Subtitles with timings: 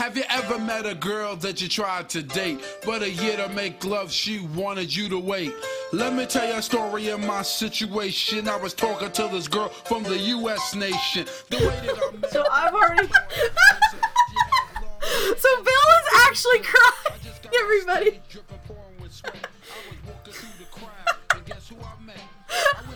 [0.00, 3.50] Have you ever met a girl that you tried to date, but a year to
[3.50, 5.52] make love, she wanted you to wait?
[5.92, 8.48] Let me tell you a story of my situation.
[8.48, 10.74] I was talking to this girl from the U.S.
[10.74, 11.26] nation.
[11.50, 13.08] The way that I So I've already.
[15.02, 17.20] So Bill is actually crying,
[17.60, 18.20] everybody.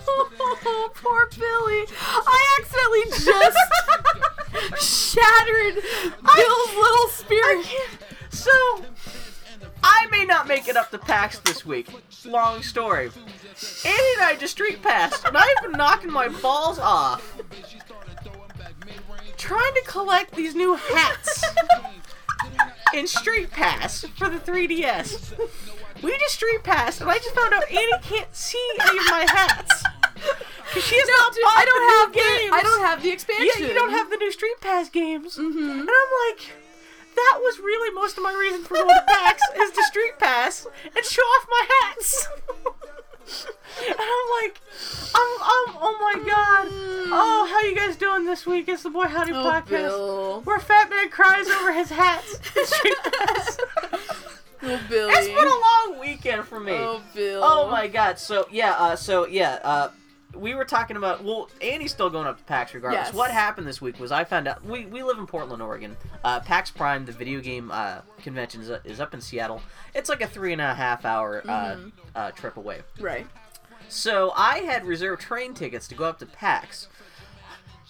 [0.06, 1.84] Oh, poor Billy.
[2.00, 3.58] I accidentally just
[4.78, 7.66] shattered Bill's little spirit.
[8.30, 8.84] So
[9.82, 11.88] I may not make it up to PAX this week.
[12.24, 13.10] Long story.
[13.84, 17.40] Andy and I just street passed, and I've been knocking my balls off
[19.44, 21.44] trying to collect these new hats
[22.94, 25.38] in Street Pass for the 3DS.
[26.02, 29.26] We just street passed, and I just found out Annie can't see any of my
[29.28, 29.84] hats.
[30.72, 32.50] Cause she has not Dude, bought I don't the have games.
[32.50, 33.48] the I don't have the expansion.
[33.62, 35.36] Yeah, you don't have the new Street Pass games.
[35.36, 35.70] Mm-hmm.
[35.70, 36.40] And I'm like,
[37.14, 40.66] that was really most of my reason for going to PAX is to Street Pass
[40.96, 42.28] and show off my hats.
[43.86, 44.60] and I'm like,
[45.14, 46.68] I'm, I'm, oh my god.
[47.16, 48.68] Oh, how you guys doing this week?
[48.68, 49.68] It's the Boy Howdy Oh, podcast.
[49.68, 50.40] Bill.
[50.42, 52.38] Where Fat Man cries over his hats.
[52.64, 53.58] Street Pass.
[54.66, 55.12] Oh, Billy.
[55.12, 56.72] it's been a long weekend for me.
[56.72, 57.40] Oh, Bill.
[57.44, 58.18] Oh my god.
[58.18, 59.88] So yeah, uh, so yeah, uh,
[60.36, 63.06] we were talking about well, Annie's still going up to PAX regardless.
[63.08, 63.14] Yes.
[63.14, 65.96] What happened this week was I found out we, we live in Portland, Oregon.
[66.24, 69.60] Uh, PAX Prime, the video game uh, convention, is, is up in Seattle.
[69.94, 71.88] It's like a three and a half hour uh, Mm-hmm.
[72.14, 72.82] uh, trip away.
[73.00, 73.26] Right.
[73.88, 76.88] So I had reserved train tickets to go up to PAX.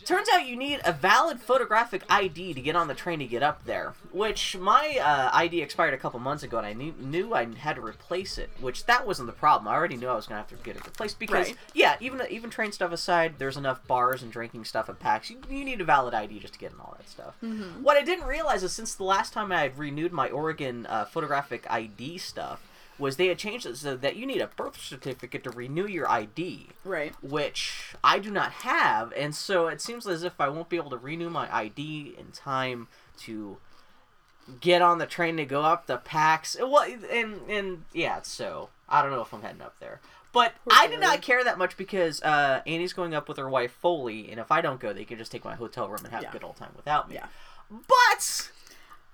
[0.05, 3.43] Turns out you need a valid photographic ID to get on the train to get
[3.43, 7.35] up there, which my uh, ID expired a couple months ago, and I knew, knew
[7.35, 8.51] I had to replace it.
[8.61, 9.69] Which that wasn't the problem.
[9.69, 11.57] I already knew I was gonna have to get it replaced because, Right.
[11.73, 15.31] yeah, even even train stuff aside, there's enough bars and drinking stuff at PAX.
[15.31, 17.35] You, you need a valid ID just to get in all that stuff.
[17.81, 21.05] What I didn't realize is since the last time I had renewed my Oregon uh,
[21.07, 22.61] photographic ID stuff,
[22.99, 26.09] was they had changed it so that you need a birth certificate to renew your
[26.11, 27.15] ID Right.
[27.23, 30.91] which I do not have, and so it seems as if I won't be able
[30.91, 32.89] to renew my ID in time
[33.21, 33.59] to
[34.61, 36.57] get on the train to go up the PAX.
[36.61, 40.01] Well, and and yeah, so I don't know if I'm heading up there.
[40.33, 43.71] But I did not care that much because uh, Annie's going up with her wife
[43.81, 46.23] Foley, and if I don't go, they can just take my hotel room and have
[46.25, 46.31] Yeah.
[46.31, 47.15] a good old time without me.
[47.15, 47.27] Yeah.
[47.71, 48.51] But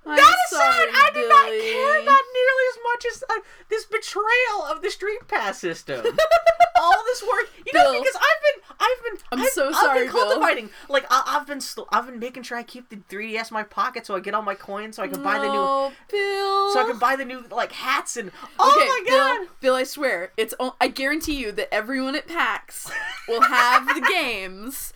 [0.07, 4.65] I'm that aside, I did not care not nearly as much as uh, this betrayal
[4.71, 6.05] of the street pass system.
[6.83, 10.05] All this work, you know, because I've been, I've been, I'm I've, so I've sorry,
[10.07, 10.69] been Bill.
[10.89, 13.63] Like I, I've been, sl- I've been making sure I keep the 3ds in my
[13.63, 16.73] pocket so I get all my coins so I can buy the new, Bill.
[16.73, 18.31] so I can buy the new like hats and.
[18.59, 19.49] Oh okay, my Bill, god!
[19.61, 20.55] Bill, I swear, it's.
[20.59, 22.91] o- I guarantee you that everyone at PAX
[23.29, 24.95] will have the games.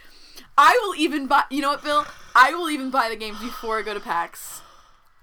[0.56, 1.44] I will even buy.
[1.50, 2.06] You know what, Bill?
[2.34, 4.62] I will even buy the games before I go to PAX.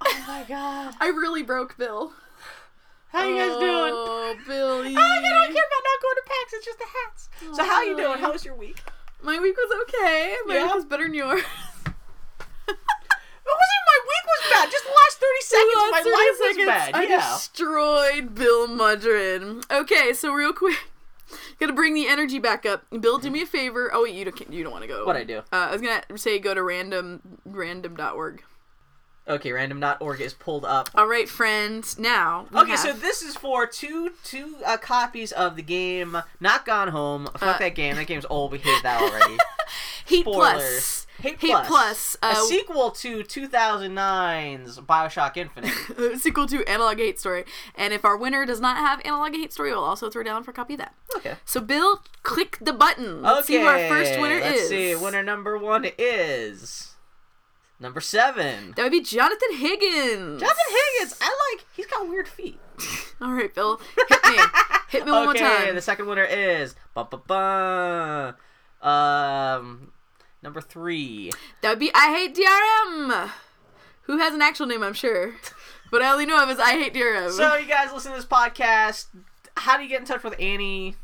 [0.03, 0.95] Oh my god!
[0.99, 2.11] I really broke Bill.
[3.09, 3.93] How you guys doing?
[3.93, 4.95] Oh, Billy.
[4.95, 6.53] Oh, I don't care about not going to PAX.
[6.53, 7.29] It's just the hats.
[7.57, 8.17] So how you doing?
[8.19, 8.81] How was your week?
[9.21, 10.37] My week was okay.
[10.45, 10.63] My Yeah?
[10.67, 11.41] week was better than yours.
[11.41, 11.45] It
[13.45, 14.71] wasn't my week was bad.
[14.71, 16.95] Just the last thirty seconds, Last my 30 life was seconds, bad.
[16.95, 17.17] I yeah.
[17.33, 19.65] destroyed Bill Mudrin.
[19.71, 20.77] Okay, so real quick,
[21.59, 22.85] gotta bring the energy back up.
[23.01, 23.91] Bill, do me a favor.
[23.93, 25.03] Oh wait, you don't you don't want to go.
[25.05, 25.39] What'd I do?
[25.51, 28.41] Uh, I was gonna say go to random random.org.
[29.31, 30.89] Okay, random.org is pulled up.
[30.93, 31.97] All right, friends.
[31.97, 32.47] Now.
[32.51, 36.89] we Okay, so this is for two two uh, copies of the game Not Gone
[36.89, 37.29] Home.
[37.37, 37.95] Fuck Uh, that game.
[37.95, 38.51] That game's old.
[38.51, 39.37] We hate that already.
[40.05, 40.25] Heat.
[40.25, 41.07] Plus.
[41.21, 41.67] Hate, Hate Plus.
[41.67, 45.71] Plus, a uh, sequel to 2009's Bioshock Infinite.
[45.97, 47.45] uh, sequel to Analog Hate Story.
[47.75, 50.51] And if our winner does not have Analog Hate Story, we'll also throw down for
[50.51, 50.93] a copy of that.
[51.15, 51.35] Okay.
[51.45, 53.21] So Bill, click the button.
[53.21, 53.53] Let's okay.
[53.53, 54.69] see who our first winner let's is.
[54.69, 54.95] see.
[54.95, 56.90] Winner number one is
[57.81, 58.73] number seven.
[58.77, 60.39] That would be Jonathan Higgins.
[60.41, 61.17] Jonathan Higgins.
[61.21, 61.65] I like.
[61.75, 62.59] He's got weird feet.
[63.21, 64.43] All right, Bill, hit me.
[64.89, 65.61] hit me one more time.
[65.63, 68.35] okay, the second winner is bum, bum, bum.
[68.89, 69.91] um
[70.41, 71.31] number three.
[71.61, 73.29] That would be I Hate DRM.
[74.03, 75.35] Who has an actual name, I'm sure.
[75.91, 77.29] But I only know of is I Hate DRM.
[77.31, 79.07] So you guys listen to this podcast.
[79.57, 80.95] How do you get in touch with Annie?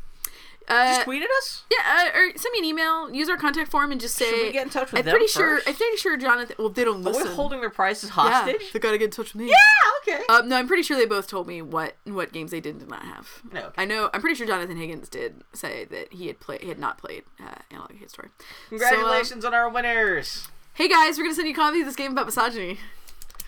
[0.68, 1.64] Uh, Just tweet at us.
[1.70, 3.10] yeah, uh, or send me an email.
[3.12, 4.26] Use our contact form and just say.
[4.30, 5.60] Should we get in touch with I'm them pretty sure.
[5.66, 6.56] I'm pretty sure Jonathan.
[6.58, 7.28] Well, they don't Are listen.
[7.28, 8.72] we holding their prices yeah, hostage?
[8.72, 9.48] they gotta get in touch with me.
[9.48, 10.14] Yeah.
[10.14, 10.22] Okay.
[10.28, 12.80] Um, no, I'm pretty sure they both told me what what games they did and
[12.80, 13.42] did not have.
[13.52, 13.82] No, okay.
[13.82, 14.10] I know.
[14.12, 16.62] I'm pretty sure Jonathan Higgins did say that he had played.
[16.62, 18.28] He had not played uh, Analog Hate Story.
[18.68, 20.48] Congratulations on our winners.
[20.74, 22.78] Hey guys, we're gonna send you a copy of this game about misogyny.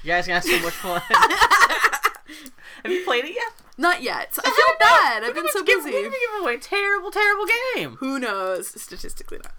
[0.03, 1.03] You guys gonna have so much fun.
[2.85, 3.53] have you played it yet?
[3.79, 4.39] Not yet.
[4.45, 5.25] I feel bad.
[5.25, 5.93] I've been so give- busy.
[5.93, 7.97] We're give away terrible, terrible game.
[7.97, 8.81] Who knows?
[8.81, 9.55] Statistically not.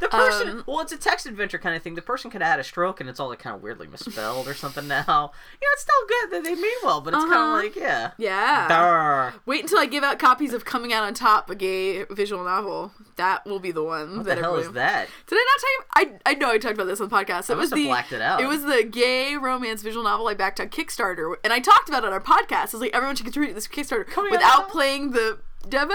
[0.00, 1.94] The person, Um, well, it's a text adventure kind of thing.
[1.94, 4.46] The person could have had a stroke and it's all like kind of weirdly misspelled
[4.48, 5.02] or something now.
[5.08, 7.56] You know, it's still good that they mean well, but it's kind Uh-huh.
[7.58, 8.10] of like, yeah.
[8.18, 8.68] Yeah.
[8.68, 9.34] Durr.
[9.46, 12.92] Wait until I give out copies of Coming Out on Top, a gay visual novel.
[13.16, 14.16] That will be the one.
[14.18, 15.08] What that the hell is that?
[15.26, 16.18] Did I not tell you?
[16.26, 17.48] I, I know I talked about this on the podcast.
[17.48, 18.40] It I was the blacked it out.
[18.40, 22.02] It was the gay romance visual novel I backed on Kickstarter, and I talked about
[22.04, 22.52] it on our podcast.
[22.52, 25.38] I was like, everyone should contribute to this Kickstarter Coming without playing the
[25.68, 25.94] demo,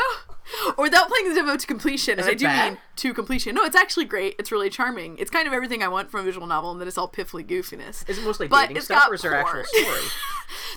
[0.78, 2.20] or without playing the demo to completion.
[2.20, 2.70] Is and I do bad?
[2.74, 3.56] mean to completion.
[3.56, 4.36] No, it's actually great.
[4.40, 5.18] It's really charming.
[5.18, 7.46] It's kind of everything I want from a visual novel, and that it's all piffly
[7.46, 8.08] goofiness.
[8.10, 10.00] Is it mostly But dating it's stuff got or is there actual story?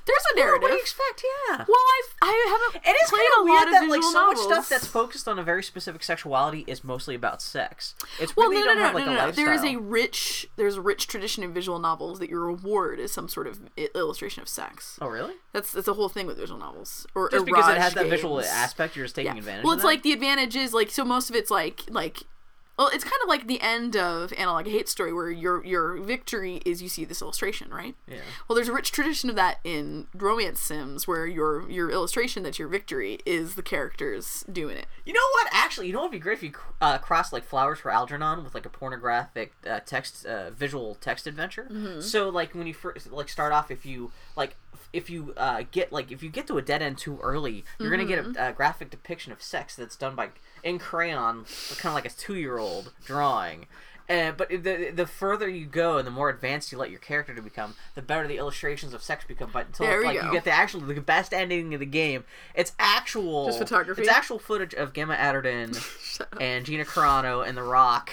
[0.04, 0.62] There's a narrative.
[0.62, 1.24] What do you expect?
[1.48, 1.56] Yeah.
[1.66, 4.02] Well, I've I haven't It is played kind a of lot weird of that like
[4.02, 4.34] so novels.
[4.36, 7.94] much stuff that's focused on a very specific sexuality is mostly about sex.
[8.20, 9.30] It's Well, really no, no, don't no, have no, like no, a no.
[9.32, 13.12] There is a rich, there's a rich tradition in visual novels that your reward is
[13.12, 13.60] some sort of
[13.94, 14.98] illustration of sex.
[15.00, 15.34] Oh really?
[15.52, 18.40] That's that's the whole thing with visual novels, or Just because it has that visual
[18.40, 19.38] aspect, you're just taking Yeah.
[19.38, 19.61] advantage.
[19.64, 22.18] Well, it's like the advantage is like so most of it's like like.
[22.78, 26.62] Well, it's kind of like the end of Analog Hate Story, where your your victory
[26.64, 27.94] is you see this illustration, right?
[28.08, 28.16] yeah.
[28.48, 32.58] Well, there's a rich tradition of that in romance sims, where your your illustration that's
[32.58, 34.86] your victory is the characters doing it.
[35.04, 35.48] You know what?
[35.52, 38.42] Actually, you know what would be great if you uh, crossed like Flowers for Algernon
[38.42, 41.68] with like a pornographic uh, text, uh, visual text adventure.
[41.70, 42.00] Mm-hmm.
[42.00, 44.56] So like when you first like start off, if you like
[44.92, 47.90] if you uh, get like if you get to a dead end too early, you're
[47.90, 48.36] gonna get Mm-hmm.
[48.42, 50.28] a, a graphic depiction of sex that's done by
[50.62, 51.44] in crayon,
[51.78, 53.66] kind of like a two year old drawing.
[54.10, 57.34] Uh, but the the further you go and the more advanced you let your character
[57.34, 59.50] to become, the better the illustrations of sex become.
[59.52, 60.26] But until like go.
[60.26, 64.02] you get the actual the best ending of the game, it's actual Just photography?
[64.02, 68.10] It's actual footage of Gemma Arterton and Gina Carano and The Rock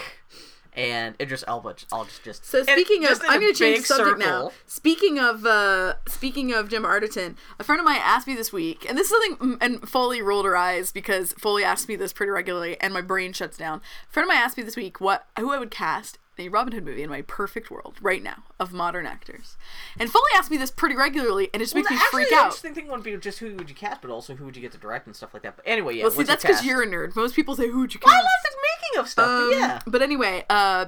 [0.73, 4.19] and Idris Elba all just just So speaking of, just I'm going to change subject
[4.19, 4.51] now.
[4.65, 8.85] Speaking of, uh, speaking of Jim Arterton, a friend of mine asked me this week,
[8.87, 12.31] and this is something, and Foley rolled her eyes because Foley asks me this pretty
[12.31, 13.81] regularly, and my brain shuts down.
[14.09, 16.73] A friend of mine asked me this week what who I would cast a Robin
[16.73, 19.57] Hood movie in my perfect world right now of modern actors,
[19.99, 22.35] and Foley asked me this pretty regularly, and it just Well, makes me freak the
[22.35, 22.45] out.
[22.45, 24.71] interesting thing wouldn't be just who would you cast, but also who would you get
[24.73, 25.55] to direct and stuff like that.
[25.57, 26.03] But anyway, yeah.
[26.03, 27.15] Well, see, that's because you're a nerd.
[27.15, 28.57] Most people say, "Who'd you I cast?" love the
[28.89, 29.27] making of stuff.
[29.27, 29.79] Um, but yeah.
[29.87, 30.85] But anyway, uh,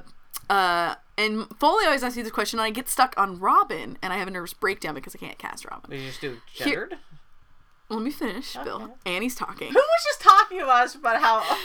[0.49, 4.11] uh, and Foley always asks me this question, and I get stuck on Robin, and
[4.11, 5.89] I have a nervous breakdown because I can't cast Robin.
[5.89, 6.97] Did you just do Here- gendered?
[7.91, 8.63] Let me finish, Okay.
[8.63, 8.95] Bill.
[9.05, 9.67] Annie's talking.
[9.69, 11.43] Who was just talking to us about how?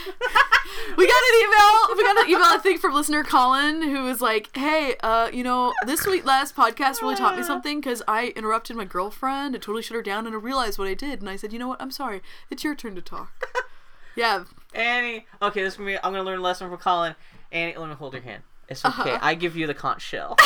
[0.98, 1.96] We got an email.
[1.96, 5.44] We got an email, I think, from listener Colin, who was like, "Hey, uh, you
[5.44, 9.62] know, this week last podcast really taught me something because I interrupted my girlfriend and
[9.62, 11.68] totally shut her down, and I realized what I did, and I said, you know
[11.68, 11.80] what?
[11.80, 12.20] I'm sorry.
[12.50, 13.48] It's your turn to talk.
[14.16, 14.44] yeah,
[14.74, 15.26] Annie.
[15.40, 15.96] Okay, this is gonna be.
[15.98, 17.14] I'm gonna learn a lesson from Colin.
[17.52, 18.42] Annie, let me hold your hand.
[18.68, 19.12] It's okay.
[19.12, 19.18] Uh-huh.
[19.22, 20.36] I give you the conch shell.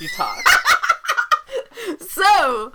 [0.00, 0.38] you talk.
[2.08, 2.72] So,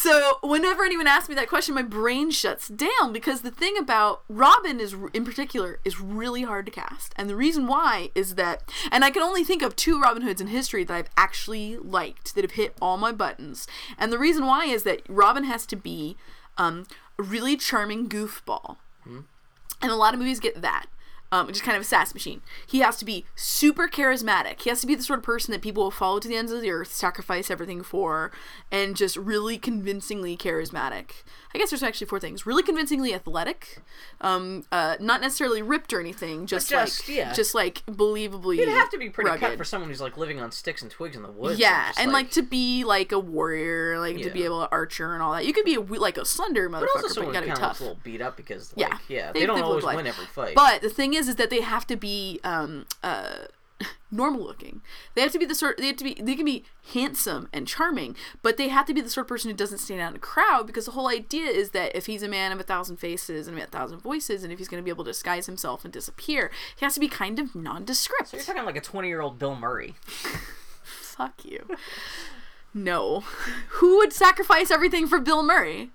[0.00, 4.22] so whenever anyone asks me that question, my brain shuts down because the thing about
[4.30, 8.62] Robin is, in particular, is really hard to cast, and the reason why is that,
[8.90, 12.34] and I can only think of two Robin Hoods in history that I've actually liked
[12.34, 13.66] that have hit all my buttons,
[13.98, 16.16] and the reason why is that Robin has to be
[16.56, 16.86] um,
[17.18, 18.76] a really charming goofball,
[19.82, 20.86] and a lot of movies get that.
[21.32, 22.42] Um, just kind of a sass machine.
[22.66, 24.62] He has to be super charismatic.
[24.62, 26.50] He has to be the sort of person that people will follow to the ends
[26.50, 28.32] of the earth, sacrifice everything for,
[28.72, 31.22] and just really convincingly charismatic.
[31.52, 33.78] I guess there's actually four things: really convincingly athletic,
[34.20, 37.32] um, uh, not necessarily ripped or anything, just, just, like yeah.
[37.32, 38.56] just like believably.
[38.56, 41.16] You'd have to be pretty cut for someone who's like living on sticks and twigs
[41.16, 41.58] in the woods.
[41.58, 45.12] Yeah, just, and like, to be like a warrior, like to be able to archer
[45.14, 45.44] and all that.
[45.44, 47.60] You could be a, like a slender motherfucker, but also but, someone you who gotta
[47.60, 47.80] be tough.
[47.80, 48.88] a little beat up because, Yeah.
[48.88, 50.54] like, yeah, They- they, don't always like- win every fight.
[50.54, 53.46] But the thing is, is that they have to be um, uh,
[54.10, 54.80] normal looking.
[55.14, 55.78] They have to be the sort.
[55.78, 56.14] They have to be.
[56.14, 59.50] They can be handsome and charming, but they have to be the sort of person
[59.50, 60.66] who doesn't stand out in a crowd.
[60.66, 63.58] Because the whole idea is that if he's a man of a thousand faces and
[63.58, 66.50] a thousand voices, and if he's going to be able to disguise himself and disappear,
[66.76, 68.28] he has to be kind of nondescript.
[68.28, 69.94] so you're talking like a 20 year old Bill Murray.
[70.82, 71.66] Fuck you.
[72.72, 73.20] No.
[73.68, 75.90] Who would sacrifice everything for Bill Murray?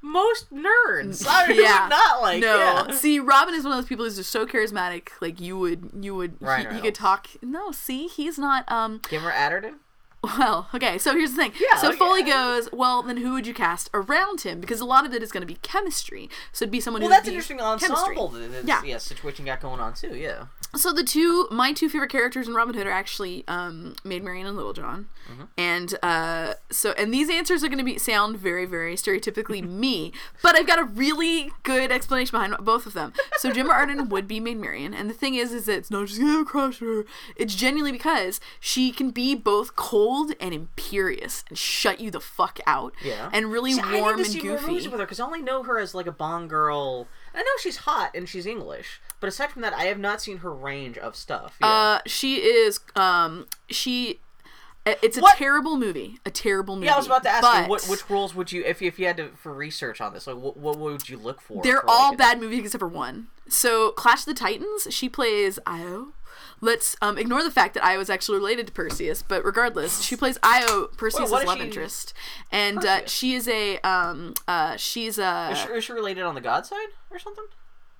[0.00, 1.26] Most nerds.
[1.28, 2.40] I who not like.
[2.40, 2.56] no.
[2.58, 2.90] yeah.
[2.92, 5.08] See, Robin is one of those people who's just so charismatic.
[5.20, 7.28] Like you would, you would, he, he could talk.
[7.42, 8.70] No, see, he's not.
[8.70, 9.00] Um.
[9.10, 9.74] Gemma Arterton.
[10.22, 10.98] Well, okay.
[10.98, 11.52] So here's the thing.
[11.60, 11.96] Yeah, So okay.
[11.96, 12.68] Foley goes.
[12.72, 14.60] Well, then who would you cast around him?
[14.60, 16.28] Because a lot of it is going to be chemistry.
[16.52, 17.14] So it'd be someone Well, who.
[17.14, 17.90] that's an interesting chemistry.
[17.94, 18.28] ensemble.
[18.28, 18.82] That this, Yeah.
[18.84, 18.98] yeah.
[18.98, 20.16] situation got going on too.
[20.16, 20.46] Yeah.
[20.76, 24.46] So the two, my two favorite characters in Robin Hood are actually um, Maid Marian
[24.46, 25.44] and Little John, Mm-hmm.
[25.58, 30.10] and uh, so and these answers are going to be sound very very stereotypically me,
[30.42, 33.12] but I've got a really good explanation behind both of them.
[33.36, 36.06] So Gemma Arden would be Maid Marian, and the thing is, is that it's not
[36.08, 37.04] just oh, crush her.
[37.36, 42.58] It's genuinely because she can be both cold and imperious and shut you the fuck
[42.66, 42.94] out.
[43.04, 43.28] Yeah.
[43.32, 44.88] And really See, I warm need to and see more movies goofy.
[44.88, 47.06] with her because I only know her as like a Bond girl.
[47.34, 50.38] I know she's hot and she's English, but aside from that, I have not seen
[50.38, 51.56] her range of stuff.
[51.60, 51.66] Yeah.
[51.68, 52.80] Uh, she is.
[52.96, 54.20] Um, she.
[54.86, 55.36] uh, It's a What?
[55.36, 56.18] terrible movie.
[56.24, 56.86] A terrible movie.
[56.86, 58.88] yeah, I was about to ask but you what which roles would you if you,
[58.88, 61.62] if you had to for research on this, like what, what would you look for?
[61.62, 63.28] They're for, all like, bad movies except for one.
[63.48, 66.08] So Clash of the Titans, she plays Io.
[66.60, 70.16] Let's um, ignore the fact that Io is actually related to Perseus, but regardless, she
[70.16, 72.14] plays Io, Perseus' love she- interest,
[72.50, 76.34] and uh, she is a um, uh, she's a Is she, is she related on
[76.34, 77.44] the god side or something?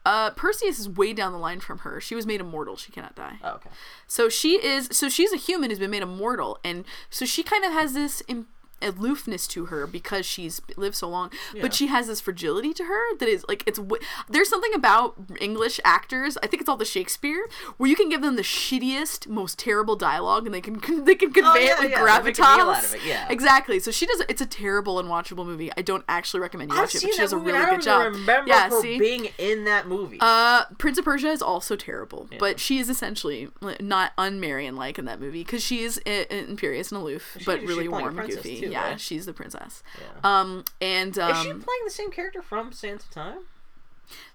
[0.06, 2.00] uh, Perseus is way down the line from her.
[2.00, 3.38] She was made immortal; she cannot die.
[3.44, 3.70] Oh, okay.
[4.06, 4.88] So she is.
[4.92, 8.22] So she's a human who's been made immortal, and so she kind of has this
[8.26, 8.46] Im-
[8.82, 11.30] aloofness to her because she's lived so long.
[11.60, 13.78] But she has this fragility to her that is like it's.
[13.78, 16.36] w- There's something about English actors.
[16.42, 19.96] I think it's all the Shakespeare where you can give them the shittiest, most terrible
[19.96, 22.34] dialogue, and they can they can convey Oh, yeah, it with yeah, they a meal
[22.34, 22.84] gravitas.
[22.84, 23.26] of it, yeah.
[23.30, 23.78] Exactly.
[23.80, 24.22] So she does.
[24.28, 25.70] It's a terrible, unwatchable movie.
[25.76, 27.82] I don't actually recommend you I've watch it, seen but she does a really good
[27.82, 28.12] job.
[28.12, 28.68] remember yeah.
[28.70, 28.98] her see.
[28.98, 30.18] being in that movie.
[30.20, 33.48] Uh, Prince of Persia is also terrible, but she is essentially
[33.80, 37.60] not un-Marian like in that movie because she is i- i- imperious and aloof, but
[37.62, 38.60] really warm and goofy.
[38.60, 39.00] too, yeah, right?
[39.00, 39.82] she's the princess.
[40.00, 40.40] Yeah.
[40.40, 43.38] Um, and um, is she playing the same character from Sands of Time?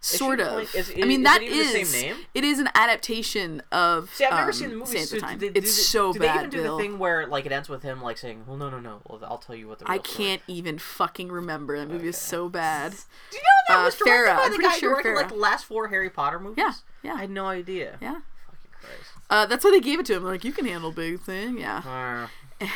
[0.02, 0.50] sort of.
[0.50, 1.74] playing- is- I mean, is that it is.
[1.74, 2.16] The same name?
[2.36, 4.14] It is an adaptation of.
[4.14, 4.92] See, I've never um, seen the movie.
[4.98, 5.40] Sands So of Time.
[5.40, 6.78] do they, do it's they- so do bad, they even do Bill.
[6.78, 9.02] the thing where like it ends with him like saying, "Well, no, no, no.
[9.08, 11.80] Well, I'll tell you what the." I real story can't even fucking remember.
[11.80, 12.92] That movie is so bad.
[13.32, 14.38] Do you know that Uh, was directed Farrah.
[14.38, 16.58] by I'm the guy sure who directed like the last four Harry Potter movies?
[16.60, 17.14] Yeah, yeah.
[17.16, 17.98] I had no idea.
[18.00, 18.20] Yeah.
[18.46, 19.12] Fucking Christ.
[19.32, 20.24] Uh, that's why they gave it to him.
[20.24, 21.58] Like, you can handle big thing.
[21.58, 21.78] Yeah.
[21.80, 22.28] Uh,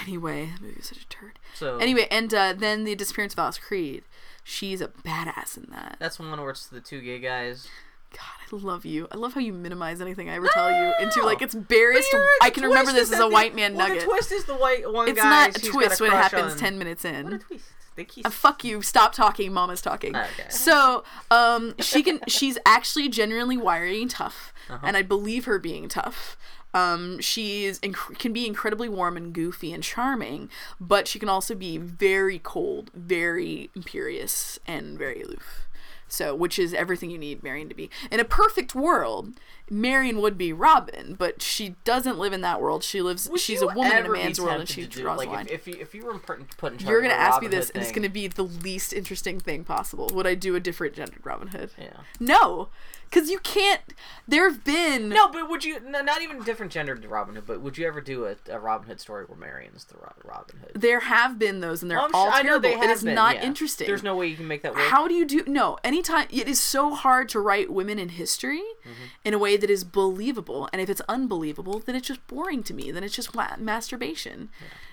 [0.06, 1.38] Anyway, the movie was such a turd.
[1.58, 4.04] So Anyway, and uh, then the disappearance of Alice Creed.
[4.44, 5.98] She's a badass in that.
[6.00, 7.68] that's one where it's the two gay guys.
[8.14, 8.22] God,
[8.62, 9.06] I love you.
[9.12, 12.08] I love how you minimize anything I ever tell you into like it's But barest.
[12.14, 13.88] you're right, I the can remember twist this is as a the- white man well,
[13.90, 14.04] nugget.
[14.04, 15.30] The twist is the white one it's guy.
[15.30, 17.40] not a he's twist got when it crush happens on- ten minutes What a in.
[17.40, 17.66] twist!
[17.98, 18.26] They kiss.
[18.26, 18.82] Uh, fuck you.
[18.84, 19.52] Stop talking.
[19.52, 20.16] Mama's talking.
[20.16, 20.46] Okay.
[20.50, 22.20] So, um, she can.
[22.28, 24.80] She's actually genuinely wiry and tough, Uh-huh.
[24.88, 26.38] and I believe her being tough.
[26.74, 31.56] Um, she's inc- can be incredibly warm and goofy and charming, but she can also
[31.56, 35.68] be very cold, very imperious, and very aloof.
[36.10, 37.90] So, which is everything you need Marian to be.
[38.10, 39.34] In a perfect world,
[39.70, 42.84] Marian would be Robin, but she doesn't live in that world.
[42.84, 43.30] She lives.
[43.30, 45.48] Would she's a woman in a man's world, and she do- draws like a line.
[45.48, 47.68] If, if you if you were put, in charge You're gonna a ask me this,
[47.68, 50.10] Hood and it's gonna be the least interesting thing possible.
[50.14, 51.72] Would I do a different gendered Robin Hood?
[51.78, 51.90] Yeah.
[52.22, 52.70] No,
[53.10, 53.82] because you can't.
[54.30, 55.80] There have been No, but would you?
[55.80, 58.88] No, not even different gendered Robin Hood, but would you ever do a, a Robin
[58.88, 60.72] Hood story where Marian's the Ro- Robin Hood?
[60.82, 62.62] There have been those, and they're I'm all sure- I know terrible.
[62.70, 63.44] they it have is been, not yeah.
[63.46, 63.88] interesting.
[63.88, 64.84] There's no way you can make that work.
[64.84, 65.44] How do you do?
[65.48, 69.04] No, anytime it is so hard to write women in history Mm-hmm.
[69.26, 72.74] in a way that is believable, and if it's unbelievable, then it's just boring to
[72.74, 72.90] me.
[72.92, 74.50] Then it's just wa- masturbation.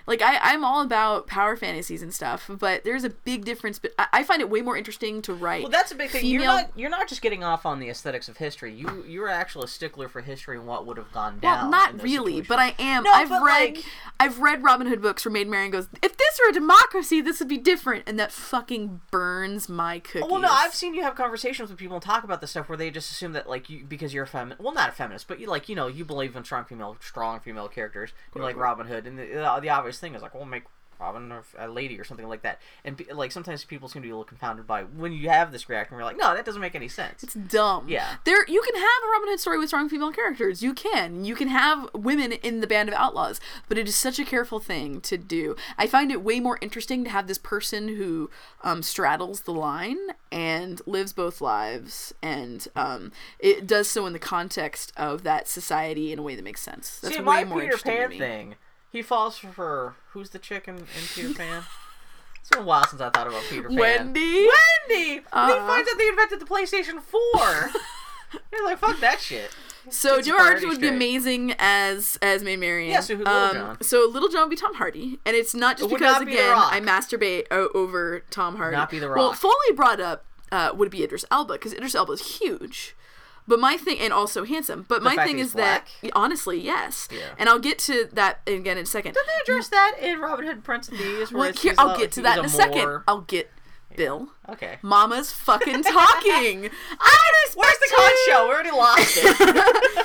[0.07, 3.79] Like I, I'm all about power fantasies and stuff, but there's a big difference.
[3.79, 5.63] But I, I find it way more interesting to write.
[5.63, 6.21] Well, that's a big thing.
[6.21, 8.73] Female, You're not you're not just getting off on the aesthetics of history.
[8.73, 11.63] You you're actually a stickler for history and what would have gone down.
[11.63, 12.47] Well, not really, situations.
[12.47, 13.03] but I am.
[13.03, 13.85] No, I've read, like-
[14.19, 17.39] I've read Robin Hood books where Maid Marian goes, "If this were a democracy, this
[17.39, 20.29] would be different," and that fucking burns my cookies.
[20.29, 22.77] Well, no, I've seen you have conversations with people and talk about this stuff where
[22.77, 24.61] they just assume that like you because you're a feminist.
[24.61, 27.39] Well, not a feminist, but you like you know you believe in strong female, strong
[27.39, 28.11] female characters.
[28.35, 29.25] You like Robin Hood, and the,
[29.61, 30.63] the obvious thing is like, well, make
[30.99, 32.61] Robin or a lady or something like that.
[32.83, 35.69] And like sometimes people seem to be a little confounded by when you have this
[35.69, 35.97] reaction.
[35.97, 37.23] We're like, no, that doesn't make any sense.
[37.23, 37.87] It's dumb.
[37.87, 38.15] Yeah.
[38.23, 40.63] There you can have a Robin Hood story with strong female characters.
[40.63, 41.25] You can.
[41.25, 44.59] You can have women in the band of outlaws, but it is such a careful
[44.59, 45.55] thing to do.
[45.77, 48.29] I find it way more interesting to have this person who
[48.63, 49.97] um, straddles the line
[50.31, 56.11] and lives both lives and um, it does so in the context of that society
[56.11, 56.99] in a way that makes sense.
[56.99, 58.19] That's See, way my more Peter interesting to Pan me.
[58.19, 58.55] thing.
[58.95, 59.93] He falls for her.
[60.11, 61.63] who's the chick in, Peter Pan?
[62.39, 63.77] It's been a while since I thought about Peter Pan.
[63.77, 64.47] Wendy?
[64.47, 65.13] Wendy.
[65.17, 65.67] And he Uh.
[65.67, 67.71] finds out they invented the PlayStation Four.
[68.51, 69.51] He's like, fuck that shit.
[69.89, 72.91] So Gets Joe his Archer priorities would be amazing as as Maid Marian.
[72.91, 73.77] Yeah, so who's Little John?
[73.83, 76.55] So Little John would be Tom Hardy, and it's not just It because be again
[76.57, 78.75] I masturbate o- over Tom Hardy.
[78.77, 82.13] Not be The Well, Foley brought up uh, would be Idris Elba because Idris Elba
[82.13, 82.94] is huge.
[83.47, 84.85] But my thing, and also handsome.
[84.87, 87.07] But my thing is that honestly, yes.
[87.11, 87.19] Yeah.
[87.37, 89.13] And I'll get to that again in a second.
[89.13, 91.31] Did they address that in Robin Hood Prince of Thieves?
[91.31, 92.79] where Well, here, I'll a- get to that in a second.
[92.81, 93.51] more- I'll get
[93.95, 94.27] Bill.
[94.49, 94.77] Okay.
[94.81, 96.69] Mama's fucking talking.
[96.99, 97.21] I
[97.55, 98.47] Where's the con show?
[98.47, 100.04] We already lost it.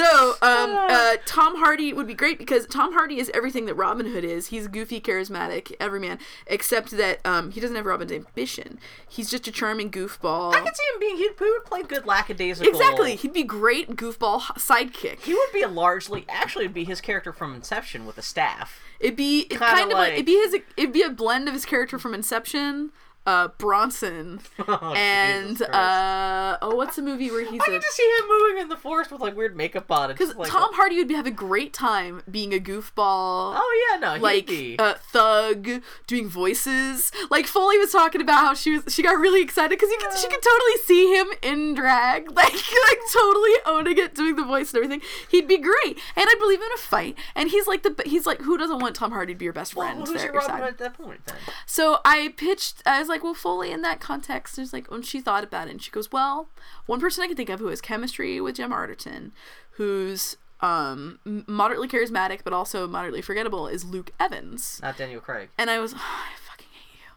[0.00, 4.06] So, um, uh, Tom Hardy would be great because Tom Hardy is everything that Robin
[4.06, 4.48] Hood is.
[4.48, 8.78] He's goofy, charismatic, everyman, except that um, he doesn't have Robin's ambition.
[9.08, 10.54] He's just a charming goofball.
[10.54, 11.16] I could see him being.
[11.16, 12.70] He, he would play good lackadaisical.
[12.70, 13.16] Exactly.
[13.16, 15.20] He'd be great goofball sidekick.
[15.20, 16.24] He would be a largely.
[16.28, 18.80] Actually, it'd be his character from Inception with a staff.
[19.00, 21.54] It'd be Kinda kind of like, like- it'd be his it'd be a blend of
[21.54, 22.90] his character from Inception,
[23.26, 27.96] uh, Bronson, Oh, and uh, oh, what's the movie where he's I a can just
[27.96, 30.08] see him moving in the forest with like weird makeup on.
[30.08, 33.54] Because like, Tom Hardy would be, have a great time being a goofball.
[33.56, 37.10] Oh yeah, no, like uh, thug doing voices.
[37.30, 40.28] Like Foley was talking about how she was she got really excited because could, she
[40.28, 44.84] could totally see him in drag, like like totally owning it, doing the voice and
[44.84, 45.06] everything.
[45.30, 47.18] He'd be great, and I'd believe in a fight.
[47.34, 49.74] And he's like the he's like who doesn't want Tom Hardy to be your best
[49.74, 50.06] well, friend?
[50.06, 50.62] who's your Robin?
[50.62, 51.36] At that point then?
[51.66, 52.82] So I pitched.
[52.86, 54.56] I was like, well, Foley in that context.
[54.56, 56.48] There's like when she thought about it, and she goes, well,
[56.86, 59.32] one person I can think of who has chemistry with Gemma Arterton,
[59.72, 64.80] who's um moderately charismatic but also moderately forgettable, is Luke Evans.
[64.82, 65.50] Not Daniel Craig.
[65.58, 67.12] And I was, I fucking hate you.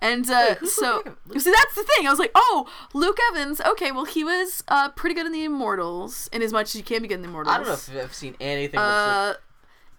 [0.00, 2.06] And uh, who's so, Luke see, that's the thing.
[2.06, 3.60] I was like, oh, Luke Evans.
[3.60, 6.82] Okay, well, he was uh, pretty good in the Immortals, in as much as you
[6.82, 7.54] can be good in the Immortals.
[7.54, 8.78] I don't know if I've seen anything.
[8.78, 9.34] Uh,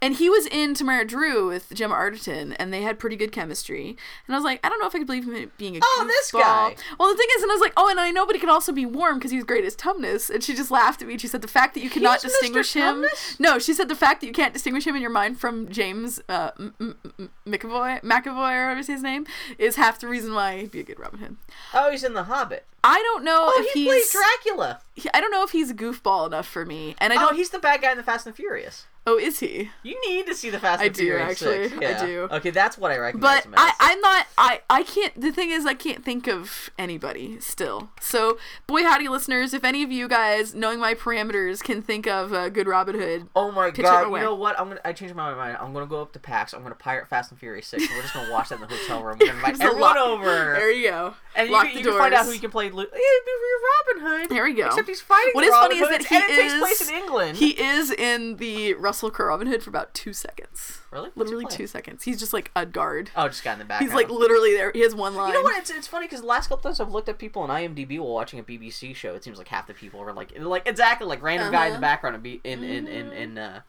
[0.01, 3.97] and he was in Tamara Drewe with Gemma Arterton, and they had pretty good chemistry.
[4.27, 6.05] And I was like, I don't know if I could believe him being a Oh,
[6.07, 6.75] this guy.
[6.99, 8.49] Well, the thing is, and I was like, oh, and I know, but he can
[8.49, 10.29] also be warm because he's great as toughness.
[10.29, 11.15] And she just laughed at me.
[11.15, 13.05] and She said the fact that you cannot He's distinguish him.
[13.39, 16.21] No, she said the fact that you can't distinguish him in your mind from James
[16.29, 19.25] uh, M- M- McAvoy, McAvoy, or whatever his name,
[19.57, 21.35] is half the reason why he'd be a good Robin Hood.
[21.73, 22.65] oh, he's in The Hobbit.
[22.81, 24.21] I don't know Oh, if he plays he's.
[24.21, 24.79] Dracula.
[25.13, 27.35] I don't know if he's a goofball enough for me, and I Oh, don't.
[27.35, 28.85] he's the bad guy in the Fast and the Furious.
[29.09, 29.69] Oh, is he?
[29.83, 31.69] You need to see the Fast and I do, actually.
[31.69, 31.83] 6.
[31.85, 32.27] I do.
[32.31, 33.73] Okay, that's what I recognize But I.
[33.79, 34.27] I'm not.
[34.37, 35.19] I, I can't.
[35.19, 37.89] The thing is, I can't think of anybody still.
[37.99, 38.37] So,
[38.67, 39.53] boy, howdy, listeners!
[39.53, 43.27] If any of you guys, knowing my parameters, can think of a good Robin Hood,
[43.35, 44.05] Oh my god!
[44.07, 44.19] away.
[44.19, 44.59] You know what?
[44.59, 44.81] I'm gonna.
[44.85, 45.57] I changed my mind.
[45.59, 46.53] I'm gonna go up to PAX.
[46.53, 47.83] I'm gonna pirate Fast and Furious Six.
[47.83, 49.17] And we're just gonna watch that in the hotel room.
[49.19, 50.25] We're gonna invite everyone over.
[50.25, 51.13] there you go.
[51.35, 52.69] and you, Lock can, the you can find out who you can play.
[52.69, 54.29] Lu- Yeah, Robin Hood.
[54.29, 54.67] There we go.
[54.67, 55.31] Except he's fighting.
[55.33, 57.37] What is Robin funny is that he it takes is- place in England.
[57.37, 60.79] He is in the Russell Crowe Robin Hood for about two seconds.
[60.91, 62.03] really, What's Literally two seconds.
[62.03, 63.11] He's just like a guard.
[63.15, 63.89] Oh, just got in the background.
[63.91, 64.71] He's like literally there.
[64.73, 65.29] He has one line.
[65.29, 65.57] You know what?
[65.57, 68.13] It's, it's funny because the last couple times I've looked at people on IMDb while
[68.13, 71.21] watching a BBC show, it seems like half the people are like like exactly like
[71.23, 71.81] random guy in the Uh-huh.
[71.81, 73.61] background and be in in in in uh,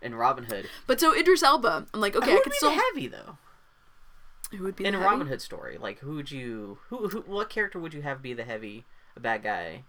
[0.00, 0.68] in Robin Hood.
[0.86, 2.70] But so Idris Elba, I'm like, okay, who I could still.
[2.70, 3.38] heavy though
[4.56, 4.98] Who would be in a?
[5.00, 5.76] Robin Hood story?
[5.78, 9.20] Like who would you who, who what character would you have be the heavy the
[9.20, 9.84] bad guy?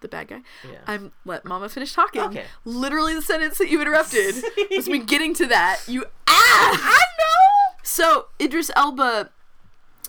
[0.00, 0.40] The bad guy.
[0.64, 0.78] Yeah.
[0.86, 2.22] I'm let Mama finish talking.
[2.22, 2.44] Okay.
[2.64, 4.36] Literally the sentence that you interrupted
[4.70, 5.80] was me getting to that.
[5.86, 7.78] You ah, I know.
[7.82, 9.30] So Idris Elba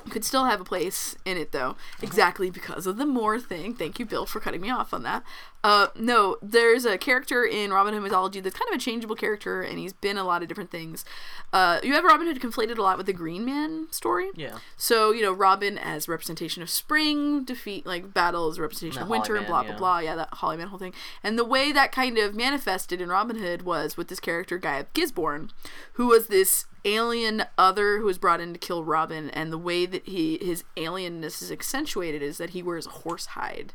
[0.10, 3.74] could still have a place in it though, exactly because of the Moore thing.
[3.74, 5.24] Thank you, Bill, for cutting me off on that.
[5.68, 9.62] Uh, no, there's a character in Robin Hood mythology that's kind of a changeable character,
[9.62, 11.04] and he's been a lot of different things.
[11.52, 14.30] Uh, you have Robin Hood conflated a lot with the Green Man story.
[14.34, 14.60] Yeah.
[14.78, 19.46] So you know, Robin as representation of spring, defeat like battles, representation of winter, and
[19.46, 19.78] blah blah yeah.
[19.78, 20.00] blah.
[20.00, 20.94] Yeah, that Holly Man whole thing.
[21.22, 24.78] And the way that kind of manifested in Robin Hood was with this character guy
[24.78, 25.52] of Gisborne,
[25.94, 29.30] who was this alien other who was brought in to kill Robin.
[29.32, 33.26] And the way that he his alienness is accentuated is that he wears a horse
[33.26, 33.74] hide.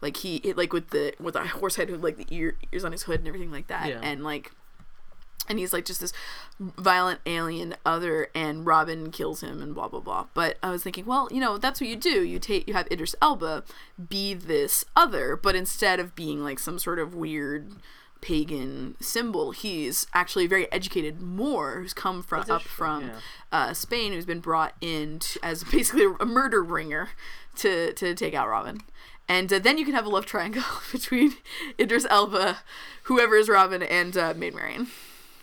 [0.00, 2.84] Like he it, like with the with the horse head with like the ear, ears
[2.84, 3.88] on his hood and everything like that.
[3.88, 4.00] Yeah.
[4.02, 4.52] And like
[5.48, 6.12] and he's like just this
[6.60, 11.06] violent alien other and robin kills him and blah blah blah but i was thinking
[11.06, 13.64] well you know that's what you do you take you have idris elba
[14.08, 17.72] be this other but instead of being like some sort of weird
[18.20, 23.14] pagan symbol he's actually a very educated moor who's come from up from yeah.
[23.52, 27.10] uh, spain who's been brought in to, as basically a murder ringer
[27.54, 28.80] to to take out robin
[29.28, 30.62] and uh, then you can have a love triangle
[30.92, 31.34] between
[31.78, 32.58] Idris Elba,
[33.04, 34.88] whoever is Robin, and uh, Maid Marian.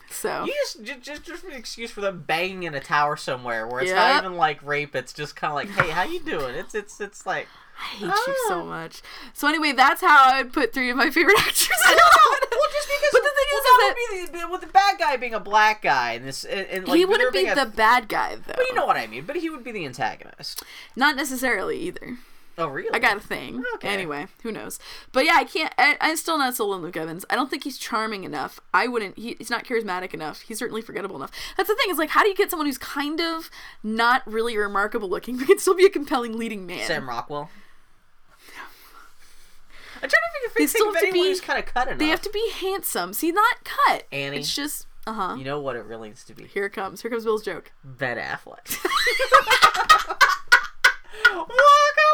[0.09, 3.81] So You just, just just an excuse for them banging in a tower somewhere where
[3.81, 4.95] it's not even like rape.
[4.95, 6.55] It's just kind of like, hey, how you doing?
[6.55, 7.47] It's it's it's like.
[7.77, 8.63] I hate you so Ah.
[8.63, 9.01] much.
[9.33, 11.67] So anyway, that's how I would put three of my favorite actors.
[11.67, 12.49] in Robin.
[12.49, 13.09] Well, just because.
[13.11, 15.33] But the thing well, is, that is would be the, with the bad guy being
[15.33, 18.07] a black guy, and this, and, and like he wouldn't be being a- the bad
[18.07, 18.53] guy though.
[18.55, 19.25] But you know what I mean.
[19.25, 20.63] But he would be the antagonist.
[20.95, 22.17] Not necessarily either.
[22.57, 22.89] Oh, really?
[22.93, 23.61] I got a thing.
[23.75, 23.89] Okay.
[23.89, 24.79] Anyway, who knows?
[25.11, 25.73] But yeah, I can't.
[25.77, 27.25] I, I'm still not sold on Luke Evans.
[27.29, 28.61] I don't think he's charming enough.
[28.73, 29.17] I wouldn't.
[29.17, 30.39] He, he's not charismatic enough.
[30.41, 31.31] He's certainly forgettable enough.
[31.57, 31.91] That's the thing.
[31.91, 33.49] Is like, how do you get someone who's kind of
[33.83, 36.87] not really remarkable looking, but can still be a compelling leading man?
[36.87, 37.49] Sam Rockwell.
[39.95, 41.99] I'm trying to think They still have to be- who's kind of cut enough.
[41.99, 43.11] They have to be handsome.
[43.13, 44.05] See, not cut.
[44.11, 44.37] Annie.
[44.37, 44.87] It's just.
[45.07, 45.35] Uh huh.
[45.37, 46.45] You know what it really needs to be?
[46.45, 47.01] Here comes.
[47.01, 47.71] Here comes Bill's joke.
[47.83, 48.75] Ben Affleck.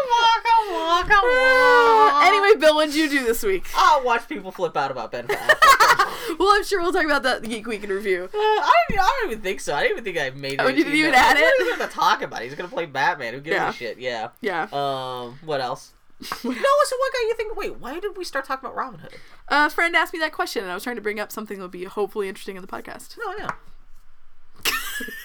[0.09, 2.27] waka waka on, come on.
[2.27, 3.65] anyway, Bill, what did you do this week?
[3.75, 5.57] I'll watch people flip out about Ben Affleck.
[6.39, 8.23] Well, I'm sure we'll talk about that in the Geek Week in review.
[8.33, 9.73] Uh, I, don't, I don't even think so.
[9.75, 10.61] I didn't even think I made it.
[10.61, 11.61] Oh, you didn't even I add don't it?
[11.67, 12.45] even have to talk about it.
[12.45, 13.33] He's gonna play Batman.
[13.33, 13.69] Who gives Yeah.
[13.69, 13.99] a shit?
[13.99, 14.29] Yeah.
[14.39, 14.63] Yeah.
[14.71, 15.39] Um.
[15.43, 15.93] What else?
[16.21, 17.55] no, so what got you think?
[17.57, 19.13] Wait, why did we start talking about Robin Hood?
[19.49, 21.63] A friend asked me that question, and I was trying to bring up something that
[21.63, 23.17] would be hopefully interesting in the podcast.
[23.21, 24.71] Oh, yeah.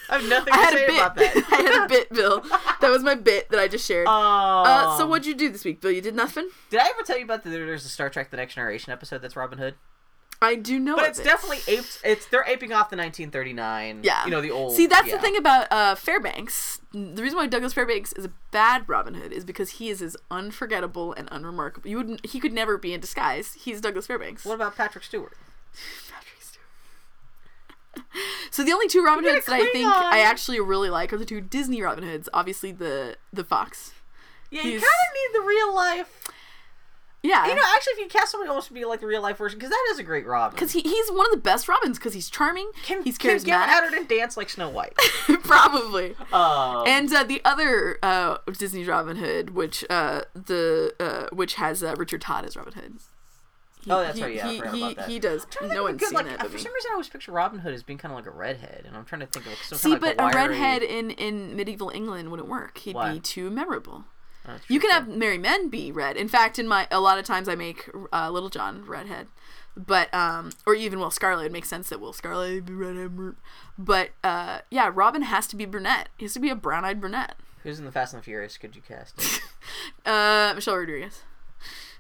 [0.11, 0.97] I have nothing I to had say a bit.
[0.97, 1.37] about that.
[1.53, 2.41] I had a bit, Bill.
[2.81, 4.07] That was my bit that I just shared.
[4.09, 5.91] Uh, so what'd you do this week, Bill?
[5.91, 6.49] You did nothing.
[6.71, 9.23] Did I ever tell you about the, there's a Star Trek: The Next Generation episode
[9.23, 9.75] that's Robin Hood?
[10.43, 10.97] I do know.
[10.97, 11.25] But it's it.
[11.25, 12.01] definitely aped.
[12.05, 14.01] It's they're aping off the 1939.
[14.03, 14.25] Yeah.
[14.25, 14.75] You know the old.
[14.75, 15.17] See, that's yeah.
[15.17, 16.81] the thing about uh, Fairbanks.
[16.93, 20.17] The reason why Douglas Fairbanks is a bad Robin Hood is because he is as
[20.31, 21.89] unforgettable and unremarkable.
[21.89, 22.27] You wouldn't.
[22.27, 23.55] He could never be in disguise.
[23.55, 24.45] He's Douglas Fairbanks.
[24.45, 25.33] What about Patrick Stewart?
[28.51, 29.87] So the only two Robin You get Hoods that I think.
[29.87, 32.29] I actually really like are the two Disney Robin Hoods.
[32.33, 33.93] Obviously the the Fox.
[34.51, 36.29] Yeah, you kind of need the real life.
[37.23, 37.47] Yeah.
[37.49, 39.59] You know, actually, if you cast somebody else to be like the real life version,
[39.59, 40.55] because that is a great Robin.
[40.55, 42.71] because he, he's one of the best Robins because he's charming.
[42.85, 43.91] can he's can Gavin charismatic.
[44.07, 44.95] Arterton dance like Snow White?
[45.43, 46.15] Probably.
[46.33, 51.83] Um, And uh, the other uh, Disney Robin Hood, which uh, the uh, which has
[51.83, 52.99] uh, Richard Todd as Robin Hood.
[53.87, 55.09] He, Oh, that's he, right, yeah, he, he, about that.
[55.09, 55.45] he does.
[55.45, 56.89] I'm trying to No think of a one's good, seen like, that For some reason,
[56.91, 59.21] I always picture Robin Hood as being kind of like a redhead, and I'm trying
[59.21, 60.49] to think of some See, kind but of like a wiry...
[60.51, 62.79] redhead in in medieval England wouldn't work.
[62.79, 63.15] He'd Why?
[63.15, 64.05] be too memorable.
[64.49, 66.17] Oh, You can have merry men be red.
[66.17, 69.29] In fact, in my a lot of times I make uh, Little John redhead,
[69.77, 71.47] but um, or even Will Scarlet.
[71.47, 73.37] It makes sense that Will Scarlet be redhead.
[73.79, 76.09] But uh, yeah, Robin has to be brunette.
[76.17, 77.37] He has to be a brown-eyed brunette.
[77.63, 78.59] Who's in the Fast and the Furious?
[78.59, 79.21] Could you cast?
[80.05, 81.23] Uh, Michelle Rodriguez.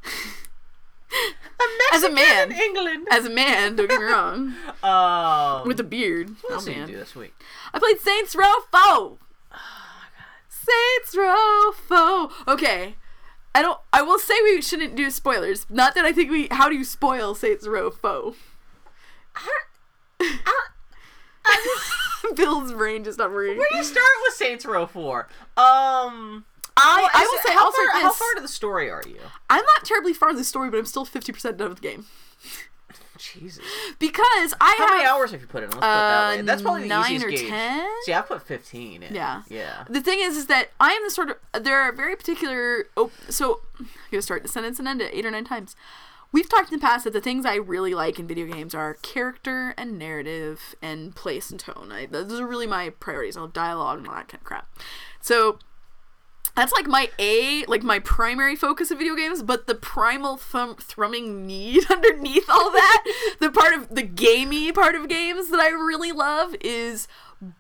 [1.12, 2.52] a As a man.
[2.52, 3.08] in England.
[3.10, 6.30] As a man, don't get me wrong, Um, with a beard.
[6.42, 7.34] what Oh did you do this week?
[7.72, 9.18] I played Saints Row 4.
[10.48, 12.30] Saints Row 4.
[12.54, 12.96] Okay.
[13.54, 15.66] I don't I will say we shouldn't do spoilers.
[15.70, 18.34] Not that I think we how do you spoil Saints Row 4?
[22.34, 23.56] Bill's brain just not working.
[23.56, 25.28] Where do you start with Saints Row Four?
[25.56, 26.44] Um,
[26.76, 29.16] I, well, I will say how also far, how far into the story are you?
[29.48, 32.06] I'm not terribly far in the story, but I'm still 50% done with the game.
[33.18, 33.64] Jesus,
[33.98, 35.70] Because I how have many hours have you put in?
[35.70, 36.38] Let's put it that way.
[36.40, 37.48] Uh, That's probably the nine easiest or gauge.
[37.48, 37.86] 10?
[38.04, 39.02] See, I've put fifteen.
[39.02, 39.14] In.
[39.14, 39.42] Yeah.
[39.48, 39.84] yeah.
[39.88, 42.88] The thing is, is that I am the sort of there are very particular.
[42.96, 45.76] Oh, so I'm gonna start the sentence and end it eight or nine times.
[46.32, 48.94] We've talked in the past that the things I really like in video games are
[48.94, 51.90] character and narrative and place and tone.
[51.92, 53.36] I, those are really my priorities.
[53.36, 54.68] I love dialogue and all that kind of crap.
[55.22, 55.58] So
[56.56, 60.76] that's like my A, like my primary focus of video games, but the primal thrum-
[60.76, 63.04] thrumming need underneath all that,
[63.40, 67.06] the part of the gamey part of games that I really love is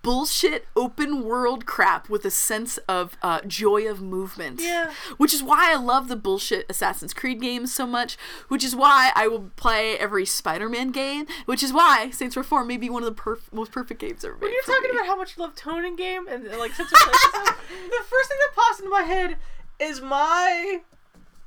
[0.02, 4.60] bullshit open world crap with a sense of uh, joy of movement.
[4.62, 4.92] Yeah.
[5.18, 8.16] Which is why I love the bullshit Assassin's Creed games so much,
[8.48, 12.42] which is why I will play every Spider Man game, which is why Saints Row
[12.42, 14.42] 4 may be one of the perf- most perfect games ever made.
[14.42, 14.96] When you're talking me.
[14.96, 18.04] about how much you love tone in game and like sense of place, stuff, the
[18.08, 19.36] first thing that pops into my head
[19.78, 20.80] is my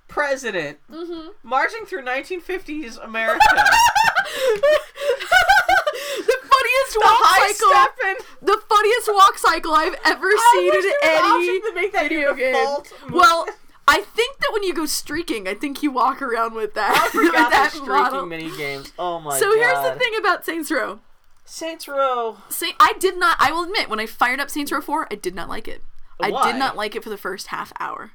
[0.08, 1.30] president Mm-hmm.
[1.44, 3.40] marching through 1950s America.
[6.94, 8.04] the funniest the walk cycle.
[8.04, 8.26] stepping.
[8.42, 10.94] The funniest walk cycle I've ever seen in there was an
[11.42, 12.56] any to make that video game.
[13.12, 13.48] Well,
[13.88, 16.96] I think that when you go streaking, I think you walk around with that.
[16.96, 18.26] I with forgot that streaking model.
[18.26, 18.92] mini games.
[19.00, 19.58] Oh my So god.
[19.58, 21.00] here's the thing about Saints Row.
[21.46, 22.38] Saints Row.
[22.50, 23.36] Saint, I did not.
[23.40, 25.82] I will admit, when I fired up Saints Row 4, I did not like it.
[26.22, 28.12] I did not like it for the first half hour.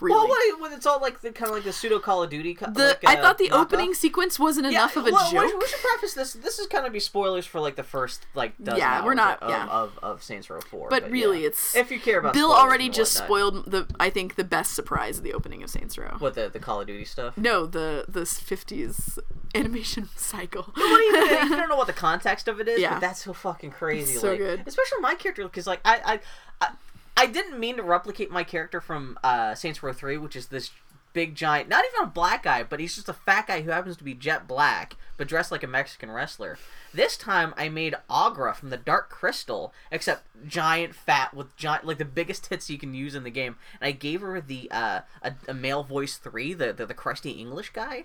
[0.00, 0.16] Really.
[0.16, 2.54] Well, what, when it's all like the kind of like the pseudo Call of Duty.
[2.54, 2.66] the
[3.02, 3.60] like, I uh, thought the knockoff.
[3.62, 5.60] opening sequence wasn't Yeah, enough of a well, we- joke.
[5.60, 6.32] We should preface this.
[6.34, 9.42] This is kind of be spoilers for like the first like dozen Yeah, we're not-
[9.42, 9.66] of, yeah.
[9.66, 10.88] of, of Saints Row Four.
[10.88, 11.48] but really, yeah.
[11.48, 13.86] it's if you care about Bill already just spoiled the.
[13.98, 16.14] I think the best surprise of the opening of Saints Row.
[16.18, 17.36] what the the Call of Duty stuff.
[17.36, 19.18] No, the the fifties
[19.54, 20.62] animation cycle.
[20.62, 22.94] What do you, you don't know what the context of it is, Yeah.
[22.94, 24.12] but that's so fucking crazy.
[24.12, 24.62] It's so like, good.
[24.66, 26.20] Especially my character, because like I, I,
[26.66, 26.70] I,
[27.18, 30.70] I didn't mean to replicate my character from uh, Saints Row Three, which is this
[31.12, 33.96] big giant, not even a black guy, but he's just a fat guy who happens
[33.96, 36.58] to be jet black, but dressed like a Mexican wrestler.
[36.94, 41.98] This time I made Aughra from the Dark Crystal, except giant, fat, with giant, like
[41.98, 43.56] the biggest tits you can use in the game.
[43.80, 47.32] And I gave her the uh, a, a male voice three, the, the the crusty
[47.32, 48.04] English guy,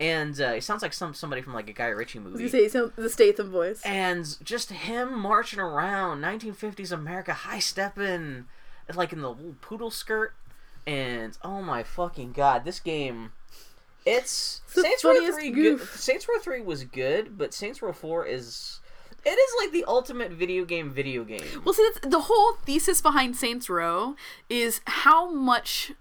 [0.00, 2.68] and uh, he sounds like some somebody from like a Guy Ritchie movie You say
[2.68, 3.82] the Statham voice.
[3.84, 8.46] and just him marching around 1950s America, high stepping,
[8.94, 10.34] like in the little poodle skirt,
[10.86, 13.32] and oh my fucking god, this game.
[14.06, 15.50] It's the Saints Row three.
[15.50, 15.96] Good, goof.
[16.00, 18.80] Saints Row three was good, but Saints Row four is.
[19.26, 20.90] It is like the ultimate video game.
[20.90, 21.42] Video game.
[21.64, 24.14] Well, see, that's, the whole thesis behind Saints Row
[24.48, 25.92] is how much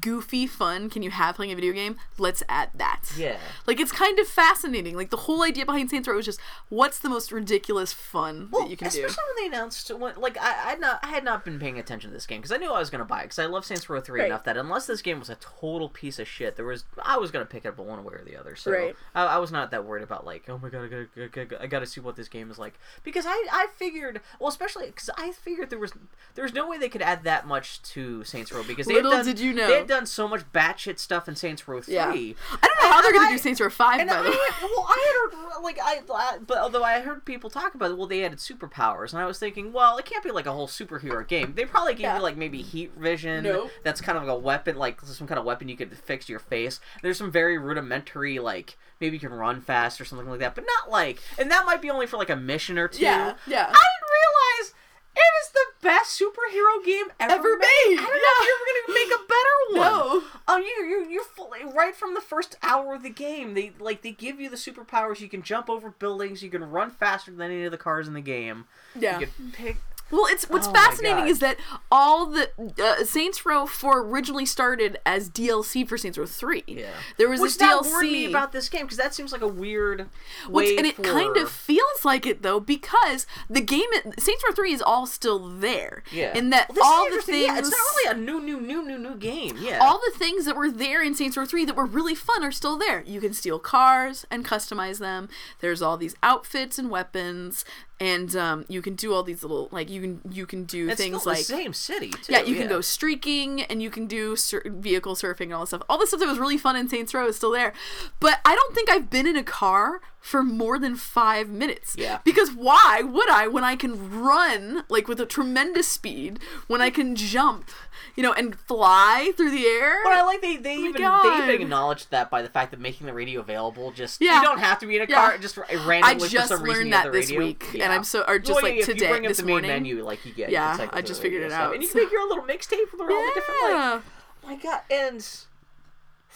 [0.00, 1.96] goofy fun can you have playing a video game?
[2.18, 3.02] Let's add that.
[3.16, 3.38] Yeah.
[3.66, 4.96] Like it's kind of fascinating.
[4.96, 8.68] Like the whole idea behind Saints Row was just what's the most ridiculous fun that
[8.70, 9.04] you can do.
[9.04, 11.78] especially when they announced when like I I had not I had not been paying
[11.78, 13.64] attention to this game because I knew I was gonna buy it because I love
[13.64, 14.26] Saints Row three Right.
[14.26, 17.30] enough that unless this game was a total piece of shit, there was I was
[17.30, 18.56] gonna pick it up one way or the other.
[18.56, 18.96] So Right.
[19.14, 21.86] I, I was not that worried about like oh my god I gotta, I gotta
[21.86, 25.70] see what this game is like because I I figured well especially because I figured
[25.70, 25.92] there was
[26.34, 29.12] there was no way they could add that much to Saints Row because they Little
[29.12, 29.67] done, did you know.
[29.68, 31.94] They had done so much batshit stuff in Saints Row three.
[31.94, 32.08] Yeah.
[32.10, 32.34] I
[32.66, 34.36] don't know how they're gonna do Saints Row Five And by I, the way.
[34.62, 38.06] well, I heard like I, I, but although I heard people talk about it, well,
[38.06, 41.26] they added superpowers, and I was thinking, well, it can't be like a whole superhero
[41.26, 41.52] game.
[41.56, 42.16] They probably gave Yeah.
[42.16, 43.44] you like maybe heat vision.
[43.44, 43.70] Nope.
[43.84, 46.32] That's kind of like a weapon, like some kind of weapon you could fix to
[46.32, 46.80] your face.
[47.02, 50.64] There's some very rudimentary, like maybe you can run fast or something like that, but
[50.66, 53.02] not like, and that might be only for like a mission or two.
[53.02, 53.66] Yeah, yeah.
[53.68, 54.74] I didn't realize.
[55.16, 58.94] It is the best superhero game ever, Ever made, I don't know if you're gonna
[58.94, 60.20] make a better one.
[60.20, 60.22] No.
[60.46, 63.54] Oh, you you you're fully right from the first hour of the game.
[63.54, 65.20] They like they give you the superpowers.
[65.20, 66.42] You can jump over buildings.
[66.42, 68.64] You can run faster than any of the cars in the game.
[68.98, 69.18] Yeah.
[69.18, 69.76] You can pick.
[70.10, 71.56] Well, it's what's Oh fascinating is that
[71.90, 72.50] all the
[72.82, 76.64] uh, Saints Row 4 originally started as DLC for Saints Row 3.
[76.66, 76.86] Yeah.
[77.18, 77.92] There was Which this that DLC.
[77.92, 80.08] worried me about this game because that seems like a weird
[80.48, 81.02] Which, way and it for...
[81.02, 85.38] kind of feels like it though because the game Saints Row 3 is all still
[85.48, 86.02] there.
[86.10, 86.36] yeah.
[86.36, 88.98] In that Well, all the things Yeah, it's not really a new new new new
[88.98, 89.56] new game.
[89.60, 89.78] Yeah.
[89.80, 92.52] all the things that were there in Saints Row 3 that were really fun are
[92.52, 93.02] still there.
[93.06, 95.28] You can steal cars and customize them.
[95.60, 97.64] There's all these outfits and weapons
[98.00, 101.00] and um, you can do all these little like you can you can do it's
[101.00, 102.32] things like the same city too.
[102.32, 105.70] Yeah, you can go streaking and you can do sur- vehicle surfing and all this
[105.70, 105.82] stuff.
[105.88, 107.72] All the stuff that was really fun in Saints Row is still there.
[108.20, 111.94] But I don't think I've been in a car for more than five minutes.
[111.98, 112.18] Yeah.
[112.22, 116.90] Because why would I when I can run like with a tremendous speed, when I
[116.90, 117.70] can jump,
[118.14, 120.00] you know, and fly through the air?
[120.04, 122.80] But I like they they Oh even they even acknowledged that by the fact that
[122.80, 124.36] making the radio available just Yeah.
[124.40, 125.16] you don't have to be in a Yeah.
[125.16, 127.38] car just randomly I for just some reason learned you that this radio.
[127.46, 127.84] week, Yeah.
[127.84, 129.52] and I'm so or just Well, like if today you bring up this the main
[129.54, 129.70] morning.
[129.70, 132.12] menu like you get Yeah, I just figured radio it out, and you so- make
[132.12, 134.00] your own little mixtape for all the different like Yeah.
[134.44, 135.26] my god and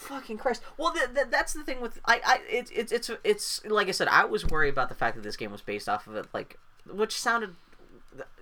[0.03, 3.65] fucking christ well th- th- that's the thing with i i it's it's it's it's
[3.65, 6.07] like i said i was worried about the fact that this game was based off
[6.07, 6.57] of it like
[6.91, 7.55] which sounded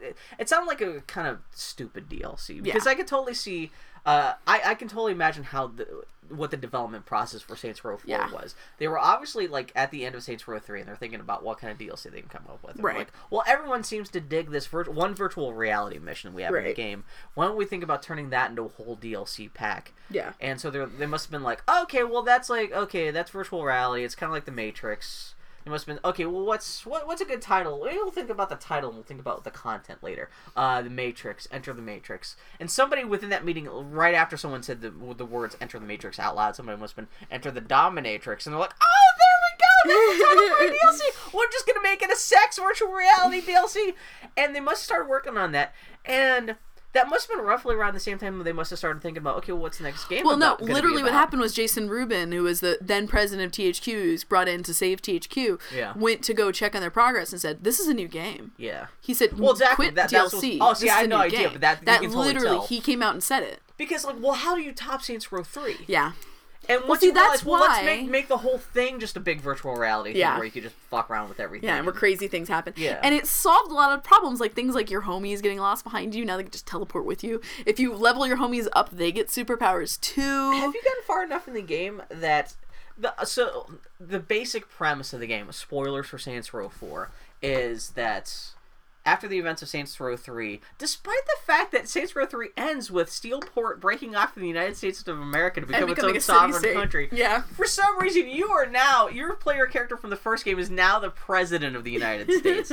[0.02, 2.91] it, it sounded like a kind of stupid dlc because Yeah.
[2.91, 3.71] i could totally see
[4.06, 5.88] uh i i can totally imagine how the
[6.36, 8.32] what the development process for Saints Row 4 Yeah.
[8.32, 8.56] was.
[8.78, 11.44] They were obviously like at the end of Saints Row 3 and they're thinking about
[11.44, 12.76] what kind of DLC they can come up with.
[12.76, 12.98] And Right.
[12.98, 16.63] Like, well, everyone seems to dig this vir- one virtual reality mission we have in
[16.63, 17.04] the game.
[17.34, 19.94] Why don't we think about turning that into a whole DLC pack?
[20.10, 20.34] Yeah.
[20.39, 23.63] And so they they must have been like, okay, well that's like okay, that's virtual
[23.63, 24.04] reality.
[24.04, 25.36] It's kind of like the Matrix.
[25.65, 26.26] It must have been okay.
[26.26, 27.80] Well, what's what, what's a good title?
[27.80, 30.30] We'll think about the title and we'll think about the content later.
[30.56, 34.82] Uh, the Matrix, Enter the Matrix, and somebody within that meeting, right after someone said
[34.82, 38.45] the the words Enter the Matrix out loud, somebody must have been Enter the Dominatrix,
[38.45, 40.08] and they're like, oh, there we go.
[40.10, 41.34] That's the title for a DLC.
[41.34, 43.93] We're just gonna make it a sex virtual reality DLC,
[44.38, 45.74] and they must start working on that.
[46.06, 46.56] And
[46.93, 49.38] that must have been roughly around the same time they must have started thinking about,
[49.38, 50.25] okay, well, what's the next game?
[50.25, 53.86] Well, no, literally, what happened was Jason Rubin, who was the then president of THQ,
[53.93, 55.93] who's brought in to save THQ, Yeah.
[55.95, 58.88] went to go check on their progress and said, "This is a new game." Yeah.
[58.99, 61.62] He said, Well, exactly, "Quit that- DLC." oh, see, I had no idea, game." but
[61.62, 62.67] that- that totally literally tell.
[62.67, 63.62] he came out and said it.
[63.77, 65.77] Because like, well, how do you top Saints Row three?
[65.88, 66.12] Yeah,
[66.69, 69.19] And once see, you realize, that's well, let's make make the whole thing just a
[69.19, 71.67] big virtual reality thing where you could just fuck around with everything.
[71.67, 72.74] yeah, and where crazy things happen.
[72.78, 73.00] Yeah.
[73.04, 76.13] and it solved a lot of problems, like things like your homies getting lost behind
[76.13, 76.24] you.
[76.24, 77.41] Now they can just teleport with you.
[77.65, 80.52] If you level your homies up, they get superpowers too.
[80.52, 82.54] Have you gotten far enough in the game that
[82.97, 83.67] the so
[84.00, 87.10] the basic premise of the game, spoilers for Saints Row Four,
[87.41, 88.52] is that
[89.06, 92.92] after the events of Saints Row 3, despite the fact that Saints Row 3 ends
[92.92, 96.60] with Steelport breaking off from the United States of America to become its own sovereign
[96.62, 96.74] state.
[96.76, 97.42] country, Yeah.
[97.42, 101.00] for some reason you are now your player character from the first game is now
[101.00, 102.72] the president of the United States.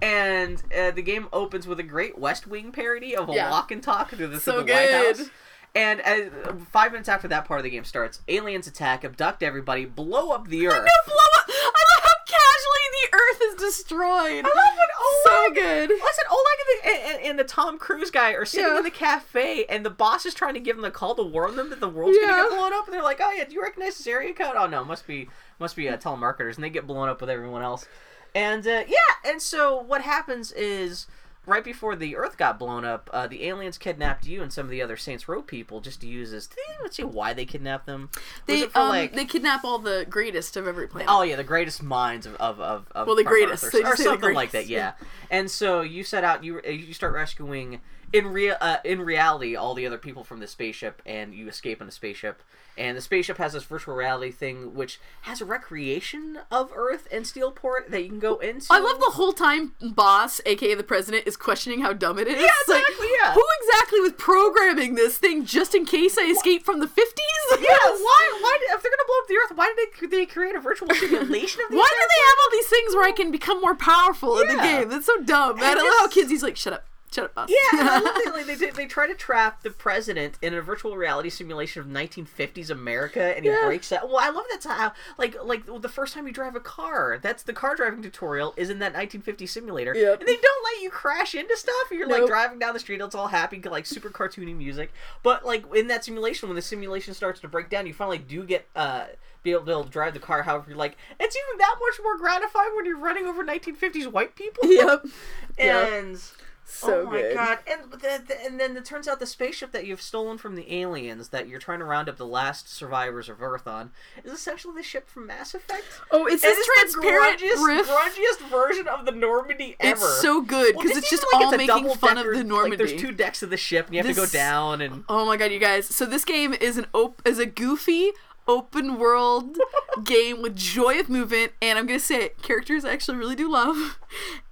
[0.00, 3.50] And uh, the game opens with a great West Wing parody of a Yeah.
[3.50, 5.16] walk and talk through the, So the White good.
[5.18, 5.28] House.
[5.74, 6.30] And as,
[6.72, 10.48] five minutes after that part of the game starts, aliens attack, abduct everybody, blow up
[10.48, 10.74] the Earth.
[10.74, 11.46] No, blow up!
[11.48, 14.44] I love how casually the Earth is destroyed.
[14.44, 14.88] I love when
[15.24, 15.90] So good.
[15.90, 18.78] Listen, Oleg and the, and, and the Tom Cruise guy are sitting Yeah.
[18.78, 21.56] in the cafe, and the boss is trying to give them the call to warn
[21.56, 22.42] them that the world's gonna Yeah.
[22.48, 24.54] get blown up, and they're like, "Oh yeah, do you recognize this area code?
[24.56, 27.62] Oh no, must be must be uh, telemarketers," and they get blown up with everyone
[27.62, 27.86] else.
[28.34, 28.96] And uh, yeah,
[29.30, 31.06] and so what happens is
[31.48, 34.70] right before the Earth got blown up, uh, the aliens kidnapped you and some of
[34.70, 36.46] the other Saints Row people just to use as.
[36.46, 38.10] They even say why they kidnapped them?
[38.46, 41.08] They for, um like- they kidnap all the greatest of every planet.
[41.10, 43.64] Oh yeah, the greatest minds of of of, of Well, the greatest.
[43.64, 44.66] Earth or, or something like that.
[44.66, 44.92] Yeah.
[45.30, 46.44] And so you set out.
[46.44, 47.80] You you start rescuing
[48.12, 51.80] in real uh, in reality all the other people from the spaceship, and you escape
[51.80, 52.42] in a spaceship.
[52.76, 57.24] And the spaceship has this virtual reality thing, which has a recreation of Earth and
[57.24, 58.66] Steelport that you can go into.
[58.70, 62.40] I love the whole time boss, aka the president, is questioning how dumb it is.
[62.40, 63.34] Yeah, It's like, exactly, yeah.
[63.34, 67.58] Who exactly was programming this thing just in case I escape from the fifties?
[67.58, 68.38] Yeah, why?
[68.40, 68.58] Why?
[68.70, 71.60] If they're gonna blow up the Earth, why did they, they create a virtual simulation
[71.64, 74.38] of the Why do they have all these things where I can become more powerful
[74.38, 74.88] in the game?
[74.88, 75.56] That's so dumb.
[75.58, 76.30] I don't know how kids.
[76.30, 77.48] He's like, shut up, shut up, boss.
[77.50, 80.60] Yeah, I love that, like, they, they, they try to trap the president in a
[80.62, 83.64] virtual reality simulation of 1950s America, and he Yeah.
[83.66, 84.06] breaks that.
[84.08, 87.42] Well, I love that's how, like, like the first time you drive a car, that's
[87.42, 90.20] the car driving tutorial is in that 1950 simulator, Yep.
[90.20, 91.74] and they don't let you crash into stuff.
[91.90, 94.92] You're like driving down the street, it's all happy, like super cartoony music.
[95.22, 98.44] But like in that simulation, when the simulation starts to break down, you finally do
[98.44, 99.06] get uh
[99.44, 100.42] be able to, be able to drive the car.
[100.42, 104.34] However, you're like, it's even that much more gratifying when you're running over 1950s white
[104.34, 104.70] people.
[104.70, 105.04] yep.
[105.58, 106.20] And
[106.70, 107.34] So oh my good.
[107.34, 107.58] god!
[107.66, 107.96] And the,
[108.28, 111.48] the, and then it turns out the spaceship that you've stolen from the aliens that
[111.48, 113.90] you're trying to round up the last survivors of Earth on
[114.22, 115.84] is essentially the ship from Mass Effect.
[116.10, 117.88] Oh, it's And this it's transparent the grungiest, riff.
[117.88, 119.98] grungiest version of the Normandy ever.
[119.98, 122.76] It's so good because just it's just like, all a making fun of the Normandy.
[122.76, 125.04] Like, there's two decks of the ship, and you have to go down and.
[125.08, 125.86] Oh my god, you guys!
[125.86, 128.10] So this game is an op- is a goofy
[128.48, 129.56] open world
[130.04, 133.50] game with joy of movement, and I'm gonna say it, characters I actually really do
[133.50, 133.98] love,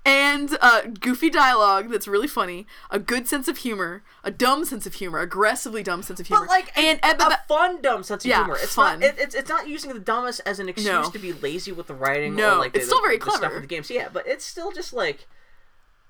[0.04, 4.86] and uh, goofy dialogue that's really funny, a good sense of humor, a dumb sense
[4.86, 8.02] of humor, aggressively dumb sense of humor, But like and a, but- a fun dumb
[8.02, 8.58] sense of Yeah, humor.
[8.60, 9.00] It's fun.
[9.00, 9.08] not.
[9.08, 11.10] It, it's it's not using the dumbest as an excuse No.
[11.10, 12.34] to be lazy with the writing.
[12.36, 13.54] No, or, like the, it's still very the stuff clever.
[13.54, 13.90] with the games.
[13.90, 15.26] Yeah, but it's still just like.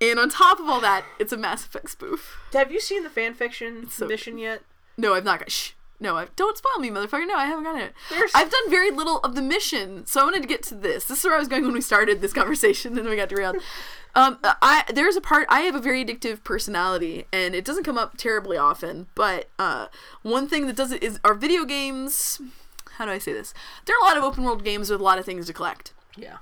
[0.00, 2.36] and on top of all that, it's a Mass Effect spoof.
[2.52, 4.62] Have you seen the fan fiction so mission yet?
[4.98, 5.50] No, I've not got.
[5.50, 5.72] Shh.
[5.98, 7.26] No, I don't spoil me, motherfucker.
[7.26, 7.94] No, I haven't gotten it.
[8.10, 11.04] There's- I've done very little of the mission, so I wanted to get to this.
[11.04, 13.28] This is where I was going when we started this conversation, and then we got
[13.30, 13.56] derailed.
[14.14, 17.98] Um, I there's a part I have a very addictive personality, and it doesn't come
[17.98, 19.06] up terribly often.
[19.14, 19.86] But uh,
[20.22, 22.40] one thing that does it is our video games.
[22.92, 23.52] How do I say this?
[23.84, 25.92] There are a lot of open world games with a lot of things to collect
[26.16, 26.38] Yeah.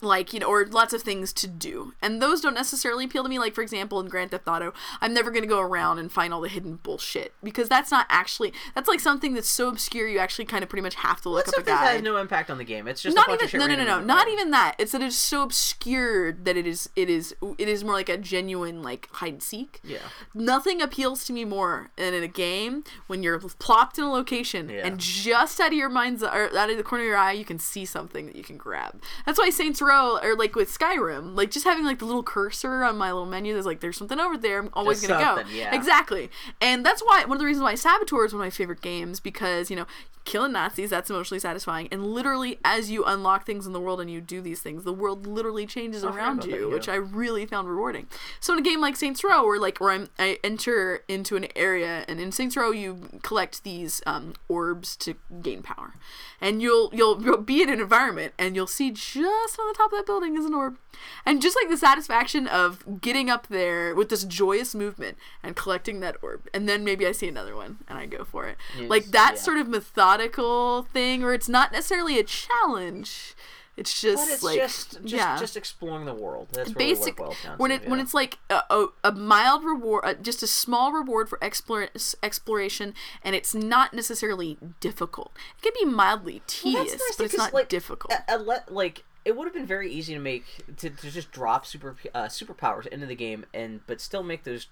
[0.00, 1.92] Like you know or lots of things to do.
[2.02, 3.38] And those don't necessarily appeal to me.
[3.38, 6.32] Like for example in grand theft auto i'm never going to go around and find
[6.32, 10.18] all the hidden bullshit because that's not actually that's like something that's so obscure you
[10.18, 12.50] actually kind of pretty much have to look It's up a that has no impact
[12.50, 12.88] on the game.
[12.88, 14.00] It's just a not even shit no no no no.
[14.00, 14.74] not even that.
[14.78, 18.16] It's that it's so obscure that it is it is it is more like a
[18.16, 19.80] genuine like hide and seek.
[19.84, 19.98] Yeah.
[20.34, 24.68] nothing appeals to me more than in a game when you're plopped in a location
[24.68, 24.86] Yeah.
[24.86, 27.44] and just out of your mind's or out of the corner of your eye you
[27.44, 29.00] can see something that you can grab.
[29.24, 32.96] That's why saints or like with skyrim like just having like the little cursor on
[32.96, 35.74] my little menu there's like there's something over there i'm always Just gonna go yeah.
[35.74, 38.80] exactly and that's why one of the reasons why saboteur is one of my favorite
[38.80, 39.86] games because you know
[40.26, 41.88] killing nazis that's emotionally satisfying.
[41.90, 44.92] And literally as you unlock things in the world and you do these things the
[44.92, 48.06] world literally changes forgot around you which i really found rewarding.
[48.40, 51.46] So in a game like saints row where like where i'm i enter into an
[51.56, 55.94] area and in saints row you collect these um, orbs to gain power.
[56.40, 59.92] And you'll, you'll you'll be in an environment and you'll see just on the top
[59.92, 60.76] of that building is an orb.
[61.24, 66.00] And just like the satisfaction of getting up there with this joyous movement and collecting
[66.00, 66.48] that orb.
[66.52, 68.56] And then maybe i see another one and i go for it.
[68.88, 69.40] Like that yeah.
[69.40, 69.68] sort of
[70.16, 73.34] methodical thing where it's not necessarily a challenge.
[73.76, 75.36] It's just But it's like just just, yeah.
[75.38, 76.48] just exploring the world.
[76.52, 80.14] That's basic what it when it when it's like a, a, a mild reward uh,
[80.14, 81.88] just a small reward for explore,
[82.22, 85.32] exploration and it's not necessarily difficult.
[85.58, 88.14] It can be mildly Well, tedious nice but it's not like, difficult.
[88.26, 90.44] a- le- like it would have been very easy to make
[90.78, 94.68] to, to just drop super uh, superpowers into the game and but still make those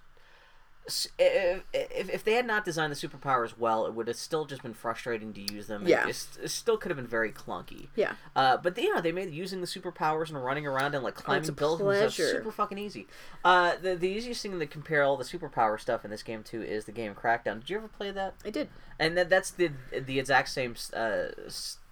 [0.86, 4.62] if, if, if they had not designed the superpowers well, it would have still just
[4.62, 5.86] been frustrating to use them.
[5.86, 6.00] Yeah.
[6.00, 7.88] it's- it still could have been very clunky.
[7.96, 8.12] Yeah.
[8.36, 11.48] Uh, but you know, they made using the superpowers and running around and like climbing
[11.50, 12.38] Oh, buildings and stuff pleasure.
[12.38, 13.06] super fucking easy.
[13.44, 16.62] Uh, the the easiest thing to compare all the superpower stuff in this game to
[16.62, 17.60] is the game Crackdown.
[17.60, 18.34] Did you ever play that?
[18.44, 18.68] i did
[18.98, 21.26] And that, that's the the exact same uh,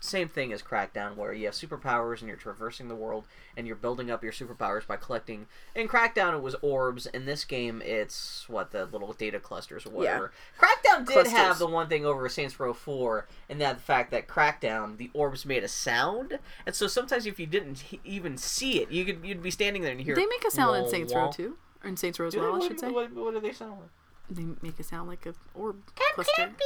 [0.02, 3.24] same thing as Crackdown, where you have superpowers and you're traversing the world
[3.56, 5.46] and you're building up your superpowers by collecting.
[5.76, 7.06] In Crackdown, it was orbs.
[7.06, 10.32] In this game, it's what the little data clusters or whatever.
[10.58, 11.32] Crackdown did Clusters.
[11.32, 15.10] have the one thing over Saints Row Four, and that the fact that Crackdown the
[15.14, 19.24] orbs made a sound, and so sometimes if you didn't even see it, you could
[19.24, 20.16] you'd be standing there and you hear.
[20.16, 22.46] they make a sound in saints row too or in saints row as Do they?
[22.46, 23.90] well i What- should say What, what do they sound like?
[24.30, 25.76] they make a sound like a orb
[26.14, 26.50] cluster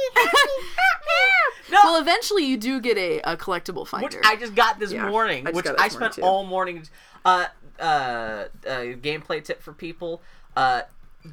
[1.71, 4.91] No, well eventually you do get a, a collectible which finder I just got this
[4.91, 6.21] Yeah, morning, I which got I morning, spent too.
[6.21, 6.83] all morning.
[7.25, 7.45] Uh,
[7.79, 10.21] uh, uh, gameplay tip for people:
[10.55, 10.81] Uh,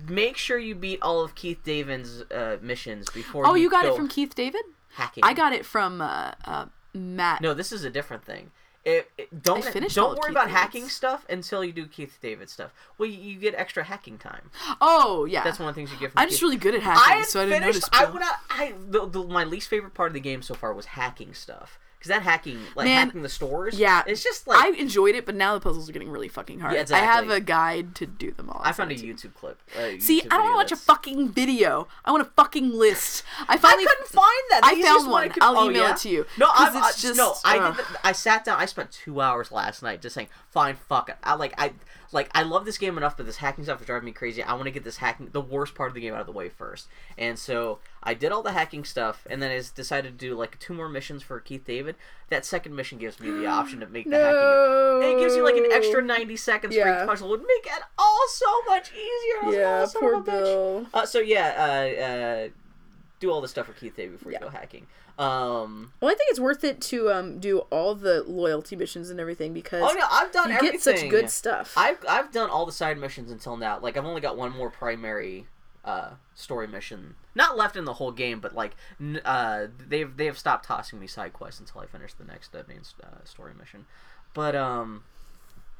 [0.08, 3.46] make sure you beat all of Keith David's uh, missions before.
[3.46, 4.62] Oh, you got go it from Keith David?
[4.94, 5.22] hacking.
[5.24, 7.40] I got it from uh, uh, Matt.
[7.40, 8.50] No, this is a different thing.
[8.84, 10.52] It, it- don't I don't worry Keith about David's.
[10.60, 12.72] hacking stuff until you do Keith David stuff.
[12.98, 14.50] Well, you, you get extra hacking time.
[14.80, 15.42] Oh, yeah.
[15.42, 16.20] That's one of the things you get from.
[16.20, 16.32] I'm Keith.
[16.34, 17.90] just really good at hacking, had so I didn't finished.
[17.92, 18.08] notice.
[18.08, 18.34] I would out.
[18.50, 21.78] I the, the, my least favorite part of the game so far was hacking stuff
[22.04, 23.78] because that hacking, like Man, hacking the stores.
[23.78, 26.60] Yeah, it's just like I enjoyed it, but now the puzzles are getting really fucking
[26.60, 26.74] hard.
[26.74, 27.08] Yeah, exactly.
[27.08, 28.60] I have a guide to do them all.
[28.62, 29.30] I found a sent it to you.
[29.30, 29.58] YouTube clip.
[29.78, 31.88] uh, See, I don't want to watch a fucking video.
[32.04, 33.22] I want a fucking list.
[33.48, 34.60] I I finally couldn't find that.
[34.62, 35.92] The I found one I could, I'll oh, email yeah?
[35.92, 36.26] it to you.
[36.38, 37.14] No, I, it's I, no.
[37.14, 37.76] just, I did.
[37.78, 38.60] The, I sat down.
[38.60, 41.54] I spent two hours last night just saying, "Fine, fuck it." I like.
[41.56, 41.72] I
[42.12, 42.28] like.
[42.34, 44.42] I love this game enough, but this hacking stuff is driving me crazy.
[44.42, 46.32] I want to get this hacking, the worst part of the game, out of the
[46.32, 46.88] way first.
[47.16, 50.58] And so I did all the hacking stuff, and then I decided to do like
[50.58, 51.96] two more missions for Keith David.
[52.28, 55.08] That second mission gives me the option to make the hacking.
[55.10, 57.28] And It gives you like an extra ninety seconds for each puzzle.
[57.30, 59.42] Would make it all so much easier.
[59.42, 59.46] I
[59.80, 62.48] was like, "Oh, son of bitch." Uh, so yeah, uh, uh,
[63.20, 64.38] do all the stuff for Keith David before Yeah.
[64.40, 64.86] you go hacking.
[65.16, 69.20] Um, Well, I think it's worth it to um, do all the loyalty missions and
[69.20, 70.72] everything because oh no, I've done you everything.
[70.72, 71.72] get such good stuff.
[71.76, 73.78] I've I've done all the side missions until now.
[73.78, 75.46] Like I've only got one more primary
[75.84, 78.74] uh, story mission, not left in the whole game, but like
[79.24, 82.62] uh, they've they have stopped tossing me side quests until I finish the next uh,
[82.66, 83.86] main uh, story mission.
[84.32, 85.04] But um,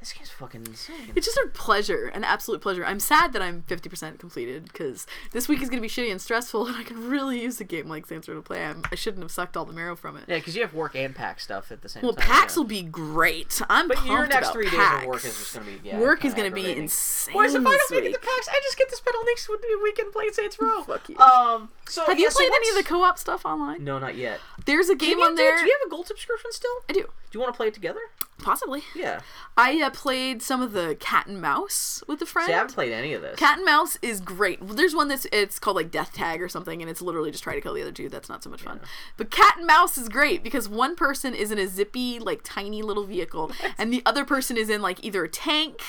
[0.05, 1.11] this game's fucking insane.
[1.15, 2.85] It's just a pleasure, an absolute pleasure.
[2.85, 6.21] I'm sad that I'm 50% completed because this week is going to be shitty and
[6.21, 8.63] stressful, and I could really use a game like Saints Row to play.
[8.63, 10.25] I'm, I shouldn't have sucked all the marrow from it.
[10.27, 12.27] Yeah, because you have work and pack stuff at the same Well, time.
[12.27, 12.59] PAX yeah.
[12.59, 13.59] will be great.
[13.67, 15.99] I'm But pumped your next about three days of work is just gonna be yeah,
[15.99, 18.21] Work is going to be insane Whereas if I this don't make it week.
[18.21, 19.49] to PAX, I just get to spend all next
[19.83, 20.83] weekend playing Saints Row.
[20.87, 21.17] Fuck you.
[21.17, 23.83] Um, so Have you yeah, so played any of the co-op stuff online?
[23.83, 24.39] No, not yet.
[24.65, 25.57] There's a game you on there.
[25.57, 26.71] Do you have a gold subscription still?
[26.89, 27.01] I do.
[27.01, 27.99] Do you want to play it together?
[28.39, 28.83] Possibly.
[28.95, 29.21] Yeah.
[29.57, 32.47] I uh, played some of the Cat and Mouse with a friend.
[32.47, 33.39] See, I haven't played any of this.
[33.39, 34.59] Cat and Mouse is great.
[34.61, 37.55] There's one that's it's called like Death Tag or something, and it's literally just try
[37.55, 38.09] to kill the other two.
[38.09, 38.79] That's not so much fun.
[39.17, 42.81] But Cat and Mouse is great because one person is in a zippy, like tiny
[42.81, 45.81] little vehicle, and the other person is in like either a tank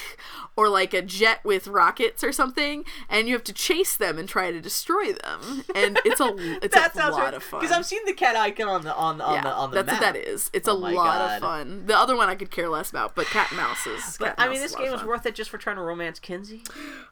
[0.56, 4.28] or like a jet with rockets or something, and you have to chase them and
[4.28, 5.64] try to destroy them.
[5.74, 7.34] And it's a it's that a lot right.
[7.34, 7.60] of fun.
[7.60, 9.82] Because I've seen the cat icon on the on the on yeah, the on the
[9.82, 10.00] that's map.
[10.00, 10.50] what that is.
[10.52, 11.34] It's Oh a lot God.
[11.36, 11.86] of fun.
[11.86, 14.16] The other one I could care less about, but Cat and Mouse is.
[14.18, 15.82] But I mean, this a lot of game is worth it just for trying to
[15.82, 16.62] romance Kinzie.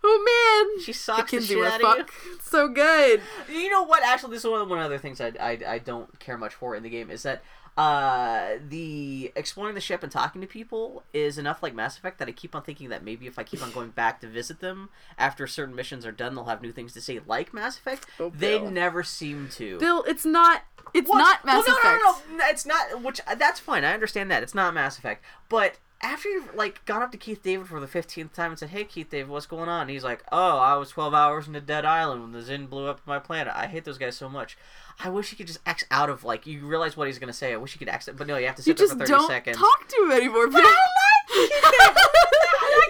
[0.03, 2.05] Oh man, She sucks the Kinzie shit out of you.
[2.05, 2.43] fuck.
[2.43, 3.21] So good.
[3.51, 4.03] You know what?
[4.03, 6.55] Actually, this is one of one the other things I, I, I don't care much
[6.55, 7.43] for in the game is that
[7.77, 12.29] uh, the exploring the ship and talking to people is enough like Mass Effect that
[12.29, 14.91] I keep on thinking that maybe if I keep on going back to visit them
[15.19, 18.07] after certain missions are done, they'll have new things to say like Mass Effect.
[18.21, 19.79] Oh, they never seem to.
[19.79, 20.63] Bill, it's not.
[20.93, 21.19] It's What?
[21.19, 22.03] not Mass well, no, Effect.
[22.05, 23.03] No, no, no, it's not.
[23.03, 23.85] Which that's fine.
[23.85, 25.79] I understand that it's not Mass Effect, but.
[26.05, 28.85] After you've like gone up to Keith David for the fifteenth time and said, "Hey
[28.85, 31.61] Keith David, what's going on?" And he's like, "Oh, I was twelve hours in a
[31.63, 33.53] dead island when the Zin blew up my planet.
[33.57, 34.59] I hate those guys so much.
[35.01, 37.55] I wish he could just X out of like you realize what he's gonna say.
[37.55, 38.93] I wish he could X it, but no, you have to You sit there just
[38.93, 39.57] for thirty don't seconds.
[39.57, 40.47] talk to him anymore.
[40.49, 40.61] Bill.
[40.61, 40.77] I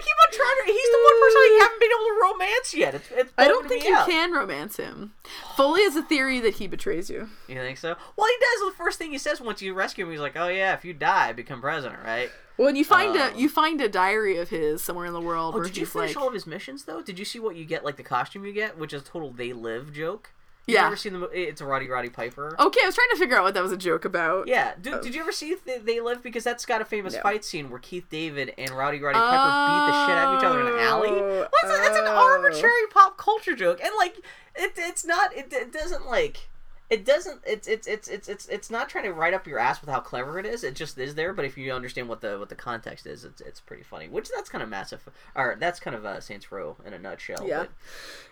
[0.01, 0.63] keep on trying to.
[0.65, 2.95] He's the one person I haven't been able to romance yet.
[2.95, 4.07] It's, it's I don't think you out.
[4.09, 5.13] can romance him.
[5.55, 7.29] Foley has a theory that he betrays you.
[7.47, 7.95] You think so?
[8.17, 8.59] Well, he does.
[8.71, 10.93] The first thing he says once you rescue him, he's like, "Oh yeah, if you
[10.93, 14.37] die, I become president, right?" Well, and you find Um, a you find a diary
[14.37, 16.47] of his somewhere in the world Oh, where did you finish like, all of his
[16.47, 17.01] missions though?
[17.01, 19.31] Did you see what you get, like the costume you get, which is a total
[19.31, 20.29] "they live" joke?
[20.67, 20.87] You Yeah.
[20.87, 21.27] ever seen the?
[21.29, 22.55] It's a Roddy Roddy Piper.
[22.59, 24.47] okay, I was trying to figure out what that was a joke about.
[24.47, 24.73] Yeah.
[24.81, 26.23] Did, did you ever see Th- They Live?
[26.23, 27.21] Because that's got a famous No.
[27.21, 29.29] fight scene where Keith David and Roddy Roddy Piper
[29.67, 31.09] beat the shit out of each other in an alley.
[31.11, 32.15] Oh, Well, it's, a- it's an oh.
[32.15, 34.17] arbitrary pop culture joke, and like
[34.55, 35.35] it, it's not.
[35.37, 36.47] It, it doesn't like.
[36.89, 37.41] It doesn't.
[37.47, 39.99] It's it's it's it's it's it's not trying to write up your ass with how
[39.99, 40.63] clever it is.
[40.63, 41.33] It just is there.
[41.33, 44.07] But if you understand what the what the context is, it's it's pretty funny.
[44.07, 45.01] Which that's kind of massive.
[45.35, 47.43] Or that's kind of uh, Saints Row in a nutshell.
[47.47, 47.61] Yeah.
[47.61, 47.71] but-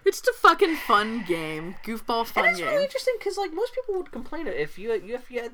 [0.05, 2.69] It's just a fucking fun game, goofball fun and it's game.
[2.69, 5.53] really interesting because like most people would complain if you you if you had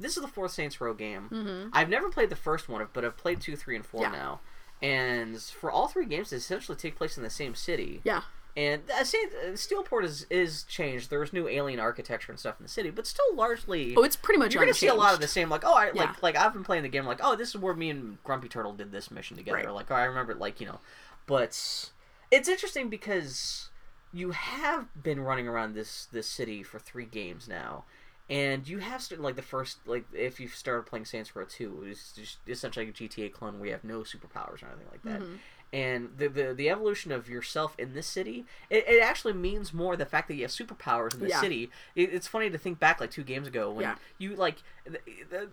[0.00, 1.70] this is the fourth Saints Row game.
[1.72, 4.12] I've never played the first one, but I've played two, three, and four Mm-hmm.
[4.14, 4.18] Yeah.
[4.20, 4.40] now.
[4.82, 8.00] And for all three games, they essentially take place in the same city.
[8.04, 8.22] yeah,
[8.56, 11.10] And I say uh, Steelport is is changed.
[11.10, 13.94] There's new alien architecture and stuff in the city, but still largely.
[13.96, 15.86] oh, it's pretty much you're gonna see a lot of the same, like oh, I,
[15.92, 16.02] Yeah.
[16.04, 18.48] like like I've been playing the game, like oh, this is where me and Grumpy
[18.48, 19.56] Turtle did this mission together.
[19.56, 19.70] Right.
[19.70, 20.78] Like oh, I remember, like you know,
[21.26, 21.90] but
[22.30, 23.70] it's interesting because
[24.12, 27.82] you have been running around this this city for three games now,
[28.30, 31.84] and you have started like the first like if you've started playing Saints Row two,
[31.88, 35.20] it's just essentially a GTA clone where you have no superpowers or anything like that.
[35.22, 35.34] Mm-hmm.
[35.74, 39.96] And the, the the evolution of yourself in this city, it, it actually means more
[39.96, 41.40] the fact that you have superpowers in the Yeah.
[41.40, 41.68] city.
[41.96, 43.96] It, it's funny to think back like two games ago when Yeah.
[44.16, 45.00] you like the,
[45.30, 45.48] the,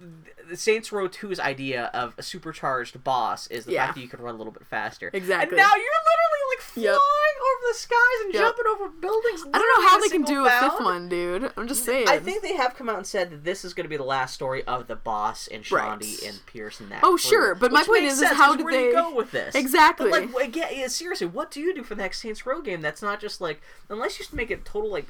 [0.49, 3.86] the Saints Row 2's idea of a supercharged boss is the Yeah.
[3.86, 5.09] fact that you could run a little bit faster.
[5.11, 5.57] Exactly.
[5.57, 6.20] And now you're literally
[6.62, 6.95] flying Yep.
[6.95, 8.41] over the skies and Yep.
[8.43, 9.43] jumping over buildings.
[9.53, 11.51] I don't know how they can do single a fifth one, dude.
[11.57, 12.07] I'm just saying.
[12.07, 14.03] I think they have come out and said that this is going to be the
[14.03, 16.24] last story of the boss and Right.
[16.26, 17.01] And Pierce and that.
[17.03, 18.86] Oh, crew, sure, but my point makes is- is sense, how 'cause did where do
[18.88, 19.55] they- go with this?
[19.55, 20.09] Exactly.
[20.09, 22.82] But like, again, yeah, seriously, what do you do for the next Saints Row game?
[22.82, 25.07] That's not just like unless you just make it total like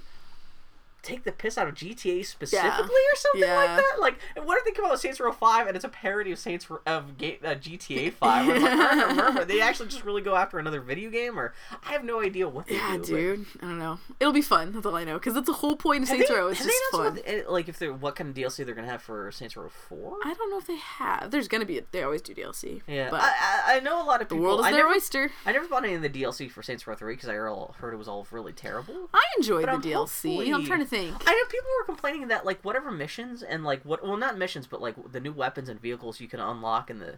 [1.04, 3.56] take the piss out of GTA specifically or something Yeah.
[3.56, 3.96] like that.
[4.00, 6.40] Like, what if they come out with Saints Row Five and it's a parody of
[6.40, 8.48] Saints Row, of ga- uh, GTA Five?
[8.48, 11.54] Like, "Murder, murder." They actually just really go after another video game, or
[11.88, 13.00] I have no idea what they yeah, do.
[13.00, 13.46] but- dude.
[13.62, 14.00] I don't know.
[14.20, 14.72] It'll be fun.
[14.74, 15.16] That's all I know.
[15.18, 16.48] Because that's the whole point of Have Saints they, Row.
[16.50, 17.16] It's just fun.
[17.26, 20.18] what, like if they're what kind of DLC they're gonna have for Saints Row Four?
[20.24, 21.32] I don't know if they have.
[21.32, 21.80] There's gonna be.
[21.80, 22.82] A, they always do DLC.
[22.88, 24.38] Yeah, But I, I, know a lot of people.
[24.38, 25.32] the world is I their never, oyster.
[25.46, 27.94] I never bought any of the DLC for Saints Row Three because I all heard
[27.94, 29.10] it was all really terrible.
[29.14, 30.54] I enjoyed But the I'm DLC.
[30.54, 31.16] I'm trying to think.
[31.26, 34.68] I know people were complaining that like whatever missions and like what well not missions
[34.68, 37.16] but like the new weapons and vehicles you can unlock in the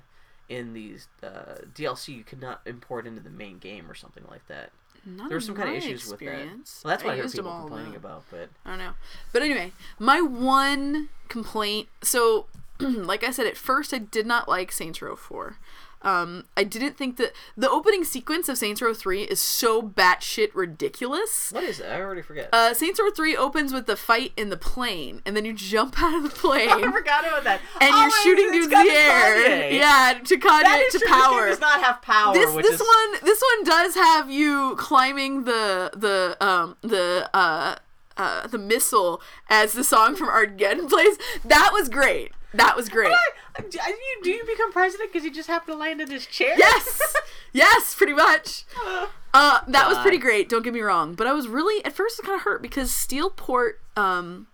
[0.48, 4.48] in these uh, DLC you could not import into the main game or something like
[4.48, 4.72] that.
[5.06, 6.26] Not There were some kind of issues with that.
[6.26, 6.82] Well, experience.
[6.86, 7.98] that's what I, heard people complaining though.
[7.98, 8.24] about.
[8.30, 8.94] But I don't know.
[9.34, 11.90] But anyway, my one complaint.
[12.02, 12.46] So,
[12.80, 15.58] like I said, at first I did not like Saints Row 4.
[16.04, 20.50] Um, I didn't think that the opening sequence of Saints Row 3 is so batshit
[20.54, 21.52] ridiculous.
[21.52, 21.86] what is it?
[21.88, 22.50] I already forget.
[22.52, 25.96] Uh, Saints Row 3 opens with the fight in the plane, and then you jump
[26.02, 26.70] out of the plane.
[26.70, 27.62] I forgot about that.
[27.80, 29.36] and Oh, you're shooting dudes in the air.
[29.72, 29.74] Kanye.
[29.84, 31.08] Yeah, to Kanye That is to true.
[31.08, 31.48] This power.
[31.50, 32.34] does not have power.
[32.34, 37.76] this this is, one this one does have you climbing the the um the uh
[38.18, 41.18] uh the missile as the song from Armageddon plays.
[41.46, 42.32] That was great.
[42.54, 43.14] That was great.
[43.70, 46.56] Do you, do you become president because you just happen to land in his chair?
[46.58, 47.16] Yes.
[47.54, 48.66] yes, pretty much.
[49.34, 50.50] Uh, that was pretty great.
[50.50, 53.74] Don't get me wrong, but I was really at first kind of hurt because Steelport.
[53.98, 54.48] Um,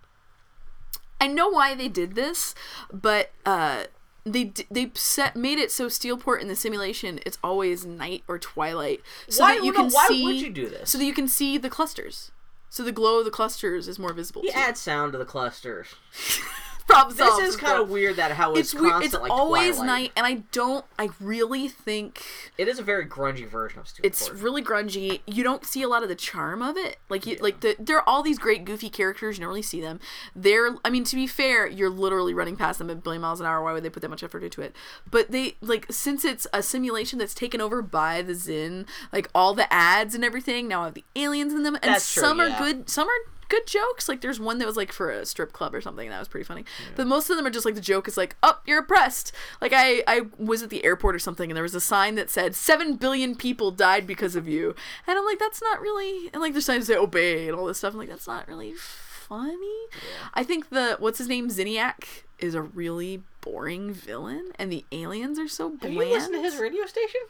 [1.22, 2.56] I know why they did this,
[2.92, 3.86] but uh,
[4.26, 9.02] they they set made it so Steelport in the simulation it's always night or twilight,
[9.28, 10.24] so Why- that you no, can why see.
[10.24, 10.90] would you do this?
[10.92, 12.32] So that you can see the clusters.
[12.72, 14.44] So the glow of the clusters is more visible.
[14.44, 14.64] You to you.
[14.64, 15.88] add sound to the clusters.
[16.90, 19.04] Problem This solved, is kind of weird that how it's, It's weird.
[19.04, 19.86] It's like, always Twilight.
[19.86, 20.86] night, and I don't.
[20.98, 22.24] I really think
[22.58, 25.22] It is a very grungy version of Stupid it's really grungy.
[25.26, 26.98] You don't see a lot of the charm of it.
[27.10, 29.38] Like you, like the there are all these great goofy characters.
[29.38, 30.00] You don't really see them.
[30.36, 33.40] They're, I mean, to be fair, you're literally running past them at a billion miles
[33.40, 33.64] an hour.
[33.64, 34.76] Why would they put that much effort into it?
[35.10, 39.54] But they like since it's a simulation that's taken over by the Zin, like all
[39.54, 42.58] the ads and everything now have the aliens in them, and That's true, some are
[42.58, 42.90] good.
[42.90, 44.08] Some are good jokes.
[44.08, 46.46] Like there's one that was like for a strip club or something that was pretty
[46.46, 46.64] funny.
[46.96, 49.32] But most of them are just like the joke is like, "Up, you're oppressed."
[49.62, 52.30] Like I I was at the airport or something and there was a sign that
[52.30, 54.76] said 7 billion people died because of you.
[55.06, 57.66] And I'm like, that's not really and like there's signs that say obey and all
[57.66, 57.94] this stuff.
[57.94, 59.88] I'm like, that's not really funny.
[60.34, 65.38] I think the what's his name Zinyak is a really boring villain and the aliens
[65.40, 65.96] are so Have bland.
[65.96, 67.22] you listened to his radio station?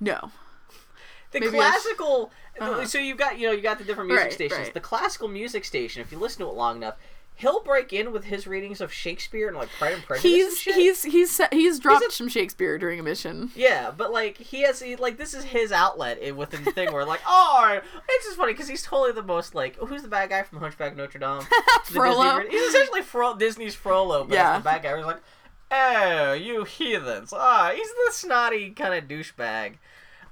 [0.00, 0.30] No.
[1.40, 2.30] The Maybe classical.
[2.60, 2.86] Uh-huh.
[2.86, 4.60] So you've got you know you got the different music Right, stations.
[4.60, 4.74] right.
[4.74, 6.00] The classical music station.
[6.02, 6.96] If you listen to it long enough,
[7.34, 10.24] he'll break in with his readings of Shakespeare and like Pride and Prejudice.
[10.24, 10.74] and He's shit.
[10.74, 13.50] he's he's he's dropped a- some Shakespeare during a mission.
[13.54, 16.92] Yeah, but like he has he, like this is his outlet in- within the thing
[16.94, 17.78] where like oh
[18.08, 20.92] it's just funny because he's totally the most like who's the bad guy from Hunchback
[20.92, 21.40] of Notre Dame?
[21.88, 22.40] The Disney Frollo.
[22.50, 24.56] he's essentially Fro- Disney's Frollo, but Yeah.
[24.58, 24.96] the bad guy.
[24.96, 25.20] He's like,
[25.70, 27.32] oh you heathens!
[27.36, 29.74] Ah, he's the snotty kind of douchebag.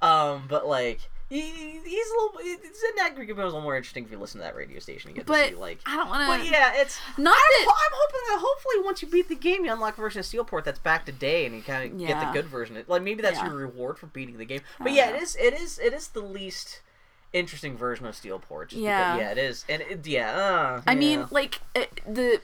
[0.05, 1.01] Um, but like.
[1.31, 2.39] He, he's a little.
[2.39, 5.09] Zednak becomes a little more interesting if you listen to that radio station.
[5.11, 5.81] You get to But see like.
[5.87, 6.51] I don't want But to.
[6.51, 9.73] yeah, it's Not I'm, that- I'm hoping that hopefully once you beat the game, you
[9.73, 12.27] unlock a version of Steelport that's back to day, and you kind of get the
[12.33, 12.85] good version.
[12.87, 13.47] Like maybe that's Yeah.
[13.47, 14.61] your reward for beating the game.
[14.79, 15.17] But yeah, know.
[15.17, 15.35] it is.
[15.37, 15.79] It is.
[15.79, 16.83] It is the least
[17.33, 18.69] interesting version of Steelport.
[18.69, 19.17] Just Yeah.
[19.17, 19.65] Because, yeah, it is.
[19.69, 20.31] And it, yeah.
[20.37, 20.99] Uh, I yeah.
[20.99, 22.41] mean, like uh, the.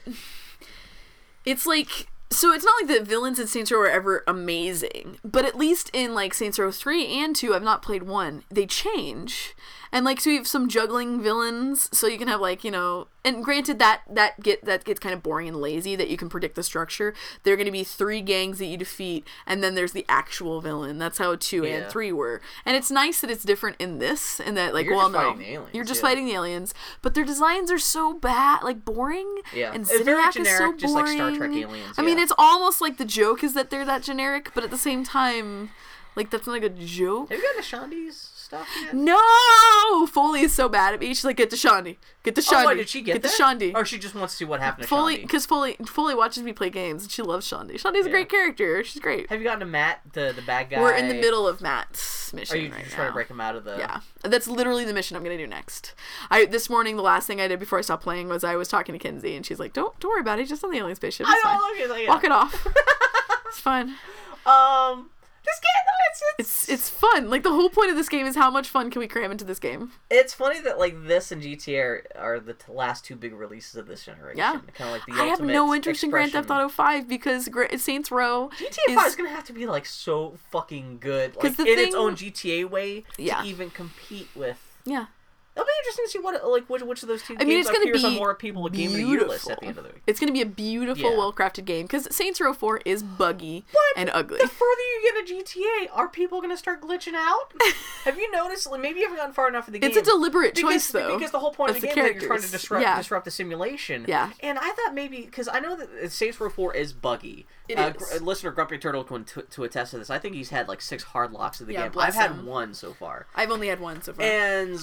[1.45, 2.51] It's like so.
[2.53, 6.13] It's not like the villains in Saints Row are ever amazing, but at least in
[6.13, 8.43] like Saints Row three and two, I've not played one.
[8.49, 9.53] They change,
[9.91, 13.07] and like so you have some juggling villains, so you can have like you know.
[13.23, 16.27] And granted that that get that gets kind of boring and lazy that you can
[16.27, 17.13] predict the structure.
[17.43, 20.59] There are going to be three gangs that you defeat, and then there's the actual
[20.59, 20.97] villain.
[20.97, 21.75] That's how two Yeah.
[21.75, 24.95] and three were, and it's nice that it's different in this, and that like You're
[24.95, 26.09] well just no, fighting the aliens, you're just yeah.
[26.09, 26.73] fighting the aliens,
[27.03, 29.37] but their designs are so bad, like boring.
[29.53, 29.71] Yeah.
[29.73, 31.35] and It's very generic, is so just like Star.
[31.35, 34.63] Trek aliens, I mean, it's almost like the joke is that they're that generic, but
[34.63, 35.69] at the same time,
[36.15, 37.29] like that's not like a joke.
[37.29, 38.93] have you gotten to Shaundi's stuff yet?
[38.93, 41.07] No, Foley is so bad at me.
[41.07, 43.29] She's like, "Get to Shaundi, get to Shaundi, Oh, what, did she get, get to
[43.43, 46.43] Shaundi." Or she just wants to see what happened to Foley, because Foley, Foley watches
[46.43, 47.81] me play games, and she loves Shaundi.
[47.81, 48.83] Shaundi's a great character.
[48.83, 49.29] She's great.
[49.29, 50.81] Have you gotten to Matt, the the bad guy?
[50.81, 53.11] We're in the middle of Matt's mission Are you right just trying now.
[53.11, 53.77] to break him out of the?
[53.77, 55.93] Yeah, that's literally the mission I'm gonna do next.
[56.29, 58.67] I this morning the last thing I did before I stopped playing was I was
[58.67, 60.43] talking to Kinzie and she's like, "Don't don't worry about it.
[60.43, 61.27] He's just on the alien spaceship.
[61.27, 61.57] I It's fine.
[61.57, 61.83] don't know.
[61.83, 62.09] Okay, like, yeah.
[62.09, 62.67] Walk it off.
[63.47, 63.95] it's fine."
[64.45, 65.09] Um,
[65.51, 67.29] this game, though, it's It's it's fun.
[67.29, 69.45] Like the whole point of this game is how much fun can we cram into
[69.45, 69.91] this game?
[70.09, 73.75] It's funny that like this and GTA are, are the t- last two big releases
[73.75, 74.37] of this generation.
[74.37, 74.53] Yeah.
[74.73, 76.49] kind of like the I have no interest in Grand Theft.
[76.49, 80.37] Auto 5 because Gra- Saints Row GTA Five is gonna have to be like so
[80.51, 83.41] fucking good, like in its own GTA way, Yeah.
[83.41, 84.57] to even compete with.
[84.85, 85.05] yeah.
[85.61, 87.67] It'll be interesting to see what like which, which of those two I mean, games
[87.69, 89.89] it's gonna be more people game of the year list at the end of the
[89.91, 90.01] week.
[90.07, 91.17] It's gonna be a beautiful, Yeah.
[91.17, 94.37] well-crafted game because Saints Row 4 is buggy But and ugly.
[94.39, 97.53] The further you get a GTA, are people gonna start glitching out?
[98.05, 98.69] Have you noticed?
[98.69, 99.89] Like, maybe you haven't gotten far enough in the game.
[99.89, 101.17] It's a deliberate because, choice, though.
[101.17, 102.97] Because the whole point of the the game is that you're trying to disrupt Yeah.
[102.97, 104.05] disrupt the simulation.
[104.07, 104.31] Yeah.
[104.41, 107.45] And I thought maybe because I know that Saints Row Four is buggy.
[107.67, 108.19] It uh, is.
[108.19, 110.09] Gr- listener Grumpy Turtle can t- to attest to this.
[110.09, 111.99] I think he's had like six hard locks of the Yeah, game.
[111.99, 114.25] I've had one so far, I've only had one so far.
[114.25, 114.79] and.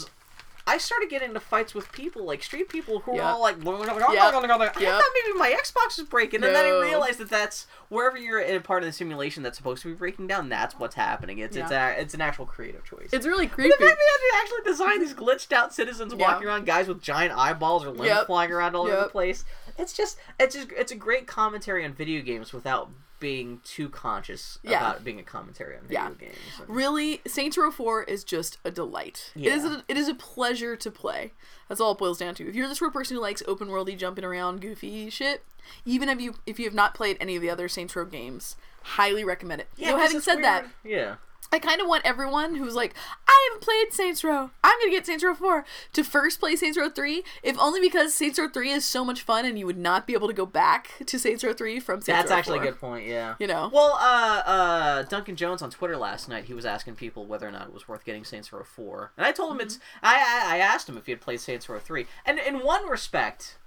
[0.68, 3.26] I started getting into fights with people, like street people, who were Yep.
[3.26, 3.90] all like, "Oh, Yep.
[3.90, 8.38] I thought maybe my Xbox was breaking," and then I realized that that's wherever you're
[8.40, 10.48] in a part of the simulation that's supposed to be breaking down.
[10.48, 11.38] That's what's happening.
[11.38, 13.08] It's it's a, it's an actual creative choice.
[13.12, 13.70] it's really the creepy.
[13.70, 16.28] fact they had to actually design these glitched out citizens Yeah.
[16.32, 18.26] walking around, guys with giant eyeballs or limbs Yep.
[18.26, 19.44] flying around all over the place.
[19.78, 22.90] It's just it's just it's a great commentary on video games without
[23.20, 24.78] being too conscious Yeah.
[24.78, 26.10] about being a commentary on video Yeah.
[26.18, 26.36] games.
[26.60, 29.32] And- Really, Saints Row 4 is just a delight.
[29.34, 29.78] It is Yeah.
[29.78, 31.32] a, it is a pleasure to play.
[31.68, 32.48] That's all it boils down to.
[32.48, 35.44] If you're the sort of person who likes open worldy jumping around goofy shit,
[35.84, 38.56] even if you if you have not played any of the other Saints Row games,
[38.82, 39.68] highly recommend it.
[39.76, 41.16] Yeah, 'cause having said that, yeah.
[41.52, 42.94] I kind of want everyone who's like,
[43.26, 44.50] I haven't played Saints Row.
[44.62, 48.14] I'm gonna get Saints Row 4 to first play Saints Row 3, if only because
[48.14, 50.46] Saints Row 3 is so much fun and you would not be able to go
[50.46, 52.14] back to Saints Row 3 from Saints Row.
[52.14, 52.62] That's Row actually 4.
[52.62, 53.06] a good point.
[53.06, 53.34] Yeah.
[53.38, 53.70] You know?
[53.72, 57.50] Well, uh, uh, Duncan Jones on Twitter last night, he was asking people whether or
[57.50, 59.76] not it was worth getting Saints Row Four, and I told him it's.
[59.76, 60.06] Mm-hmm.
[60.06, 62.88] I, I I asked him if he had played Saints Row Three, and in one
[62.88, 63.58] respect,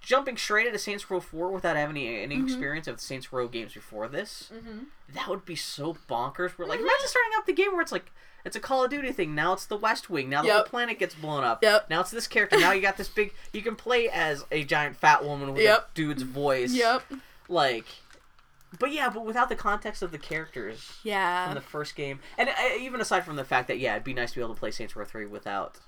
[0.00, 2.44] jumping straight into Saints Row Four without having any, any Mm-hmm.
[2.46, 4.50] experience of Saints Row games before this,
[5.14, 6.52] that would be so bonkers.
[6.58, 8.10] We're like, imagine starting out the game where it's like.
[8.44, 9.34] It's a Call of Duty thing.
[9.34, 10.30] Now it's the West Wing.
[10.30, 11.62] Now the whole planet gets blown up.
[11.62, 11.90] Yep.
[11.90, 12.58] Now it's this character.
[12.58, 13.34] Now you got this big.
[13.52, 15.78] You can play as a giant fat woman with Yep.
[15.90, 16.72] a dude's voice.
[16.72, 17.02] Yep.
[17.48, 17.84] Like,
[18.78, 21.48] but yeah, but without the context of the characters Yeah.
[21.48, 24.14] in the first game, and uh, even aside from the fact that yeah, it'd be
[24.14, 25.80] nice to be able to play Saints Row Three without.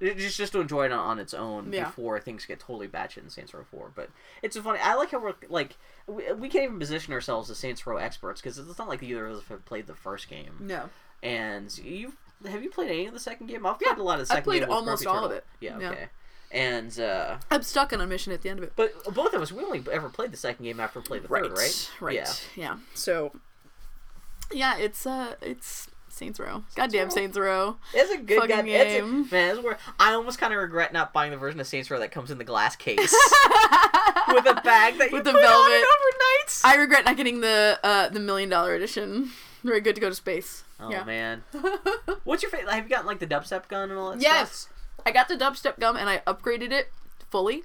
[0.00, 1.84] Just, just to enjoy it on, its own Yeah.
[1.84, 3.92] before things get totally batshit in Saints Row 4.
[3.94, 4.08] But
[4.42, 4.78] it's funny.
[4.82, 5.76] I like how we're like
[6.06, 9.26] we, we can't even position ourselves as Saints Row experts because it's not like either
[9.26, 10.54] of us have played the first game.
[10.60, 10.88] no.
[11.22, 12.14] And you
[12.48, 13.66] have you played any of the second game?
[13.66, 14.70] I've played Yeah, a lot of the I second played game.
[14.70, 15.44] almost all of it.
[15.60, 15.78] Yeah.
[15.78, 15.90] Yeah.
[15.90, 16.06] Okay.
[16.50, 18.72] And uh, I'm stuck on a mission at the end of it.
[18.74, 21.28] but both of us we only ever played the second game after we played the
[21.28, 21.90] third, right?
[22.00, 22.14] Right.
[22.16, 22.32] Yeah.
[22.56, 22.76] Yeah.
[22.94, 23.32] So
[24.50, 26.64] yeah, it's uh it's Saints Row.
[26.74, 27.76] Goddamn Saints Row.
[27.94, 29.28] It's a good Fucking god- it's a- game.
[29.30, 31.98] man, it's where I almost kind of regret not buying the version of Saints Row
[32.00, 32.98] that comes in the glass case
[34.32, 35.70] with a bag that you With the put on velvet.
[35.72, 36.60] it overnight.
[36.64, 39.30] I regret not getting the uh the million dollar edition.
[39.64, 40.64] Very good to go to space.
[40.80, 41.04] oh yeah.
[41.04, 41.44] man,
[42.24, 42.72] what's your favorite?
[42.72, 44.52] Have you gotten like the dubstep gun and all that Yes.
[44.52, 44.72] stuff?
[45.06, 46.90] I got the dubstep gum and I upgraded it
[47.30, 47.62] fully.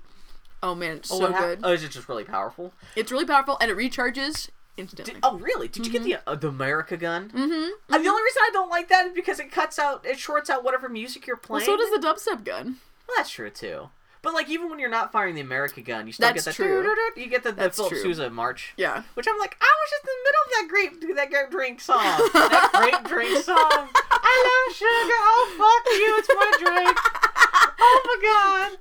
[0.64, 1.60] Oh man, it's Oh, so hap- good.
[1.64, 2.74] Oh, is it just really powerful?
[2.96, 5.14] It's really powerful and it recharges instantly.
[5.14, 5.68] Did, oh, really?
[5.68, 7.30] Did you get the uh, the America gun?
[7.30, 7.94] Mm-hmm.
[7.94, 10.50] Uh, the only reason I don't like that is because it cuts out, it shorts
[10.50, 11.66] out whatever music you're Well, playing.
[11.66, 12.78] so does the dubstep gun.
[13.08, 13.90] Well, that's true too.
[14.22, 16.56] But like even when you're not firing the America gun, you still That's get that.
[16.56, 16.96] true.
[17.16, 18.02] You get the, the That's Philip true.
[18.02, 18.74] Sousa march.
[18.76, 19.04] Yeah.
[19.14, 21.80] Which I'm like, I was just in the middle of that grape that grape drink
[21.80, 22.02] song.
[22.34, 23.56] that grape drink song.
[24.12, 25.20] I love sugar.
[25.22, 26.98] Oh fuck you, it's my drink.
[27.80, 28.78] Oh my god.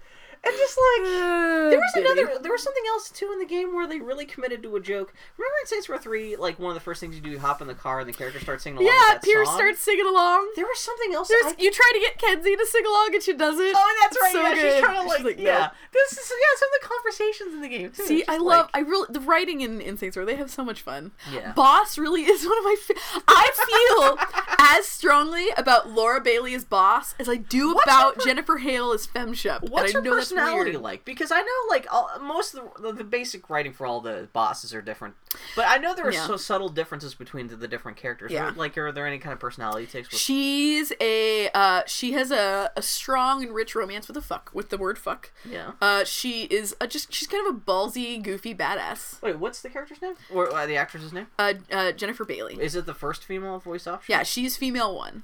[0.47, 1.05] And just like
[1.71, 4.63] there was another there was something else too in the game where they really committed
[4.63, 5.15] to a joke.
[5.39, 7.63] Remember in Saints Row 3, like one of the first things you do, you hop
[7.63, 9.57] in the car and the character starts singing along Yeah, Pierce song.
[9.57, 10.53] starts singing along.
[10.57, 11.31] There was something else.
[11.33, 13.73] I- you try to get Kinzie to sing along and she doesn't.
[13.75, 14.33] Oh, that's right.
[14.33, 15.45] So yeah, she's trying to like, She's like, no.
[15.45, 15.71] yeah.
[15.93, 18.05] This is yeah, some of the conversations in the game too.
[18.05, 20.65] See, I love, like- I really, the writing in, in Saints Row, they have so
[20.65, 21.13] much fun.
[21.33, 21.53] Yeah.
[21.53, 26.65] Boss really is one of my, fa- I feel as strongly about Laura Bailey as
[26.65, 29.71] Boss as I do What's about her Jennifer Hale as Femshep.
[29.71, 30.83] What's and I know personality weird.
[30.83, 31.05] like?
[31.05, 34.29] Because I know like all, most of the, the the basic writing for all the
[34.33, 35.15] bosses are different,
[35.57, 36.27] but I know there are Yeah.
[36.27, 38.33] so subtle differences between the, the different characters.
[38.33, 38.53] Yeah.
[38.57, 40.11] Like, are there any kind of personality takes?
[40.11, 40.21] With...
[40.21, 44.71] She's a, uh, she has a, a strong and rich romance with a fuck, with
[44.71, 45.33] the word fuck.
[45.49, 45.73] yeah.
[45.81, 49.21] Uh, she is a, just, she's kind of a ballsy, goofy badass.
[49.23, 51.27] Wait, what's the character's name or uh, the actress's name?
[51.39, 52.55] Uh, uh, Jennifer Bailey.
[52.61, 54.13] Is it the first female voice option?
[54.13, 55.23] Yeah, she's female one.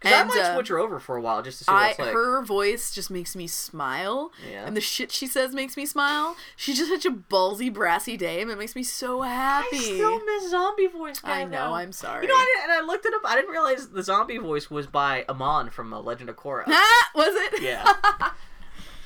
[0.00, 1.90] 'Cause I might uh, switch her over for a while just to see what I
[1.90, 2.12] it's like.
[2.12, 4.32] her voice just makes me smile.
[4.50, 4.64] Yeah.
[4.66, 6.36] And the shit she says makes me smile.
[6.56, 8.48] She's just such a ballsy, brassy dame.
[8.48, 9.76] It makes me so happy.
[9.76, 11.20] I still miss zombie voice.
[11.22, 11.74] I know.
[11.74, 12.22] I'm sorry.
[12.22, 13.20] You know, I and I looked it up.
[13.24, 16.64] I didn't realize the zombie voice was by Amon from uh, Legend of Korra.
[16.66, 17.62] Ah, was it?
[17.62, 17.86] Yeah.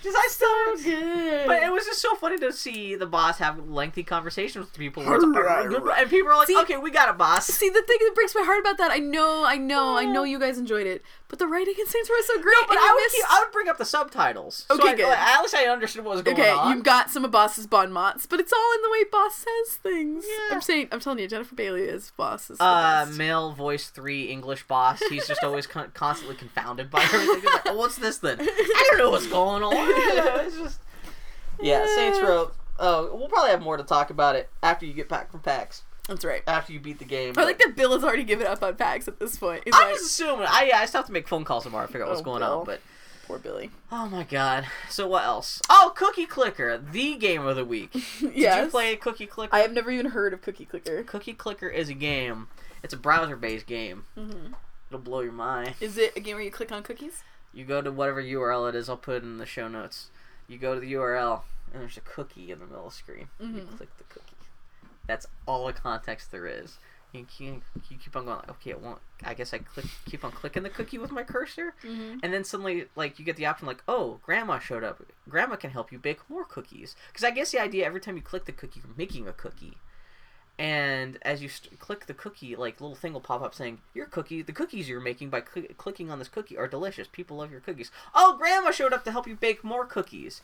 [0.04, 0.48] Just I still
[0.84, 1.46] Good.
[1.46, 4.74] But it was was just so funny to see the boss have lengthy conversations with
[4.78, 5.34] people, and
[6.10, 8.42] people are like, See- "Okay, we got a boss." See, the thing that breaks my
[8.42, 11.46] heart about that, I know, I know, I know you guys enjoyed it, but the
[11.48, 12.54] writing in Saints Row is so great.
[12.60, 14.66] No, but I would, missed- keep, I would bring up the subtitles.
[14.68, 15.08] so Okay, I, good.
[15.08, 16.58] like, at least I understood what was going Okay, on.
[16.68, 19.34] Okay, you've got some of Boss's bon mots, but it's all in the way Boss
[19.36, 20.24] says things.
[20.28, 20.54] Yeah.
[20.54, 22.50] I'm saying, I'm telling you, Jennifer Bailey is Boss.
[22.50, 23.18] Is uh, best.
[23.18, 25.02] male voice three English boss.
[25.10, 27.34] He's just always con- constantly confounded by everything.
[27.36, 28.38] He's like, oh, what's this then?
[28.40, 29.93] I don't know what's going on.
[30.46, 30.80] it's just
[31.60, 32.50] yeah, Saints Row.
[32.78, 35.82] Oh, we'll probably have more to talk about it after you get back from PAX.
[36.08, 36.42] That's right.
[36.46, 37.32] After you beat the game.
[37.36, 39.62] I like that Bill has already given up on PAX at this point.
[39.64, 40.46] He's I like, was assuming.
[40.50, 42.24] I yeah, I still have to make phone calls tomorrow to figure out what's Oh,
[42.24, 42.58] going Bill.
[42.60, 42.64] on.
[42.66, 42.80] But
[43.26, 43.70] poor Billy.
[43.92, 44.66] oh my god.
[44.90, 45.62] So what else?
[45.70, 47.90] Oh, Cookie Clicker, the game of the week.
[47.94, 48.20] yes.
[48.20, 49.54] Did you play Cookie Clicker?
[49.54, 51.04] I have never even heard of Cookie Clicker.
[51.04, 52.48] Cookie Clicker is a game.
[52.82, 54.04] It's a browser-based game.
[54.18, 54.54] Mhm.
[54.90, 55.74] It'll blow your mind.
[55.80, 57.22] Is it a game where you click on cookies?
[57.54, 58.88] You go to whatever URL it is.
[58.88, 60.08] I'll put it in the show notes.
[60.48, 61.42] You go to the URL,
[61.72, 63.28] and there's a cookie in the middle of the screen.
[63.38, 63.76] You Mhm.
[63.76, 64.36] click the cookie.
[65.06, 66.78] That's all the context there is.
[67.12, 68.38] You keep, you keep on going.
[68.38, 69.00] Like, okay, it won't.
[69.22, 72.18] I guess I click, keep on clicking the cookie with my cursor, Mm-hmm.
[72.24, 75.00] and then suddenly, like, you get the option, like, oh, grandma showed up.
[75.28, 76.96] Grandma can help you bake more cookies.
[77.08, 79.78] Because I guess the idea every time you click the cookie, you're making a cookie.
[80.58, 84.06] And as you st- click the cookie, like little thing will pop up saying your
[84.06, 87.08] cookie, the cookies you're making by cl- clicking on this cookie are delicious.
[87.10, 87.90] People love your cookies.
[88.14, 90.42] Oh, grandma showed up to help you bake more cookies,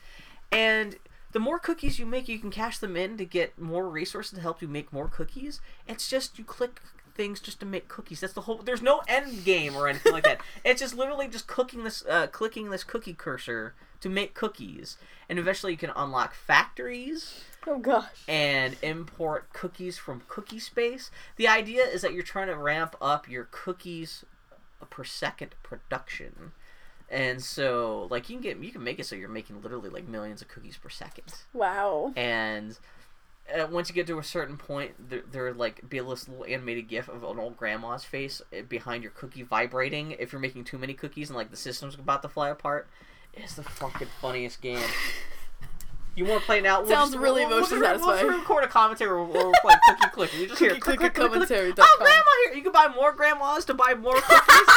[0.50, 0.96] and
[1.32, 4.40] the more cookies you make, you can cash them in to get more resources to
[4.40, 5.60] help you make more cookies.
[5.86, 6.80] It's just you click
[7.20, 8.20] things just to make cookies.
[8.20, 8.56] That's the whole.
[8.64, 10.40] There's no end game or anything like that.
[10.64, 14.96] It's just literally just clicking this, uh, clicking this cookie cursor to make cookies,
[15.28, 18.24] and eventually you can unlock factories Oh gosh.
[18.26, 21.10] and import cookies from cookie space.
[21.36, 24.24] The idea is that you're trying to ramp up your cookies
[24.88, 26.52] per second production.
[27.10, 30.08] And so like you can get you can make it so you're making literally like
[30.08, 31.34] millions of cookies per second.
[31.52, 32.12] Wow.
[32.16, 32.78] And
[33.58, 36.88] uh, once you get to a certain point, there, there like be this little animated
[36.88, 40.12] GIF of an old grandma's face uh, behind your cookie vibrating.
[40.12, 42.88] If you're making too many cookies and like the system's about to fly apart,
[43.34, 44.80] it's the fucking funniest game.
[46.16, 46.80] You want to play it now?
[46.80, 49.78] We'll Sounds just- really we'll, we'll, emotion we'll, we'll, record a commentary where we're playing
[49.88, 50.36] Cookie Clicker.
[50.36, 51.76] You just hear Cookie click, click, Clicker click, click, click.
[51.76, 51.86] commentary.com.
[51.88, 52.54] Oh, grandma here!
[52.56, 54.74] You can buy more grandmas to buy more cookies.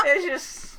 [0.04, 0.76] it's just,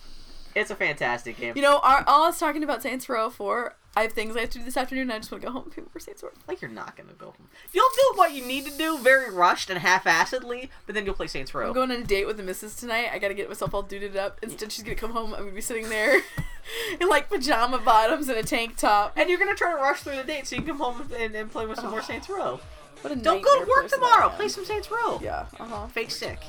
[0.56, 1.54] it's a fantastic game.
[1.56, 4.50] You know, our, all us talking about Saints Row 4, I have things I have
[4.52, 6.24] to do this afternoon, and I just want to go home and pay for Saints
[6.24, 6.30] Row.
[6.48, 7.48] Like you're not gonna go home.
[7.72, 11.28] You'll do what you need to do, very rushed and half-assedly, but then you'll play
[11.28, 11.68] Saints Row.
[11.68, 13.10] I'm going on a date with the missus tonight.
[13.14, 14.40] I gotta get myself all duded up.
[14.42, 15.34] Instead, she's gonna come home.
[15.34, 16.22] I'm gonna be sitting there
[17.00, 19.14] in like pajama bottoms and a tank top.
[19.16, 21.36] and you're gonna try to rush through the date so you can come home and,
[21.36, 22.60] and play with some more Saints Row.
[23.02, 24.30] What a Don't go to work tomorrow.
[24.30, 25.20] Play some Saints Row.
[25.22, 25.46] Yeah.
[25.60, 25.88] Uh huh.
[25.88, 26.40] Fake sick.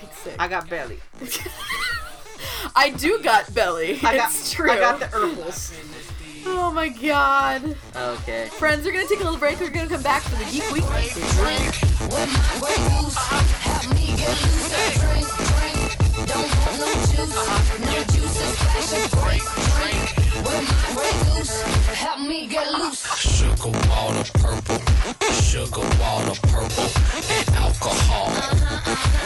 [0.00, 0.36] Fake sick.
[0.38, 1.00] I got belly.
[2.76, 3.98] I do got belly.
[4.02, 4.70] I got, it's true.
[4.70, 5.72] I got the herbals.
[6.48, 7.76] Oh my god.
[7.96, 8.48] Okay.
[8.52, 9.58] Friends, we're gonna take a little break.
[9.58, 10.84] We're gonna come back for the Geek Week.
[21.96, 23.04] Help me get loose.
[23.16, 24.78] Sugar water purple,
[25.32, 26.90] sugar water purple,
[27.32, 28.28] and alcohol,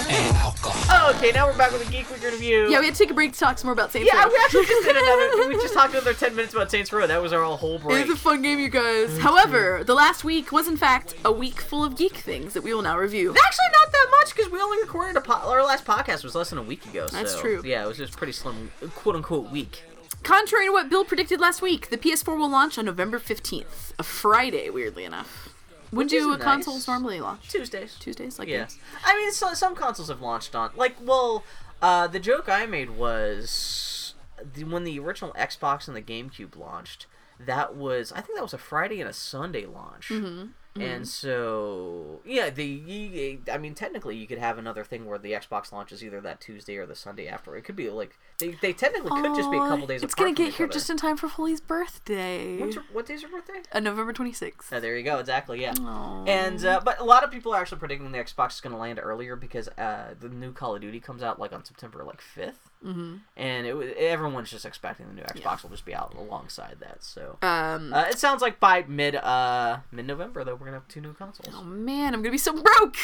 [0.08, 1.10] and alcohol.
[1.16, 2.70] Okay, now we're back with a Geek Week review.
[2.70, 4.28] Yeah, we had to take a break to talk some more about Saints Yeah, Row.
[4.28, 5.30] we actually just did another.
[5.50, 7.06] We just talked another ten minutes about Saints Row.
[7.08, 8.04] That was our whole break.
[8.04, 9.08] It was a fun game, you guys.
[9.10, 9.20] Mm-hmm.
[9.20, 12.72] However, the last week was in fact a week full of geek things that we
[12.72, 13.30] will now review.
[13.30, 16.50] Actually, not that much because we only recorded a po- our last podcast was less
[16.50, 17.08] than a week ago.
[17.08, 17.62] So, That's true.
[17.64, 19.82] Yeah, it was just pretty slim, quote unquote week.
[20.22, 24.02] Contrary to what Bill predicted last week, the PS4 will launch on November 15th, a
[24.02, 25.54] Friday, weirdly enough.
[25.90, 26.42] When Which is do nice.
[26.42, 27.48] consoles normally launch?
[27.48, 27.96] Tuesdays.
[27.98, 28.68] Tuesdays, like Yeah.
[29.04, 31.42] I mean, so, some consoles have launched on like well,
[31.82, 34.14] uh, the joke I made was
[34.54, 37.06] the, when the original Xbox and the GameCube launched.
[37.40, 40.08] That was I think that was a Friday and a Sunday launch.
[40.10, 40.48] Mm-hmm.
[40.76, 45.72] And so, yeah, the I mean, technically, you could have another thing where the Xbox
[45.72, 47.56] launches either that Tuesday or the Sunday after.
[47.56, 50.02] It could be like they, they technically could just be a couple days.
[50.02, 50.72] It's gonna get here other.
[50.72, 52.58] just in time for Foley's birthday.
[52.58, 53.62] What's your, what day's your birthday?
[53.72, 54.72] uh, November 26th.
[54.72, 55.18] Oh, there you go.
[55.18, 55.60] Exactly.
[55.60, 55.74] Yeah.
[55.80, 56.24] Aw.
[56.26, 58.78] And uh, but a lot of people are actually predicting the Xbox is going to
[58.78, 62.20] land earlier because uh, the new Call of Duty comes out like on September like
[62.20, 63.16] 5th mm-hmm.
[63.36, 67.02] and it, wa- everyone's just expecting the new Xbox will just be out alongside that.
[67.04, 70.88] So Um, uh, it sounds like by mid uh mid November though we're gonna have
[70.88, 71.54] two new consoles.
[71.56, 72.96] oh man, I'm gonna be so broke.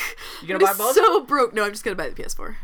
[0.42, 0.94] You gonna I'm buy both?
[0.94, 1.54] So broke.
[1.54, 2.54] No, I'm just gonna buy the PS4.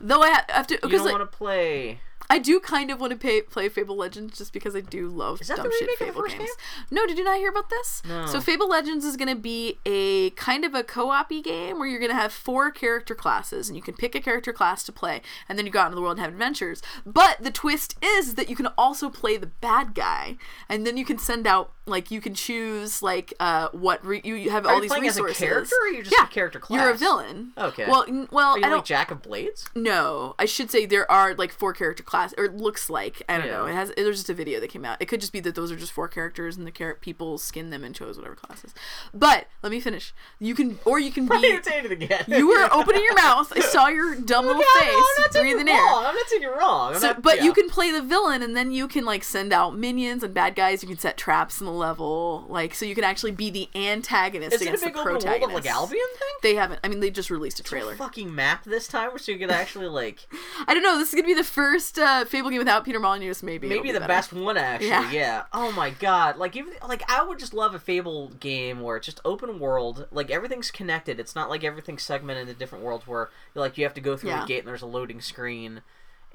[0.00, 2.00] Though I have to You because don't like want to play.
[2.28, 5.40] I do kind of want to pay, play Fable Legends just because I do love
[5.40, 6.50] Is that the dumb shit remake of the Fable first games.
[6.90, 8.02] No, did you not hear about this?
[8.04, 8.26] No.
[8.26, 12.00] So Fable Legends is going to be a kind of a co-op game where you're
[12.00, 15.22] going to have four character classes and you can pick a character class to play
[15.48, 16.82] and then you go out into the world and have adventures.
[17.04, 20.36] But the twist is that you can also play the bad guy
[20.68, 24.34] and then you can send out like you can choose like uh what re- you,
[24.34, 25.48] you have Are all you these playing as a resources.
[25.70, 27.52] character or you're just a yeah, character You're a villain.
[27.56, 27.86] Okay.
[27.88, 29.66] Well, n- well, Are you I don't like Jack of Blades?
[29.76, 33.36] no, I should say there are like four character class, or it looks like I
[33.36, 33.52] don't Yeah.
[33.58, 33.66] know.
[33.66, 34.96] It has there's just a video that came out.
[35.00, 37.70] It could just be that those are just four characters and the char- people skin
[37.70, 38.72] them and chose whatever classes.
[39.12, 40.14] But let me finish.
[40.38, 41.34] You can, or you can be.
[41.36, 42.24] it again.
[42.28, 43.52] You were opening your mouth.
[43.54, 45.82] I saw your dumb little Yeah, face no, I'm not saying breathing you're air.
[45.82, 46.04] wrong.
[46.06, 46.94] I'm not saying you're wrong.
[46.94, 47.44] So, not- but yeah.
[47.44, 50.54] you can play the villain, and then you can like send out minions and bad
[50.54, 50.82] guys.
[50.82, 54.54] You can set traps in the level, like so you can actually be the antagonist
[54.54, 56.28] Is it a against big the open world of like Albion thing?
[56.42, 56.80] They haven't.
[56.84, 57.96] I mean, they just released a trailer.
[57.96, 60.26] fucking map this time, so you could actually like
[60.66, 60.98] I don't know.
[60.98, 63.34] This is gonna be the first uh, Fable game without Peter Molyneux.
[63.42, 64.88] Maybe maybe be the best one actually.
[64.88, 65.10] Yeah.
[65.10, 65.42] Yeah.
[65.52, 66.36] Oh my god.
[66.36, 70.06] Like even like I would just love a Fable game where it's just open world,
[70.10, 71.18] like everything's connected.
[71.20, 74.30] It's not like everything's segmented into different worlds where like you have to go through
[74.30, 74.44] Yeah.
[74.44, 75.82] a gate and there's a loading screen.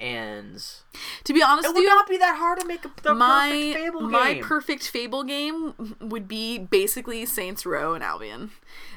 [0.00, 0.60] And
[1.24, 3.50] To be honest it would you, not be that hard to make a the my
[3.50, 4.42] perfect Fable my game.
[4.42, 8.50] perfect Fable game would be basically Saints Row and Albion,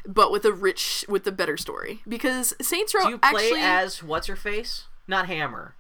[0.08, 2.02] but with a rich with a better story.
[2.08, 4.86] Because Saints Row Do you play actually as what's her face?
[5.08, 5.76] Not Hammer.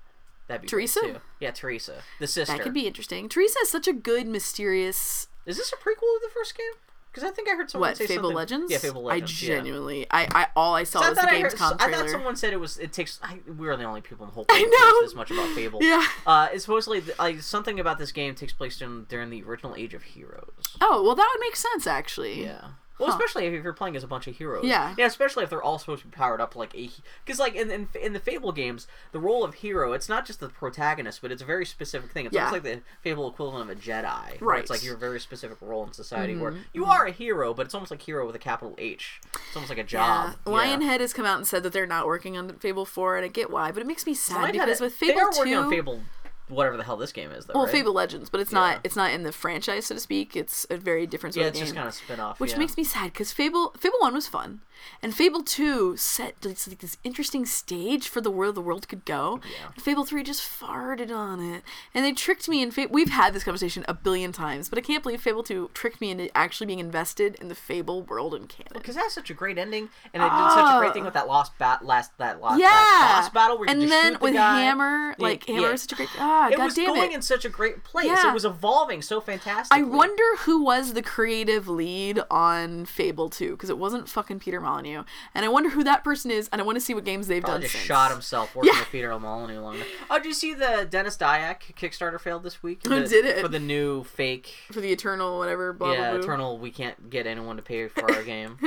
[0.47, 0.99] That'd be Teresa?
[1.01, 1.15] too.
[1.39, 2.55] Yeah, Teresa, the sister.
[2.55, 3.29] that could be interesting.
[3.29, 6.67] Teresa is such a good mysterious Is this a prequel to the first game?
[7.11, 8.71] Because I think I heard someone what say Fable something- Legends.
[8.73, 9.41] Yeah, Fable Legends.
[9.41, 9.55] I yeah.
[9.55, 11.53] genuinely, I, I all I saw I was the thought I heard.
[11.53, 12.77] Gamescom I thought someone said it was.
[12.77, 13.19] It takes.
[13.23, 14.89] I, we are the only people in the whole I world know.
[15.01, 15.79] knows this much about Fable.
[15.81, 16.05] Yeah.
[16.27, 19.93] Uh, it's supposedly like something about this game takes place during, during the original Age
[19.93, 20.75] of Heroes.
[20.81, 22.43] oh well, that would make sense actually.
[22.43, 22.61] Yeah.
[22.97, 24.63] Well, especially if you're playing as a bunch of heroes.
[24.65, 24.95] Yeah.
[24.97, 26.89] Yeah, especially if they're all supposed to be powered up like a.
[27.25, 30.39] Because like in, in in the Fable games, the role of hero it's not just
[30.39, 32.25] the protagonist, but it's a very specific thing.
[32.25, 32.45] It's Yeah.
[32.45, 34.39] almost like the Fable equivalent of a Jedi.
[34.41, 36.61] where It's like your very specific role in society where Mm-hmm.
[36.73, 39.19] you are a hero, but it's almost like hero with a capital H.
[39.33, 40.35] It's almost like a job.
[40.47, 40.53] Yeah.
[40.53, 43.27] Lionhead has come out and said that they're not working on Fable 4, and I
[43.27, 45.55] get why, but it makes me sad Lionhead- because with they Fable are 2, working
[45.55, 46.01] on Fable,
[46.49, 47.53] whatever the hell this game is, though.
[47.55, 47.71] well, right?
[47.71, 48.59] Fable Legends, but it's Yeah.
[48.59, 50.35] not it's not in the franchise, so to speak.
[50.35, 52.39] It's a very different sort Yeah, of it's just kind of spin off.
[52.39, 52.57] which yeah.
[52.59, 54.61] makes me sad because Fable Fable One was fun,
[55.01, 59.05] and Fable Two set this, like this interesting stage for the world the world could
[59.05, 59.39] go.
[59.43, 59.67] Yeah.
[59.73, 62.61] And Fable Three just farted on it, and they tricked me.
[62.61, 65.69] in Fa- we've had this conversation a billion times, but I can't believe Fable Two
[65.73, 68.71] tricked me into actually being invested in the Fable world and canon.
[68.73, 71.27] because that's such a great ending, and it did such a great thing with that
[71.27, 72.57] lost bat last that last Ah.
[72.57, 74.59] yeah, that boss battle where you and just then shoot the with guy.
[74.61, 75.71] Hammer, Yeah, like Hammer yeah.
[75.71, 76.09] was such a great.
[76.37, 77.15] Ah, it god was going it!
[77.15, 78.07] in such a great place.
[78.07, 78.29] Yeah.
[78.29, 79.79] It was evolving so fantastically.
[79.79, 84.59] I wonder who was the creative lead on Fable 2 because it wasn't fucking Peter
[84.59, 87.27] Molyneux, and I wonder who that person is, and I want to see what games
[87.27, 87.61] they've Probably done.
[87.63, 87.85] just since.
[87.85, 88.79] shot himself working Yeah.
[88.81, 89.83] with Peter Molyneux.
[90.09, 92.81] Oh, did you see the Denis Dyack Kickstarter failed this week?
[92.87, 93.39] Oh, did it?
[93.41, 94.53] for the new fake?
[94.71, 95.71] for the Eternal whatever.
[95.73, 96.19] Blah yeah, blah blah.
[96.19, 96.57] Eternal.
[96.57, 98.57] We can't get anyone to pay for our game.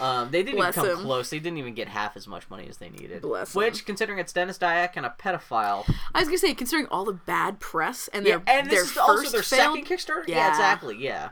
[0.00, 1.04] Um, they didn't Bless even come him.
[1.06, 1.30] close.
[1.30, 3.22] They didn't even get half as much money as they needed.
[3.22, 3.84] Bless Which, him.
[3.86, 7.58] considering it's Denis Dyack and a pedophile, I was gonna say, considering all the bad
[7.60, 10.28] press and yeah, their and their this is also their failed, second Kickstarter.
[10.28, 10.36] Yeah.
[10.36, 10.48] Yeah.
[10.50, 10.96] exactly.
[10.98, 11.30] Yeah,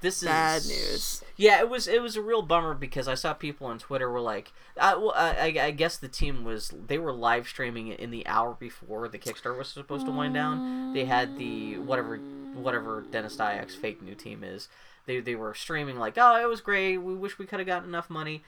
[0.00, 1.22] this is Bad news.
[1.36, 4.20] Yeah, it was it was a real bummer because I saw people on Twitter were
[4.20, 8.10] like, I, well, I, I guess the team was they were live streaming it in
[8.10, 10.92] the hour before the Kickstarter was supposed to wind down.
[10.92, 12.18] They had the whatever
[12.54, 14.68] whatever Denis Dyack's fake new team is.
[15.06, 16.98] They they were streaming like, oh, it was great.
[16.98, 18.42] We wish we could have gotten enough money.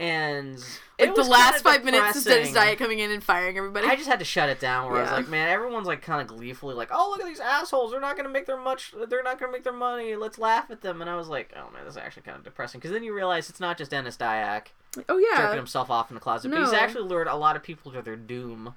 [0.00, 0.64] And
[1.00, 2.52] Like the last five minutes is Denis.
[2.52, 3.88] Dyack coming in and firing everybody.
[3.88, 4.88] I just had to shut it down.
[4.88, 7.40] Where I was like, man, everyone's like kind of gleefully like, oh look at these
[7.40, 7.90] assholes.
[7.90, 8.94] They're not gonna make their much.
[9.08, 10.14] They're not gonna make their money.
[10.14, 11.00] Let's laugh at them.
[11.00, 12.78] And I was like, oh man, this is actually kind of depressing.
[12.78, 14.66] Because then you realize it's not just Denis Dyack
[15.08, 17.64] oh yeah, jerking himself off in the closet, but he's actually lured a lot of
[17.64, 18.74] people to their doom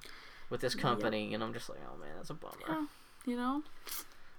[0.50, 1.34] with this company.
[1.34, 2.86] And I'm just like, oh man, that's a bummer.
[3.26, 3.62] You know.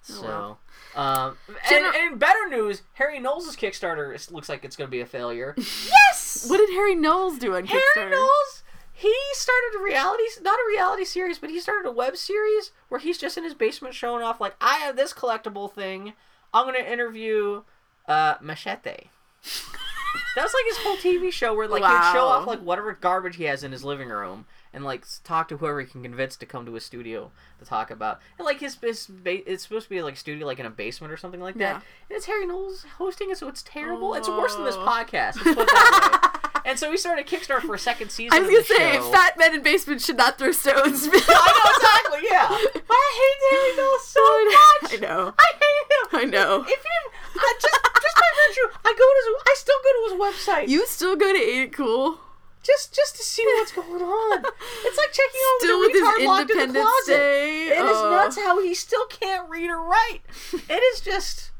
[0.03, 0.59] So, well.
[0.95, 4.99] um, Gener- and, and better news, Harry Knowles' Kickstarter is, looks like it's gonna be
[5.01, 5.55] a failure.
[5.87, 6.45] Yes.
[6.49, 8.11] What did Harry Knowles do on Harry Kickstarter?
[8.11, 12.71] Knowles, he started a reality, not a reality series, but he started a web series
[12.89, 16.13] where he's just in his basement showing off, like, I have this collectible thing.
[16.53, 17.63] I'm going to interview
[18.07, 19.09] uh, Machete.
[20.35, 22.39] that was like his whole TV show where, like, he'd show Wow.
[22.41, 25.81] off, like, whatever garbage he has in his living room and, like, talk to whoever
[25.81, 28.19] he can convince to come to his studio to talk about.
[28.37, 31.13] And, like, his, his ba- it's supposed to be, like, studio, like, in a basement
[31.13, 31.59] or something like that.
[31.59, 31.73] Yeah.
[32.09, 34.13] And it's Harry Knowles hosting it, so it's terrible.
[34.15, 34.85] It's worse than this Oh.
[34.85, 35.35] podcast.
[35.37, 36.39] Let's put it that way.
[36.65, 38.37] And so we started a Kickstarter for a second season.
[38.37, 39.11] I was gonna say, show.
[39.11, 41.03] fat men in basements should not throw stones.
[41.11, 42.29] I know exactly.
[42.31, 42.47] Yeah,
[42.89, 44.93] I hate Harry Knowles so much.
[44.93, 45.33] I know.
[45.37, 46.21] I hate him.
[46.21, 46.61] I know.
[46.61, 50.03] If you I just just by virtue, I go to his, I still go to
[50.07, 50.67] his website.
[50.69, 52.17] You still go to Ain't It Cool?
[52.63, 54.43] Just just to see what's going on.
[54.85, 57.07] It's like checking on Still with with his locked in the closet.
[57.17, 57.67] Day.
[57.67, 58.09] It is Oh.
[58.11, 60.21] nuts how he still can't read or write.
[60.53, 61.51] it is just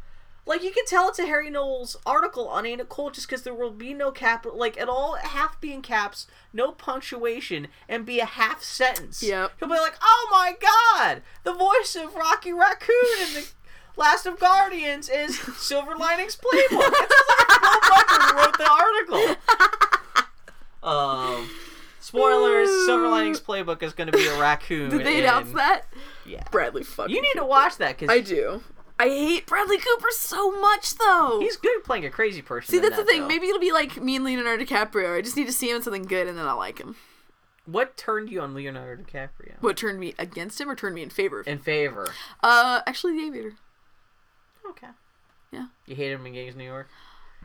[0.46, 3.44] like you can tell it's a Harry Knowles article on Ain't It Cool just because
[3.44, 8.06] there will be no cap, like at all half be in caps, no punctuation, and
[8.06, 9.24] be a half sentence.
[9.24, 9.54] Yep.
[9.60, 12.96] He'll be like, "Oh my God, the voice of Rocky Raccoon
[13.28, 13.48] in the."
[13.96, 16.92] Last of Guardians is Silver Linings Playbook.
[16.94, 19.36] It sounds like Bill who wrote the article.
[20.84, 21.50] Um,
[22.00, 24.90] spoilers: Silver Linings Playbook is going to be a raccoon.
[24.90, 25.84] Did they in- announce that?
[26.26, 26.44] Yeah.
[26.52, 27.14] Bradley fucking.
[27.16, 28.62] You need to watch that because I do.
[29.00, 31.40] I hate Bradley Cooper so much, though.
[31.42, 32.72] he's good at playing a crazy person.
[32.74, 33.22] See, that's the thing.
[33.22, 33.28] though.
[33.28, 35.18] Maybe it'll be like me and Leonardo DiCaprio.
[35.18, 36.96] I just need to see him in something good, and then I'll like him.
[37.66, 39.54] What turned you on Leonardo DiCaprio?
[39.62, 41.54] What turned me against him or turned me in favor of him?
[41.54, 42.14] In favor.
[42.42, 43.54] Uh, actually, The Aviator.
[44.70, 44.88] Okay.
[45.52, 45.68] Yeah.
[45.86, 46.88] You hated him in Gangs New York.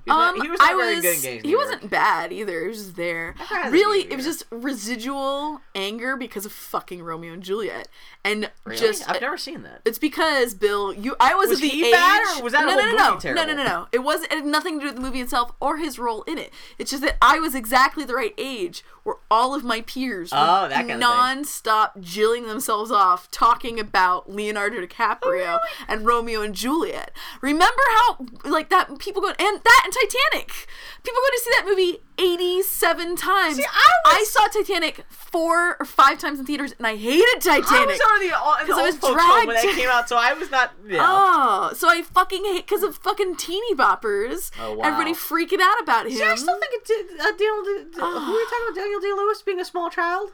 [0.09, 1.03] He Um, not, he was not I very was.
[1.05, 1.65] good in Gangs he York.
[1.65, 2.63] wasn't bad either.
[2.63, 3.35] He was just there.
[3.71, 7.89] Really, it was just residual anger because of fucking Romeo and Juliet,
[8.25, 8.79] and Really?
[8.81, 9.83] just I've never seen that.
[9.85, 11.93] It's because Bill, you, I was, Was the he age.
[11.93, 13.47] bad, or was that no, whole no, no, movie no, terrible?
[13.47, 13.89] no, no, no, no.
[13.93, 16.39] It was it had nothing to do with the movie itself or his role in
[16.39, 16.53] it.
[16.79, 20.39] It's just that I was exactly the right age where all of my peers were
[20.39, 26.43] Oh, that kind of non-stop jilling themselves off talking about Leonardo DiCaprio Oh, and Romeo
[26.43, 27.11] and Juliet.
[27.41, 30.67] Remember how like that people go and that and Titanic.
[31.03, 33.57] People go to see that movie eighty-seven times.
[33.57, 37.67] See, I was- saw Titanic four or five times in theaters, and I hated Titanic.
[37.71, 40.33] I was already in the I was folks home when that came out, so I
[40.35, 40.73] was not.
[40.93, 44.51] Oh, so I fucking hate because of fucking teeny boppers.
[44.61, 44.85] Oh, wow.
[44.87, 46.13] Everybody freaking out about him.
[46.13, 47.65] See, I still think it did, uh, Daniel.
[47.65, 48.75] Who are you talking about?
[48.75, 50.31] Daniel Day Lewis being a small child?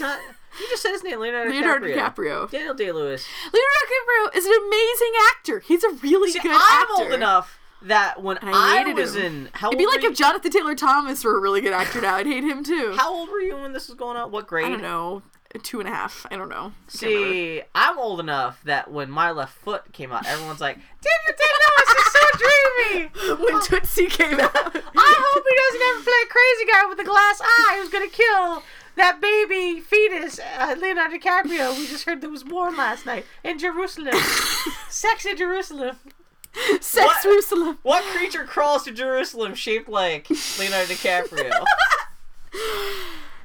[0.00, 0.18] Not,
[0.60, 2.46] you just said his name, Leonardo, Leonardo DiCaprio.
[2.46, 2.50] DiCaprio.
[2.50, 3.26] Daniel Day Lewis.
[3.52, 5.60] Leonardo DiCaprio is an amazing actor.
[5.60, 7.02] He's a really See, good I'm actor.
[7.02, 9.22] old enough that when And I I, was him.
[9.24, 12.16] in how It'd be like if Jonathan Taylor Thomas were a really good actor now.
[12.16, 12.94] I'd hate him too.
[12.96, 14.30] How old were you when this was going on?
[14.30, 14.66] What grade?
[14.66, 15.22] I don't know.
[15.64, 16.26] Two and a half.
[16.30, 16.72] I don't know.
[16.86, 16.90] I.
[16.90, 21.44] See, I'm old enough that when My Left Foot came out, everyone's like, Daniel Day
[21.60, 23.42] Lewis is so dreamy.
[23.52, 24.54] when Tootsie came out.
[24.54, 28.08] I hope he doesn't ever play a crazy guy with a glass eye who's gonna
[28.08, 28.62] kill
[28.96, 31.76] that baby fetus, uh, Leonardo DiCaprio.
[31.76, 34.14] We just heard there was war last night in Jerusalem.
[34.88, 35.96] Sex in Jerusalem.
[36.80, 37.22] Sex What?
[37.24, 37.78] Jerusalem.
[37.82, 40.28] What creature crawls to Jerusalem shaped like
[40.58, 41.64] Leonardo DiCaprio?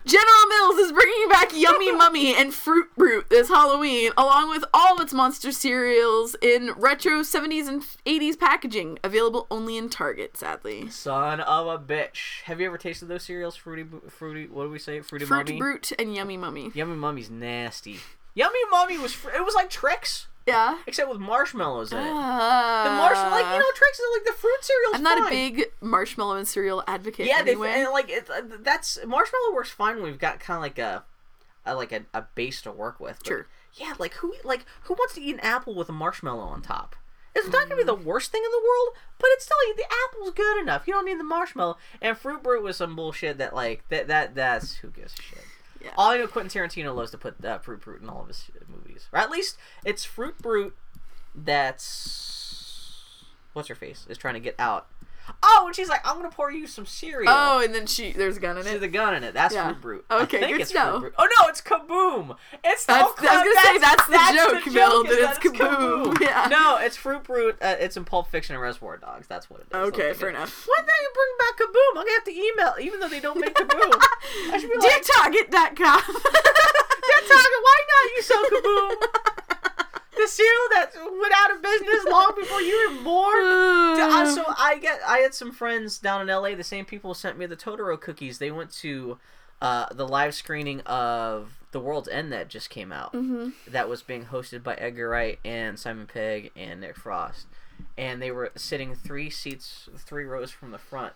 [0.06, 4.96] General Mills is bringing back Yummy Mummy and Fruit Brute this Halloween, along with all
[4.96, 10.90] of its monster cereals in retro 70s and 80s packaging, available only in Target, sadly.
[10.92, 12.44] Son of a bitch.
[12.44, 13.56] Have you ever tasted those cereals?
[13.56, 14.46] Fruity, fruity.
[14.46, 15.02] What do we say?
[15.02, 15.60] Fruity Fruit Mummy.
[15.60, 16.72] Brute and Yummy Mummy.
[16.76, 17.98] Yummy Mummy's nasty.
[18.36, 19.14] Yummy Mummy was.
[19.14, 20.78] Fr- it was like Trix, Yeah.
[20.86, 22.02] except with marshmallows in it.
[22.02, 24.92] Uh, The marshmallow, like you know, Trix is like the fruit cereal.
[24.96, 27.72] I'm not a big marshmallow and cereal advocate Yeah, anyway.
[27.72, 30.78] they and like it, uh, that's marshmallow works fine when we've got kind of like
[30.78, 31.04] a,
[31.66, 33.18] a like a, a base to work with.
[33.20, 33.48] but Sure.
[33.74, 36.96] Yeah, like who like who wants to eat an apple with a marshmallow on top?
[37.38, 40.32] It's not gonna be the worst thing in the world, but it's still the apple's
[40.34, 40.88] good enough.
[40.88, 41.78] You don't need the marshmallow.
[42.02, 45.44] And fruit brute was some bullshit that like that that that's who gives a shit.
[45.86, 45.92] Yeah.
[45.98, 48.50] All I know, Quentin Tarantino loves to put uh, fruit brute in all of his
[48.68, 50.76] movies, or at least it's fruit brute
[51.36, 53.24] that's
[53.54, 54.88] what's her face is trying to get out.
[55.44, 57.32] Oh, and she's like, I'm gonna pour you some cereal.
[57.34, 58.70] oh, and then she there's a gun in it.
[58.70, 59.34] There's a gun in it.
[59.34, 59.68] That's Yeah.
[59.70, 60.06] Fruit Brute.
[60.12, 61.00] Okay, I think good it's know.
[61.00, 61.14] Fruit Brute.
[61.18, 62.38] Oh no, it's Kaboom.
[62.64, 65.42] It's the That's- whole I was gonna say, that's the joke, joke, Bill, is that
[65.42, 66.22] that it's Kaboom.
[66.26, 66.48] Yeah.
[66.50, 67.58] No, it's Fruit Brute.
[67.62, 69.28] Uh, it's in Pulp Fiction and Reservoir Dogs.
[69.28, 69.76] That's what it is.
[69.76, 70.36] Okay, Don't fair forget.
[70.36, 70.68] enough.
[70.68, 71.90] Why don't you bring back Kaboom?
[71.90, 73.94] I'm gonna have to email, even though they don't make Kaboom.
[74.54, 76.02] I should be Dear like, Target.com.
[76.06, 78.96] Dear Target, why not you sell Kaboom?
[80.26, 83.46] the cereal that went out of business long before you were born.
[84.06, 86.56] Uh, so I get I had some friends down in LA.
[86.56, 88.38] The same people sent me the Totoro cookies.
[88.38, 89.18] They went to
[89.62, 93.14] uh, the live screening of The World's End that just came out.
[93.14, 93.50] Mm-hmm.
[93.68, 97.48] That was being hosted by Edgar Wright and Simon Pegg and Nick Frost,
[97.98, 101.14] and they were sitting three seats, three rows from the front,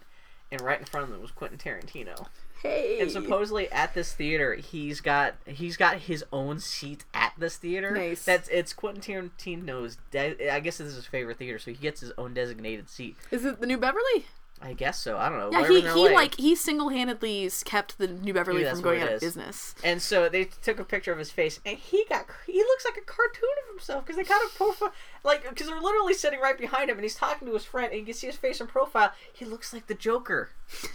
[0.51, 2.27] and right in front of them was Quentin Tarantino.
[2.61, 2.99] Hey.
[2.99, 7.91] And supposedly at this theater, he's got he's got his own seat at this theater.
[7.91, 8.25] Nice.
[8.25, 9.97] That's it's Quentin Tarantino's.
[10.11, 13.15] De- I guess this is his favorite theater, so he gets his own designated seat.
[13.31, 14.25] Is it the New Beverly?
[14.61, 15.17] I guess so.
[15.17, 15.51] I don't know.
[15.51, 19.01] Yeah, wherever he, he like he single handedly kept the New Beverly Maybe from going
[19.01, 19.73] out of business.
[19.83, 22.97] And so they took a picture of his face, and he got he looks like
[22.97, 24.91] a cartoon of himself because they kind of profile
[25.23, 27.99] like because they're literally sitting right behind him, and he's talking to his friend, and
[27.99, 29.13] you can see his face in profile.
[29.31, 30.49] He looks like the Joker.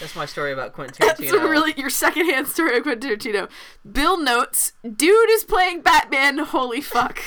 [0.00, 1.16] That's my story about Quentin Tarantino.
[1.18, 3.48] That's a really your secondhand story of Quentin Tarantino.
[3.90, 6.38] Bill notes, dude is playing Batman.
[6.38, 7.20] Holy fuck.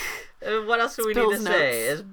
[0.46, 1.82] Uh, what else do we Bill's need to say?
[1.88, 2.04] Is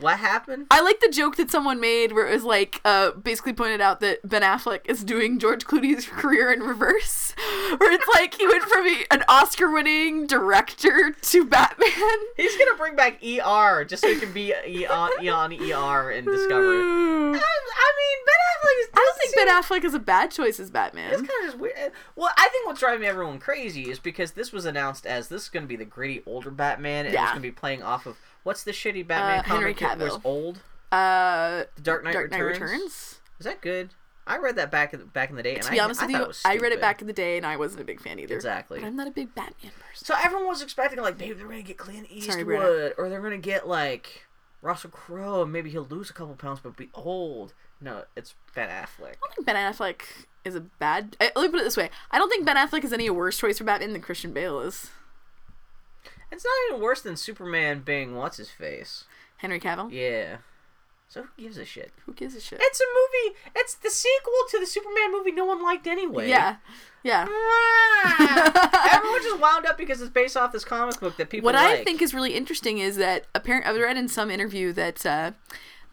[0.00, 0.66] What happened?
[0.70, 4.00] I like the joke that someone made where it was like, uh, basically pointed out
[4.00, 7.32] that Ben Affleck is doing George Clooney's career in reverse,
[7.78, 11.90] where it's like he went from a- an Oscar-winning director to Batman.
[12.36, 16.80] He's gonna bring back ER just so he can be Eon, Eon ER in Discovery.
[16.80, 18.88] Um, I mean, Ben Affleck is.
[18.94, 21.10] I don't think Ben Affleck is a bad choice as Batman.
[21.12, 21.92] It's kind of just weird.
[22.16, 25.48] Well, I think what's driving everyone crazy is because this was announced as this is
[25.48, 27.22] going to be the gritty older Batman, and Yeah.
[27.24, 28.16] it's going to be playing off of
[28.48, 30.60] what's the shitty Batman Uh, Henry comic that was old?
[30.90, 32.70] Uh, The Dark Knight Dark Knight Returns.
[32.72, 32.92] Returns.
[33.38, 33.90] Is that good?
[34.26, 36.06] I read that back in, back in the day, and To be I, honest I
[36.06, 38.00] with thought you, I read it back in the day and I wasn't a big
[38.00, 38.34] fan either.
[38.34, 38.80] Exactly.
[38.80, 40.06] But I'm not a big Batman person.
[40.06, 42.92] So everyone was expecting like maybe they're gonna get Clint Eastwood, Brenna.
[42.96, 44.26] or they're gonna get like
[44.62, 47.52] Russell Crowe, and maybe he'll lose a couple pounds but be old.
[47.82, 49.12] No, it's Ben Affleck.
[49.12, 50.02] I don't think Ben Affleck
[50.44, 51.16] is a bad.
[51.20, 53.38] I, let me put it this way: I don't think Ben Affleck is any worse
[53.38, 54.90] choice for Batman than Christian Bale is.
[56.30, 59.04] It's not even worse than Superman being what's his face.
[59.38, 59.90] Henry Cavill.
[59.92, 60.38] Yeah.
[61.08, 61.90] So who gives a shit?
[62.04, 62.58] Who gives a shit?
[62.60, 63.38] It's a movie.
[63.56, 66.28] It's the sequel to the Superman movie no one liked anyway.
[66.28, 66.56] yeah,
[67.02, 67.22] yeah.
[68.92, 71.82] Everyone just wound up because it's based off this comic book that people What I
[71.82, 75.30] think is really interesting is that apparently I read in some interview that uh,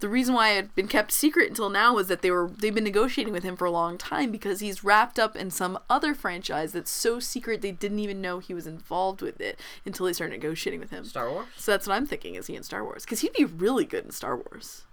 [0.05, 2.75] the reason why it had been kept secret until now was that they were they've
[2.75, 6.13] been negotiating with him for a long time because he's wrapped up in some other
[6.13, 10.13] franchise that's so secret they didn't even know he was involved with it until they
[10.13, 11.05] started negotiating with him.
[11.05, 11.47] Star Wars.
[11.57, 12.35] So that's what I'm thinking.
[12.35, 13.03] Is he in Star Wars?
[13.03, 14.83] Because he'd be really good in Star Wars.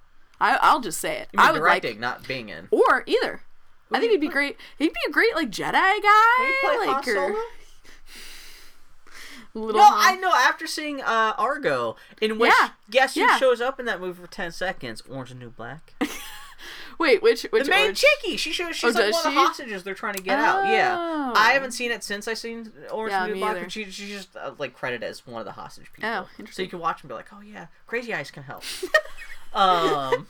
[0.41, 1.29] I, I'll just say it.
[1.37, 2.69] I would directing, like, not being in.
[2.71, 3.43] or either.
[3.91, 4.57] I think he'd be great.
[4.79, 6.53] He'd be a great like Jedi guy.
[6.63, 7.39] Play Han like or Solo?
[9.55, 9.81] Little.
[9.81, 10.33] No, I know.
[10.33, 13.39] After seeing uh, Argo, in which Yeah, guess who yeah.
[13.39, 15.03] shows up in that movie for ten seconds?
[15.09, 15.95] Orange and New Black.
[16.99, 18.37] Wait, which which The main orange- chickie.
[18.37, 20.67] She shows she's Oh, like one of the hostages they're trying to get out.
[20.67, 21.33] Yeah, Oh.
[21.35, 24.09] I haven't seen it since I seen Orange Yeah, and New Black, but she, she's
[24.11, 26.09] just uh, like credited as one of the hostage people.
[26.09, 26.53] Oh, interesting.
[26.53, 28.63] So you can watch and be like, oh yeah, Crazy Eyes can help.
[29.55, 30.29] um,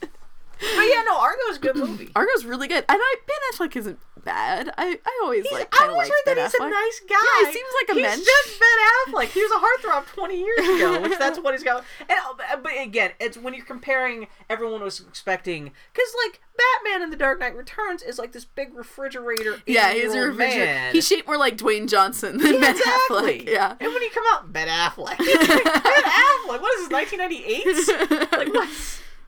[0.59, 2.09] but yeah, no, Argo's a good movie.
[2.15, 2.85] Argo's really good.
[2.87, 4.73] And I Ben Affleck isn't bad.
[4.77, 6.67] I I always like I always heard Ben that he's Affleck.
[6.67, 7.15] a nice guy.
[7.41, 8.17] Yeah, he seems like a man.
[8.17, 8.25] he's mensch.
[8.47, 9.27] just Ben Affleck.
[9.27, 11.83] He was a heartthrob 20 years ago, which that's what he's got.
[12.01, 12.11] And
[12.51, 14.27] uh, but again, it's when you're comparing.
[14.49, 18.73] Everyone was expecting because like Batman in The Dark Knight Returns is like this big
[18.75, 19.57] refrigerator.
[19.65, 20.65] Yeah, he's a refrigerator.
[20.65, 20.93] man.
[20.93, 23.39] He's shaped more like Dwayne Johnson than Ben exactly.
[23.41, 23.49] Affleck.
[23.49, 23.75] Yeah.
[23.79, 25.17] And when he come out, Ben Affleck.
[25.17, 26.61] ben Affleck.
[26.61, 26.91] What is this?
[26.91, 28.29] 1998?
[28.33, 28.69] Like what?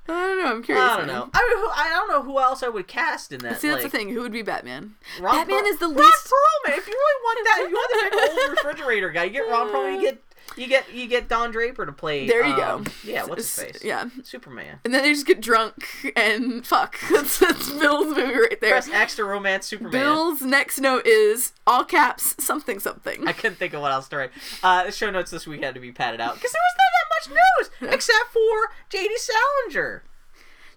[0.08, 0.52] I don't know.
[0.52, 0.86] I'm curious.
[0.86, 1.16] I don't man.
[1.16, 1.30] know.
[1.34, 3.60] I, mean, who- I don't know who else I would cast in that.
[3.60, 4.10] See, that's like, the thing.
[4.10, 4.96] Who would be Batman?
[5.20, 6.26] Ron Batman Per- is the Ron least.
[6.28, 6.78] Perlman.
[6.78, 9.24] If you really want that, you want the big old refrigerator guy.
[9.26, 9.96] You get Ron Perlman.
[9.96, 10.25] You get
[10.56, 12.28] you get you get Don Draper to play.
[12.28, 12.92] There you um, go.
[13.04, 13.84] Yeah, what's his face?
[13.84, 14.10] Yeah.
[14.24, 14.80] Superman.
[14.84, 16.98] And then they just get drunk and fuck.
[17.12, 18.72] That's, that's Bill's movie right there.
[18.72, 19.92] Press X to romance Superman.
[19.92, 23.28] Bill's next note is all caps something something.
[23.28, 24.32] I couldn't think of what else to write.
[24.64, 27.30] Uh, the show notes this week had to be padded out because there was not
[27.30, 29.16] that much news except for J.D.
[29.18, 30.04] Salinger.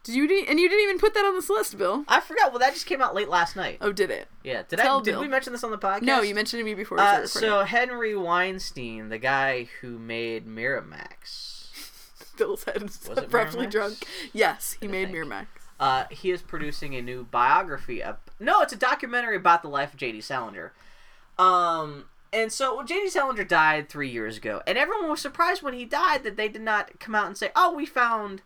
[0.08, 2.02] Did you and you didn't even put that on this list, Bill?
[2.08, 2.50] I forgot.
[2.50, 3.76] Well, that just came out late last night.
[3.82, 4.26] Oh, did it?
[4.42, 4.62] Yeah.
[4.66, 5.02] Did Tell I?
[5.02, 5.20] Did Bill.
[5.20, 6.00] we mention this on the podcast?
[6.00, 6.98] No, you mentioned it to me before.
[6.98, 11.66] Uh, so Henry Weinstein, the guy who made Miramax,
[12.38, 13.70] Bill's head is abruptly Miramax?
[13.70, 14.06] drunk.
[14.32, 15.18] Yes, he made think.
[15.18, 15.46] Miramax.
[15.78, 18.02] uh, he is producing a new biography.
[18.02, 20.22] Of, no, it's a documentary about the life of J.D.
[20.22, 20.72] Salinger.
[21.38, 23.10] Um, and so J.D.
[23.10, 26.62] Salinger died three years ago, and everyone was surprised when he died that they did
[26.62, 28.40] not come out and say, "Oh, we found."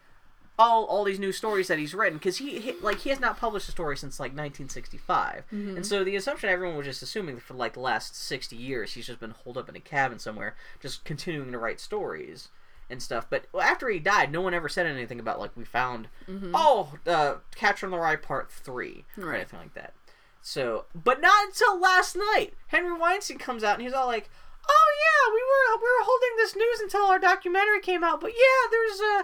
[0.62, 3.36] All, all these new stories that he's written because he, he like he has not
[3.38, 7.54] published a story since like 1965 and so the assumption everyone was just assuming for
[7.54, 11.04] like the last 60 years he's just been holed up in a cabin somewhere just
[11.04, 12.48] continuing to write stories
[12.90, 13.26] and stuff.
[13.30, 16.08] But after he died, no one ever said anything about like we found
[16.54, 19.94] oh uh, Catcher in the Rye Part Three or anything like that.
[20.42, 24.28] So, but not until last night, Henry Weinstein comes out and he's all like,
[24.68, 28.32] "Oh yeah, we were we were holding this news until our documentary came out, but
[28.32, 29.22] yeah, there's uh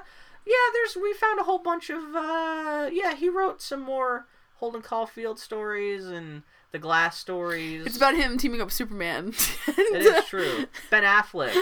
[0.48, 4.26] yeah, there's we found a whole bunch of uh yeah, he wrote some more
[4.56, 6.42] Holden Caulfield stories and
[6.72, 7.86] the Glass stories.
[7.86, 9.34] It's about him teaming up with Superman.
[9.68, 10.66] It is true.
[10.90, 11.54] Ben Affleck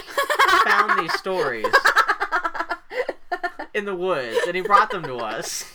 [0.64, 1.66] found these stories
[3.74, 5.72] in the woods, and he brought them to us.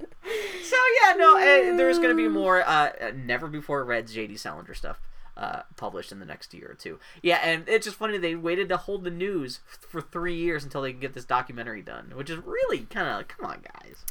[0.00, 4.36] So yeah, no, uh, there's going to be more uh, uh, never before read J.D.
[4.36, 5.00] Salinger stuff
[5.36, 6.98] uh, published in the next year or two.
[7.22, 10.82] Yeah, and it's just funny they waited to hold the news for three years until
[10.82, 14.04] they can get this documentary done, which is really kind of like, come on, guys.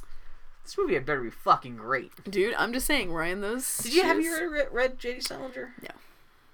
[0.63, 2.11] This movie had better be fucking great.
[2.29, 3.41] Dude, I'm just saying, Ryan.
[3.41, 3.77] Those.
[3.79, 5.21] Did you have you ever read, read J.D.
[5.21, 5.73] Salinger?
[5.81, 5.89] No.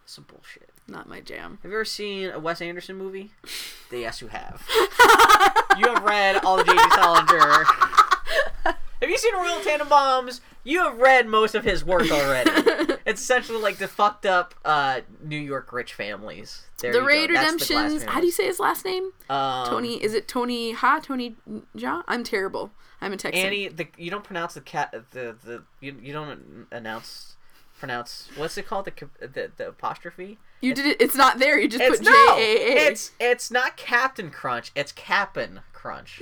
[0.05, 0.69] Some bullshit.
[0.87, 1.59] Not my jam.
[1.61, 3.31] Have you ever seen a Wes Anderson movie?
[3.89, 4.67] The yes, you have.
[5.77, 6.77] you have read all the J.D.
[6.93, 7.63] Salinger.
[8.65, 10.41] have you seen Royal Tenenbaums?
[10.67, 12.51] You have read most of his work already.
[13.07, 16.63] It's essentially like the fucked up uh, New York rich families.
[16.81, 17.01] There the.
[17.01, 18.03] Raid the Redemptions.
[18.03, 19.11] How do you say his last name?
[19.29, 20.03] Um, Tony.
[20.03, 20.99] Is it Tony Ha?
[21.01, 21.37] Tony
[21.73, 22.01] Ja?
[22.05, 22.71] I'm terrible.
[22.99, 23.45] I'm a Texan.
[23.45, 27.37] Annie, the you don't pronounce the cat the the you, you don't announce
[27.79, 30.37] pronounce what's it called the the, the apostrophe.
[30.59, 30.97] you did it.
[30.99, 31.57] It's not there.
[31.57, 32.87] You just put J A A.
[32.89, 34.71] it's it's not Captain Crunch.
[34.75, 36.21] It's Cap'n Crunch.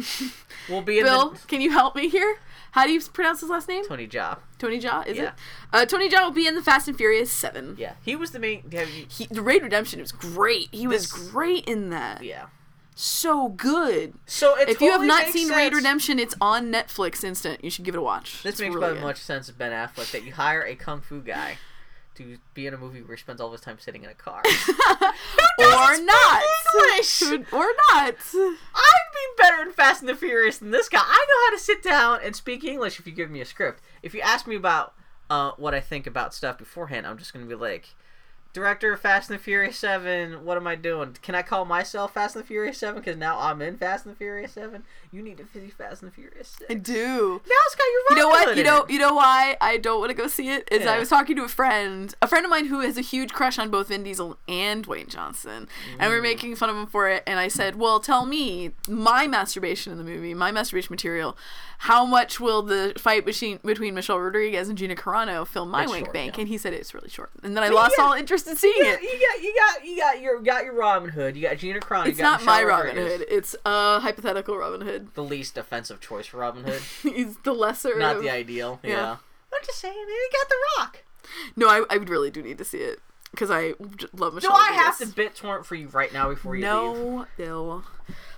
[0.69, 2.37] we'll be in Bill, the can you help me here?
[2.71, 3.85] How do you pronounce his last name?
[3.87, 4.37] Tony Jaa.
[4.59, 5.23] Tony Jaa, is Yeah.
[5.29, 5.33] it?
[5.73, 7.75] Uh, Tony Jaa will be in the Fast and Furious Seven.
[7.79, 8.63] Yeah, he was the main.
[8.69, 10.67] You, He, the Raid Redemption was great.
[10.71, 12.23] He was great in that.
[12.23, 12.47] yeah.
[12.97, 14.13] So good.
[14.25, 15.57] So if you have not seen sense.
[15.57, 17.61] Raid Redemption, it's on Netflix instant.
[17.63, 18.41] You should give it a watch.
[18.43, 19.05] This It's makes really about as good.
[19.07, 21.57] much sense Ben Affleck that you hire a kung fu guy
[22.15, 24.13] to be in a movie where he spends all of his time sitting in a
[24.13, 24.41] car.
[25.59, 26.43] or not.
[26.75, 27.21] English?
[27.51, 28.15] or not.
[28.33, 31.01] I'd be better in Fast and the Furious than this guy.
[31.03, 33.81] I know how to sit down and speak English if you give me a script.
[34.01, 34.93] If you ask me about
[35.29, 37.95] uh, what I think about stuff beforehand, I'm just gonna be like,
[38.55, 40.45] director of Fast and the Furious Seven.
[40.45, 41.17] What am I doing?
[41.21, 43.01] Can I call myself Fast and the Furious Seven?
[43.01, 44.83] Because now I'm in Fast and the Furious Seven.
[45.11, 46.55] You need to see Fast and the Furious.
[46.69, 47.41] I do.
[47.45, 48.57] Now it's got your You know what?
[48.57, 50.93] You know you know why I don't want to go see it is Yeah.
[50.93, 53.59] I was talking to a friend, a friend of mine who has a huge crush
[53.59, 55.67] on both Vin Diesel and Dwayne Johnson,
[55.99, 56.09] and Mm.
[56.09, 57.23] we are making fun of him for it.
[57.27, 61.37] And I said, "Well, tell me my masturbation in the movie, my masturbation material.
[61.79, 65.93] How much will the fight between between Michelle Rodriguez and Gina Carano fill my It's
[65.95, 66.41] short, bank?" yeah.
[66.41, 67.31] And he said it's really short.
[67.43, 68.05] And then I lost yeah.
[68.05, 69.01] all interest in seeing Yeah, it.
[69.01, 71.35] you got, you got, you got your, got your Robin Hood.
[71.35, 72.07] You got Gina Carano.
[72.07, 73.19] It's you got not my Robin Rodriguez.
[73.19, 73.27] Hood.
[73.29, 75.13] It's a hypothetical Robin Hood.
[75.13, 76.81] The least offensive choice for Robin Hood.
[77.03, 77.97] He's the lesser.
[77.97, 78.79] not of- the ideal.
[78.83, 78.89] Yeah.
[78.89, 79.11] yeah.
[79.53, 81.03] I'm just saying, you got The Rock.
[81.55, 82.99] No, I, I really do need to see it
[83.31, 83.73] because I
[84.13, 84.51] love Do Michelle.
[84.53, 85.39] I have to Rodriguez.
[85.39, 86.71] BitTorrent for you right now before you leave?
[86.71, 87.83] No, Bill.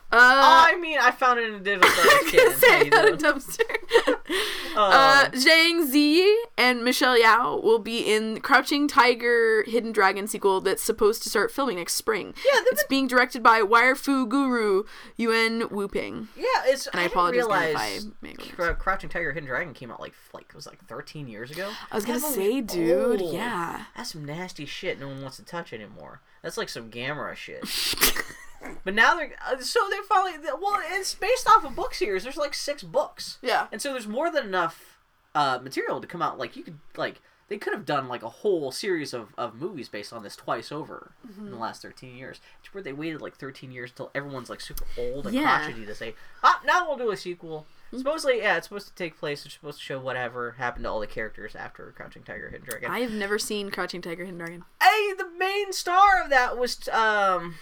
[0.10, 2.06] Uh, I mean, I found it in a digital store.
[2.06, 4.16] I Just was gonna say at a dumpster.
[4.76, 10.62] Uh, uh, Zhang Zi and Michelle Yeoh will be in Crouching Tiger, Hidden Dragon sequel
[10.62, 12.36] that's supposed to start filming next spring.
[12.46, 14.84] Yeah, it's being directed by Wire Fu Guru
[15.16, 16.28] Yuen Woo-ping.
[16.38, 16.86] yeah, it's.
[16.86, 20.14] And I, I, didn't apologize realize if I Crouching Tiger, Hidden Dragon came out like
[20.32, 21.72] like it was like 13 years ago.
[21.92, 23.34] I was gonna say, dude, old.
[23.34, 23.86] yeah.
[23.96, 25.00] That's some nasty shit.
[25.00, 26.22] No one wants to touch anymore.
[26.44, 27.64] That's like some Gamera shit.
[28.84, 30.82] but now they're uh, so they're finally well.
[30.92, 32.24] It's based off of book series.
[32.24, 33.38] There's like six books.
[33.42, 33.68] Yeah.
[33.72, 34.98] And so there's more than enough
[35.36, 36.38] uh, material to come out.
[36.38, 39.88] Like you could like they could have done like a whole series of, of movies
[39.88, 41.46] based on this twice over Mm-hmm.
[41.46, 42.42] in the last 13 years.
[42.60, 45.60] It's where they waited like 13 years until everyone's like super old and Yeah.
[45.64, 46.14] crotchety to say,
[46.44, 47.66] ah, now we'll do a sequel.
[47.96, 49.46] Supposedly, yeah, it's supposed to take place.
[49.46, 52.92] It's supposed to show whatever happened to all the characters after Crouching Tiger, Hidden Dragon.
[52.92, 54.66] I have never seen Crouching Tiger, Hidden Dragon.
[54.84, 57.56] Hey, the main star of that was um,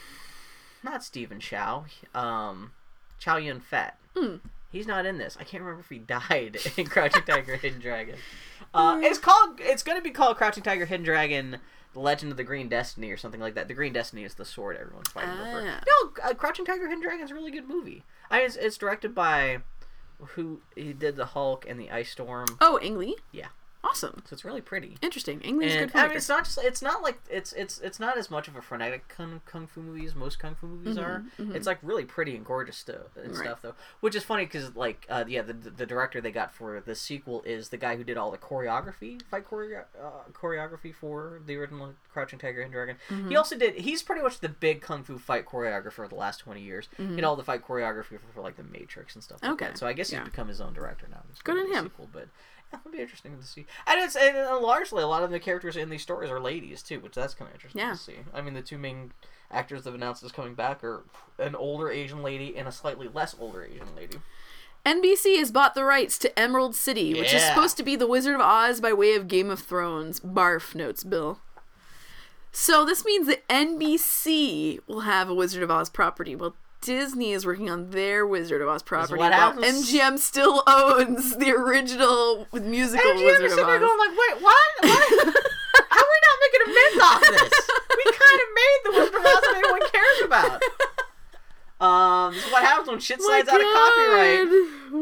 [0.86, 2.72] not Stephen Chow, um,
[3.20, 3.98] Chow Yun Fat.
[4.16, 4.36] Hmm.
[4.72, 5.38] He's not in this.
[5.40, 6.00] I can't remember if he
[6.30, 8.16] died in Crouching Tiger, Hidden Dragon.
[8.74, 9.60] Uh, it's called.
[9.60, 11.58] It's going to be called Crouching Tiger, Hidden Dragon.
[11.94, 13.70] The Legend of the Green Destiny, or something like that.
[13.70, 15.64] The Green Destiny is the sword everyone's fighting over.
[15.66, 15.82] Ah.
[15.88, 18.04] No, uh, Crouching Tiger, Hidden Dragon is a really good movie.
[18.30, 19.60] I mean, it's, it's directed by
[20.20, 22.48] who he did the Hulk and the Ice Storm.
[22.60, 23.16] Oh, Ang Lee?
[23.32, 23.48] Yeah,
[23.86, 24.24] Awesome.
[24.26, 24.98] so it's really pretty.
[25.02, 25.42] Interesting.
[25.44, 28.18] A And good I mean, it's not just it's not like it's it's it's not
[28.18, 31.24] as much of a frenetic kung, kung fu movie as most kung fu movies are.
[31.38, 33.46] It's like really pretty and gorgeous stuff and Mm-hmm, Right.
[33.48, 36.82] stuff though, which is funny because like uh, yeah, the the director they got for
[36.82, 41.42] the sequel is the guy who did all the choreography, fight choreo- uh, choreography for
[41.46, 42.96] the original Crouching Tiger, and Dragon.
[43.10, 43.30] Mm-hmm.
[43.30, 43.76] He also did.
[43.76, 46.90] He's pretty much the big kung fu fight choreographer of the last twenty years.
[46.98, 49.40] He did all the fight choreography for, for like the Matrix and stuff.
[49.42, 49.54] Like Mm-hmm.
[49.64, 49.66] Okay.
[49.72, 49.78] that.
[49.78, 50.20] So I guess Yeah.
[50.20, 51.22] he's become his own director now.
[51.44, 51.86] Good on him.
[51.86, 52.28] Sequel, but
[52.84, 53.66] yeah, it'll be interesting to see.
[53.88, 57.00] And it's and largely a lot of the characters in these stories are ladies too,
[57.00, 57.92] which that's kind of interesting Yeah.
[57.92, 58.16] to see.
[58.34, 59.12] I mean, the two main
[59.52, 61.04] actors that have announced is coming back are
[61.40, 64.18] an older Asian lady and a slightly less older Asian lady.
[64.86, 68.36] NBC has bought the rights to Emerald City, which is supposed to be the Wizard
[68.36, 70.20] of Oz by way of Game of Thrones.
[70.20, 71.40] Barf, notes Bill.
[72.52, 77.46] So this means that NBC will have a Wizard of Oz property, while Disney is
[77.46, 79.18] working on their Wizard of Oz property.
[79.18, 83.82] what happens- MGM still owns the original musical And Wizard is of sitting there Oz.
[83.82, 84.72] going like, "Wait, what?
[84.82, 85.36] what?
[85.90, 87.70] How are we not making a amends off this?
[87.98, 90.62] We kind of made the Wizard of Oz that everyone cares about."
[91.82, 94.48] Um, this is what happens when shit slides out of copyright.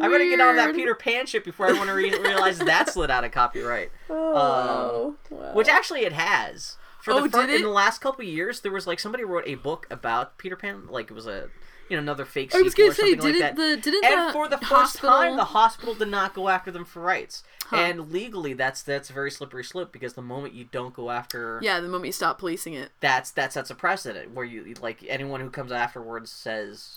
[0.01, 3.23] I better get on that Peter Pan shit before everyone re- realizes that slid out
[3.23, 3.91] of copyright.
[4.09, 5.15] Oh,
[5.53, 6.77] Which actually it has.
[7.03, 9.23] For Oh, the fir- did in the last couple of years, there was like somebody
[9.25, 11.49] wrote a book about Peter Pan, like it was a
[11.89, 13.55] you know another fake I sequel was gonna or something say, like didn't that.
[13.57, 16.71] the- didn't and the for the first hospital- time, the hospital did not go after
[16.71, 17.43] them for rights.
[17.71, 21.59] And legally, that's that's a very slippery slope because the moment you don't go after
[21.61, 22.91] yeah, the moment you stop policing it.
[23.01, 26.95] that's that sets a precedent where you like anyone who comes afterwards says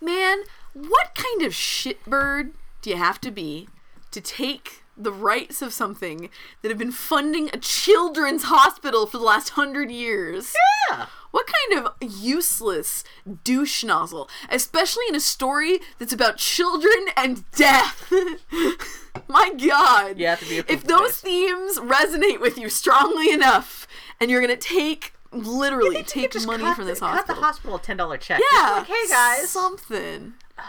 [0.00, 0.38] Man,
[0.72, 3.68] what kind of shitbird do you have to be
[4.12, 6.28] to take the rights of something
[6.60, 10.54] that have been funding a children's hospital for the last hundred years.
[10.90, 11.06] Yeah.
[11.30, 13.02] What kind of useless
[13.42, 18.12] douche nozzle, especially in a story that's about children and death?
[19.28, 20.18] My God!
[20.18, 23.86] You have to be a if those themes resonate with you strongly enough,
[24.20, 27.76] and you're gonna take literally take money cut from the- this cut hospital, the hospital
[27.76, 28.40] a ten dollar check.
[28.52, 29.48] yeah, like, hey guys.
[29.48, 30.34] something.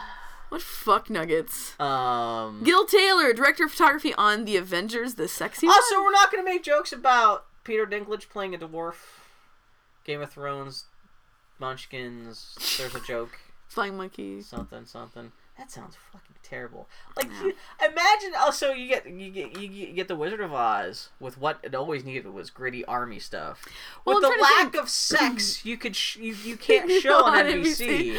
[0.53, 1.73] What fuck nuggets?
[1.79, 2.61] Um.
[2.63, 6.03] Gil Taylor, director of photography on The Avengers, the sexy Also, one.
[6.03, 8.93] we're not gonna make jokes about Peter Dinklage playing a dwarf.
[10.03, 10.85] Game of Thrones,
[11.57, 12.55] Munchkins.
[12.77, 13.31] There's a joke.
[13.67, 14.45] Flying monkeys.
[14.45, 15.31] Something, something.
[15.57, 16.87] That sounds fucking terrible.
[17.17, 17.53] Like, you,
[17.83, 18.33] imagine.
[18.39, 22.03] Also, you get you get you get, the Wizard of Oz with what it always
[22.03, 23.63] needed was gritty army stuff.
[24.05, 27.15] Well, with I'm the lack think- of sex, you could sh- you, you can't show
[27.23, 28.13] on On NBC.
[28.13, 28.17] NBC.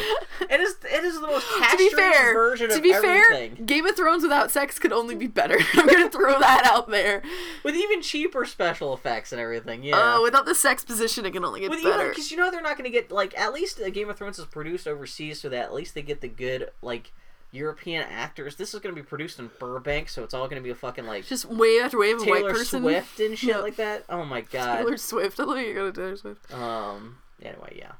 [0.49, 3.55] It is it is the most to be fair, version to of be everything.
[3.55, 5.57] fair, Game of Thrones without sex could only be better.
[5.73, 7.21] I'm gonna throw that out there.
[7.63, 9.83] with even cheaper special effects and everything.
[9.83, 9.97] Yeah.
[10.17, 12.09] Uh, without the sex position, it can only get With better.
[12.09, 14.45] because you know they're not going to get like at least Game of Thrones is
[14.45, 17.11] produced overseas, so that at least they get the good like
[17.55, 18.55] European actors.
[18.57, 20.75] This is going to be produced in Burbank, so it's all going to be a
[20.75, 22.81] fucking like Just wave after wave of a white Taylor person.
[22.81, 23.57] Swift and shit Yeah.
[23.59, 24.03] like that.
[24.09, 24.77] Oh my god.
[24.77, 25.39] Taylor Swift.
[25.39, 26.53] I thought you got Taylor Swift.
[26.53, 27.17] Um.
[27.41, 27.93] Anyway, yeah.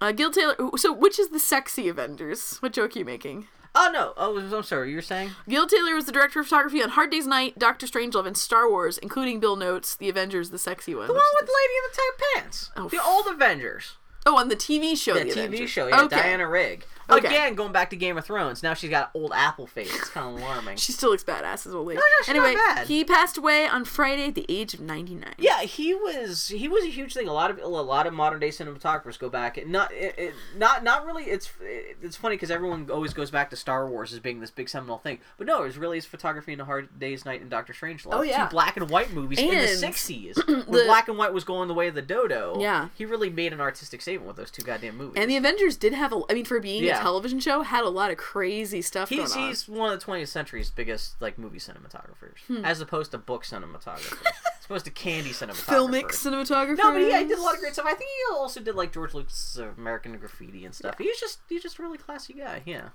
[0.00, 0.56] Uh, Gil Taylor.
[0.76, 2.56] So, which is the sexy Avengers?
[2.58, 3.46] What joke are you making?
[3.74, 4.12] Oh no.
[4.16, 4.90] Oh, I'm sorry.
[4.90, 5.30] You were saying?
[5.48, 8.68] Gil Taylor was the director of photography on Hard Day's Night, Doctor Strangelove, and Star
[8.68, 11.06] Wars, including Bill Notes, The Avengers, the sexy one.
[11.06, 12.70] The one with the lady in the tight pants.
[12.76, 13.96] Oh, the old Avengers.
[14.26, 15.14] Oh, on the TV show.
[15.14, 15.70] The The TV Avengers.
[15.70, 15.86] show.
[15.86, 16.02] Yeah.
[16.02, 16.16] Okay.
[16.16, 16.84] Diana Rigg.
[17.18, 17.26] Okay.
[17.28, 18.62] Again, going back to Game of Thrones.
[18.62, 19.94] Now she's got old apple face.
[19.94, 20.76] It's kind of alarming.
[20.76, 21.98] She still looks badass as old lady.
[21.98, 22.86] no, she's not anyway, bad.
[22.88, 25.34] he passed away on Friday at the age of 99.
[25.38, 27.28] Yeah, he was he was a huge thing.
[27.28, 29.64] A lot of a lot of modern day cinematographers go back.
[29.66, 31.24] Not it, it, not not really.
[31.24, 34.68] It's it's funny because everyone always goes back to Star Wars as being this big
[34.68, 37.50] seminal thing, but no, it was really his photography in A Hard Day's Night and
[37.50, 38.08] Doctor Strangelove.
[38.12, 38.44] Oh, yeah.
[38.46, 41.44] two black and white movies in the And sixties when the- black and white was
[41.44, 42.56] going the way of the dodo.
[42.60, 42.88] Yeah.
[42.94, 45.14] he really made an artistic statement with those two goddamn movies.
[45.16, 46.98] And the Avengers did have a, I mean, for being Yeah.
[47.00, 49.48] a television show, had a lot of crazy stuff He's going on.
[49.48, 52.64] he's one of the 20th century's biggest like movie cinematographers, Hmm.
[52.64, 55.64] as opposed to book cinematographers, as opposed to candy cinematographers.
[55.64, 56.78] Filmic cinematographer.
[56.78, 57.86] No, but he, he did a lot of great stuff.
[57.86, 60.96] I think he also did like George Lucas' American Graffiti and stuff.
[60.98, 62.62] He's just he's just a really classy guy.
[62.66, 62.88] Yeah,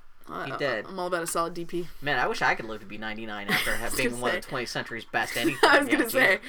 [0.45, 0.85] he did.
[0.87, 1.85] I'm all about a solid DP.
[2.01, 4.67] Man, I wish I could live to be 99 after being one of the 20th
[4.67, 5.57] century's best anything.
[5.69, 6.39] I was Yeah, gonna say.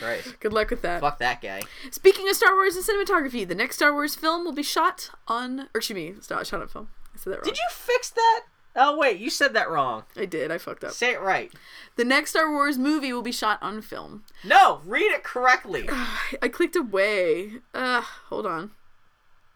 [0.41, 1.01] Good luck with that.
[1.01, 1.63] Fuck that guy.
[1.93, 5.61] Speaking of Star Wars and cinematography, the next Star Wars film will be shot on,
[5.61, 6.89] or excuse me, it's not shot on film.
[7.19, 7.45] Said that wrong.
[7.45, 8.43] Did you fix that?
[8.77, 10.05] Oh wait, you said that wrong.
[10.17, 10.53] I did.
[10.53, 10.93] I fucked up.
[10.93, 11.53] Say it right.
[11.97, 14.23] The next Star Wars movie will be shot on film.
[14.45, 15.89] No, read it correctly.
[16.43, 17.55] I clicked away.
[17.75, 18.71] Uh, hold on.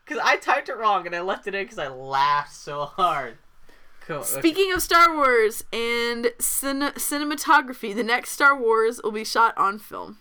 [0.05, 3.39] Because I typed it wrong and I left it in because I laughed so hard.
[4.01, 4.17] Cool.
[4.17, 4.27] okay.
[4.27, 9.79] Speaking of Star Wars and cin- cinematography, the next Star Wars will be shot on
[9.79, 10.19] film.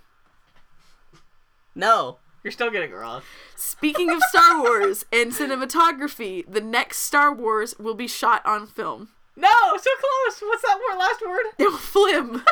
[1.73, 3.21] No, you're still getting it wrong.
[3.55, 9.09] Speaking of Star Wars and cinematography, the next Star Wars will be shot on film.
[9.35, 10.41] No, so close.
[10.41, 10.97] What's that word?
[10.99, 11.71] Last word?
[11.79, 12.43] Flim.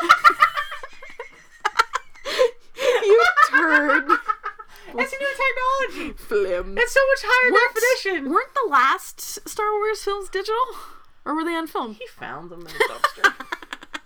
[3.02, 4.04] you turd.
[4.92, 6.18] It's a new technology.
[6.18, 6.76] Flim.
[6.78, 8.32] It's so much higher Weren't- definition.
[8.32, 10.56] Weren't the last Star Wars films digital?
[11.24, 11.94] Or were they on film?
[11.94, 13.34] He found them in a dumpster.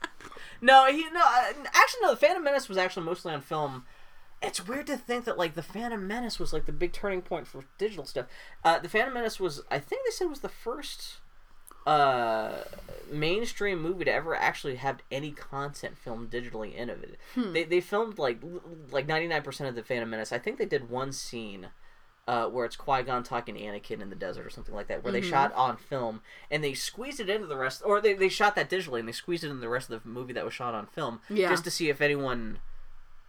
[0.60, 1.20] no, he no.
[1.20, 2.10] uh, Actually, no.
[2.10, 3.86] The Phantom Menace was actually mostly on film.
[4.46, 7.46] It's weird to think that like the Phantom Menace was like the big turning point
[7.46, 8.26] for digital stuff.
[8.64, 11.16] Uh, the Phantom Menace was, I think they said, was the first
[11.86, 12.62] uh
[13.12, 17.18] mainstream movie to ever actually have any content filmed digitally in of it.
[17.36, 18.38] They they filmed like
[18.90, 20.32] like 99% of the Phantom Menace.
[20.32, 21.68] I think they did one scene
[22.26, 25.04] uh, where it's Qui Gon talking to Anakin in the desert or something like that,
[25.04, 28.30] where they shot on film and they squeezed it into the rest, or they, they
[28.30, 30.54] shot that digitally and they squeezed it into the rest of the movie that was
[30.54, 31.50] shot on film, Yeah.
[31.50, 32.60] just to see if anyone,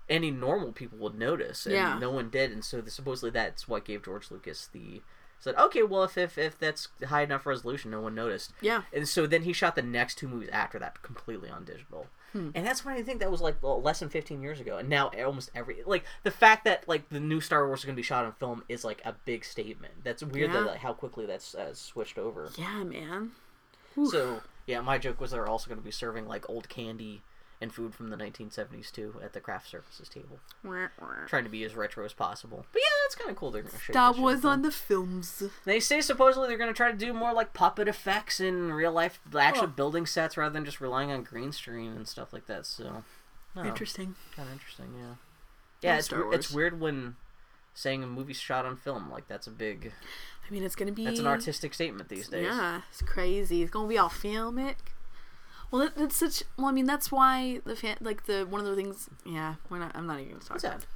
[0.09, 1.97] any normal people would notice, and Yeah.
[1.99, 5.01] no one did, and so the, supposedly that's what gave George Lucas the
[5.39, 8.83] said, okay, well if, if if that's high enough resolution, no one noticed, Yeah.
[8.93, 12.07] and so then he shot the next two movies after that completely on digital.
[12.33, 12.49] Hmm.
[12.53, 14.77] And that's when I think that was like well, less than 15 years ago.
[14.77, 17.95] And now almost every like the fact that like the new Star Wars is going
[17.95, 20.03] to be shot on film is like a big statement.
[20.03, 20.59] That's weird Yeah.
[20.61, 22.49] that like, how quickly that's uh, switched over.
[22.57, 23.31] Yeah, man.
[24.11, 27.21] So, yeah, my joke was they're also going to be serving like old candy
[27.65, 30.39] and food from the 1970s too at the craft services table.
[31.27, 32.65] Trying to be as retro as possible.
[32.71, 33.49] But yeah, that's kind of cool.
[33.49, 35.41] They're going to show Star Wars on the films.
[35.65, 38.91] They say supposedly they're going to try to do more like puppet effects in real
[38.91, 42.67] life, actual building sets rather than just relying on green screen and stuff like that.
[42.67, 43.03] So,
[43.55, 44.15] no, Interesting.
[44.35, 45.15] kind of interesting, yeah.
[45.81, 47.15] Yeah, it's, it's weird when
[47.73, 49.91] saying a movie's shot on film like that's a big
[50.47, 51.05] I mean, it's gonna be.
[51.05, 52.45] that's an artistic statement these days.
[52.45, 53.63] Yeah, it's crazy.
[53.63, 54.75] It's gonna be all filmic.
[55.75, 56.43] Well, it, it's such.
[56.55, 59.09] Well, I mean, that's why the fan like the one of the things.
[59.25, 59.91] Yeah, we're not.
[59.93, 60.51] I'm not even gonna talk.
[60.51, 60.87] What's about that?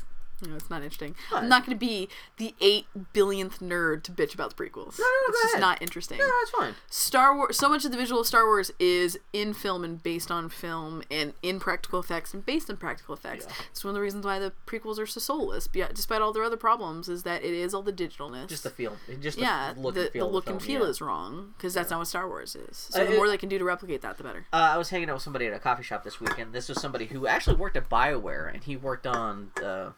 [0.41, 0.49] It.
[0.49, 1.15] No, it's not interesting.
[1.29, 1.43] What?
[1.43, 4.97] I'm not going to be the eight billionth nerd to bitch about the prequels.
[4.99, 5.61] No, no, no, it's just ahead.
[5.61, 6.17] not interesting.
[6.17, 6.75] No, that's fine.
[6.89, 7.57] Star Wars.
[7.57, 11.03] So much of the visual of Star Wars is in film and based on film
[11.11, 13.45] and in practical effects and based on practical effects.
[13.47, 13.53] Yeah.
[13.71, 15.67] It's one of the reasons why the prequels are so soulless.
[15.67, 18.47] Despite all their other problems, is that it is all the digitalness.
[18.47, 18.97] Just the feel.
[19.19, 20.27] Just the yeah, look the, and feel.
[20.27, 20.87] the look the and feel yeah.
[20.89, 22.87] is wrong because that's not what Star Wars is.
[22.89, 24.45] So Uh, the it- more they can do to replicate that, the better.
[24.53, 26.53] Uh, I was hanging out with somebody at a coffee shop this weekend.
[26.53, 29.51] This was somebody who actually worked at Bioware, and he worked on.
[29.63, 29.91] Uh,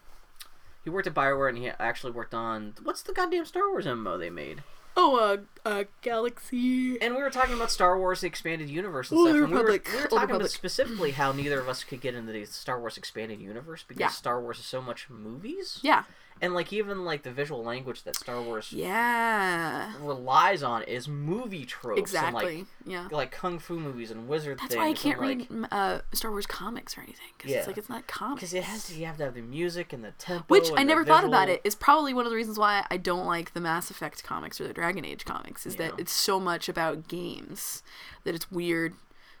[0.84, 4.18] he worked at Bioware, and he actually worked on what's the goddamn Star Wars MMO
[4.18, 4.62] they made.
[4.96, 7.00] Oh, uh, uh, Galaxy.
[7.00, 9.28] And we were talking about Star Wars the expanded universe and stuff.
[9.34, 9.78] And we were, we were
[10.08, 13.84] talking about specifically how neither of us could get into the Star Wars expanded universe
[13.86, 14.08] because Yeah.
[14.08, 15.78] Star Wars is so much movies.
[15.82, 16.04] Yeah.
[16.42, 19.92] And like even like the visual language that Star Wars Yeah.
[20.00, 22.58] relies on is movie tropes Exactly.
[22.58, 23.02] and yeah.
[23.04, 24.78] like like kung fu movies and wizard That's things.
[24.78, 27.58] why I can't and, read like, uh, Star Wars comics or anything because Yeah.
[27.58, 28.40] it's like it's not comics.
[28.40, 30.44] because it has to you have to have the music and the tempo.
[30.48, 33.24] Which I never thought about it is probably one of the reasons why I don't
[33.26, 36.68] like the Mass Effect comics or the Dragon Age comics is that it's so much
[36.68, 37.84] about games
[38.24, 38.94] that it's weird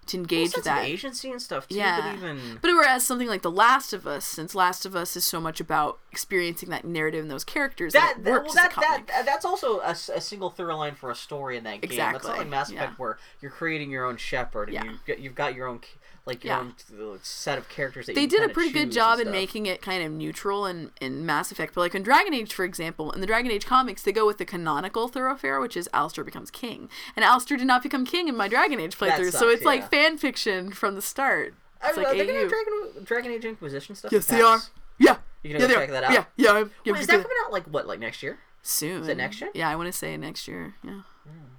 [0.06, 0.84] to engage with that.
[0.84, 1.76] agency and stuff too.
[1.76, 2.00] Yeah.
[2.00, 5.24] But even But whereas something like The Last of Us, since Last of Us is
[5.24, 9.06] so much about experiencing that narrative and those characters, that, that, that, works well, that,
[9.06, 11.90] that that's also a single through line for a story in that game.
[11.90, 12.96] It's not Exactly, like Mass Effect yeah.
[12.96, 14.92] where you're creating your own Shepard and Yeah.
[15.06, 15.80] you you've got your own
[16.24, 16.60] like your Yeah.
[16.60, 20.04] own set of characters that they did a pretty good job in making it kind
[20.04, 21.74] of neutral in, in Mass Effect.
[21.74, 24.38] But like in Dragon Age, for example, in the Dragon Age comics, they go with
[24.38, 26.88] the canonical thoroughfare, which is Alistair becomes king.
[27.16, 29.90] And Alistair did not become king in my Dragon Age playthrough, so sucks, it's like.
[29.92, 31.54] Fan fiction from the start.
[31.84, 34.12] It's don't like know, they're gonna have Dragon, Dragon Age Inquisition stuff.
[34.12, 34.60] Yes, they are.
[34.98, 35.16] Yeah.
[35.42, 35.82] You yeah, gonna they go are.
[35.82, 36.12] check that out?
[36.12, 36.52] Yeah, yeah.
[36.52, 38.38] I'm, yeah, Wait, is that coming out like what, like next year?
[38.62, 39.02] soon?
[39.02, 39.50] is it next year?
[39.54, 40.74] Yeah, I want to say next year.
[40.84, 41.02] Yeah.
[41.24, 41.51] Hmm.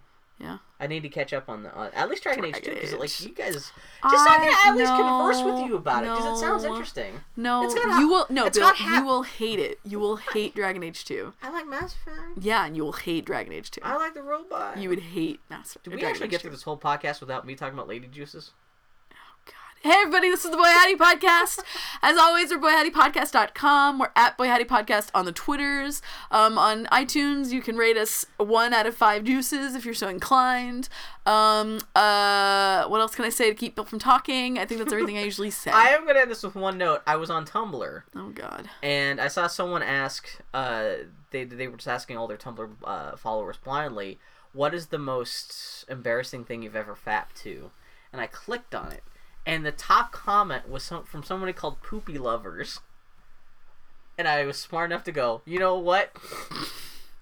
[0.44, 0.58] Yeah.
[0.80, 3.22] I need to catch up on the uh, at least Dragon, Age 2 because like
[3.22, 3.72] you guys just so
[4.04, 7.14] I can I- at least converse with you about it because it sounds interesting.
[7.38, 8.26] No, It's got you will.
[8.30, 9.80] No, Bill, ha- you will hate it.
[9.86, 11.34] You will hate Dragon Age 2.
[11.42, 12.20] I like Mass Effect.
[12.42, 13.80] Yeah, and you will hate Dragon Age 2.
[13.84, 14.78] I like the robot.
[14.78, 15.86] You would hate Mass Effect.
[15.86, 16.42] Did we Dragon actually Age get 2.
[16.42, 18.52] through this whole podcast without me talking about lady juices?
[19.86, 21.60] Hey everybody, this is the Boy Hattie Podcast.
[22.02, 24.00] As always, we're boyhattiepodcast.com.
[24.00, 26.02] We're at Boy Hattie Podcast on the Twitters.
[26.32, 30.08] Um, on iTunes, you can rate us one out of five juices if you're so
[30.08, 30.88] inclined.
[31.26, 34.58] Um, uh, what else can I say to keep Bill from talking?
[34.58, 35.72] I think that's everything I usually say.
[35.74, 37.02] I am gonna end this with one note.
[37.06, 38.70] I was on Tumblr oh God.
[38.82, 40.30] and I saw someone ask.
[40.54, 40.94] Uh,
[41.32, 44.18] they they were just asking all their Tumblr uh, followers blindly,
[44.54, 47.72] "What is the most embarrassing thing you've ever fapped to?"
[48.14, 49.04] And I clicked on it,
[49.46, 52.80] and the top comment was some, from somebody called Poopy Lovers.
[54.18, 56.16] And I was smart enough to go, you know what?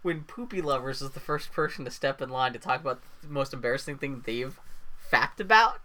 [0.01, 3.29] when Poopy Lovers is the first person to step in line to talk about the
[3.29, 4.59] most embarrassing thing they've
[4.99, 5.79] fapped about,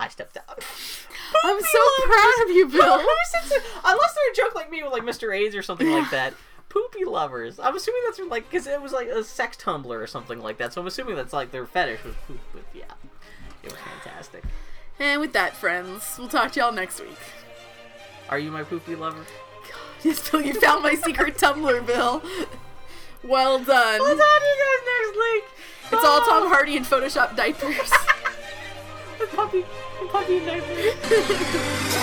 [0.00, 0.58] I stepped out.
[1.44, 2.98] I'm so proud of you, Bill.
[3.00, 3.62] Who says it?
[3.84, 5.36] Unless they're a joke like me with like Mr.
[5.36, 6.34] AIDS or something like that.
[6.68, 7.60] Poopy lovers.
[7.60, 10.72] I'm assuming that's like because it was like a sex Tumblr or something like that.
[10.72, 12.40] So I'm assuming that's like their fetish was poop.
[12.52, 12.84] But yeah,
[13.62, 14.42] it was fantastic.
[14.98, 17.18] And with that, friends, we'll talk to y'all next week.
[18.28, 19.24] Are you my poopy lover?
[20.02, 22.22] Yes, Bill, you found my secret Tumblr, Bill.
[23.22, 24.00] Well done.
[24.00, 25.44] We'll talk to you guys next week.
[25.92, 27.90] It's all Tom Hardy in Photoshop diapers.
[29.16, 29.60] The puppy,
[30.00, 30.60] the puppy, puppy,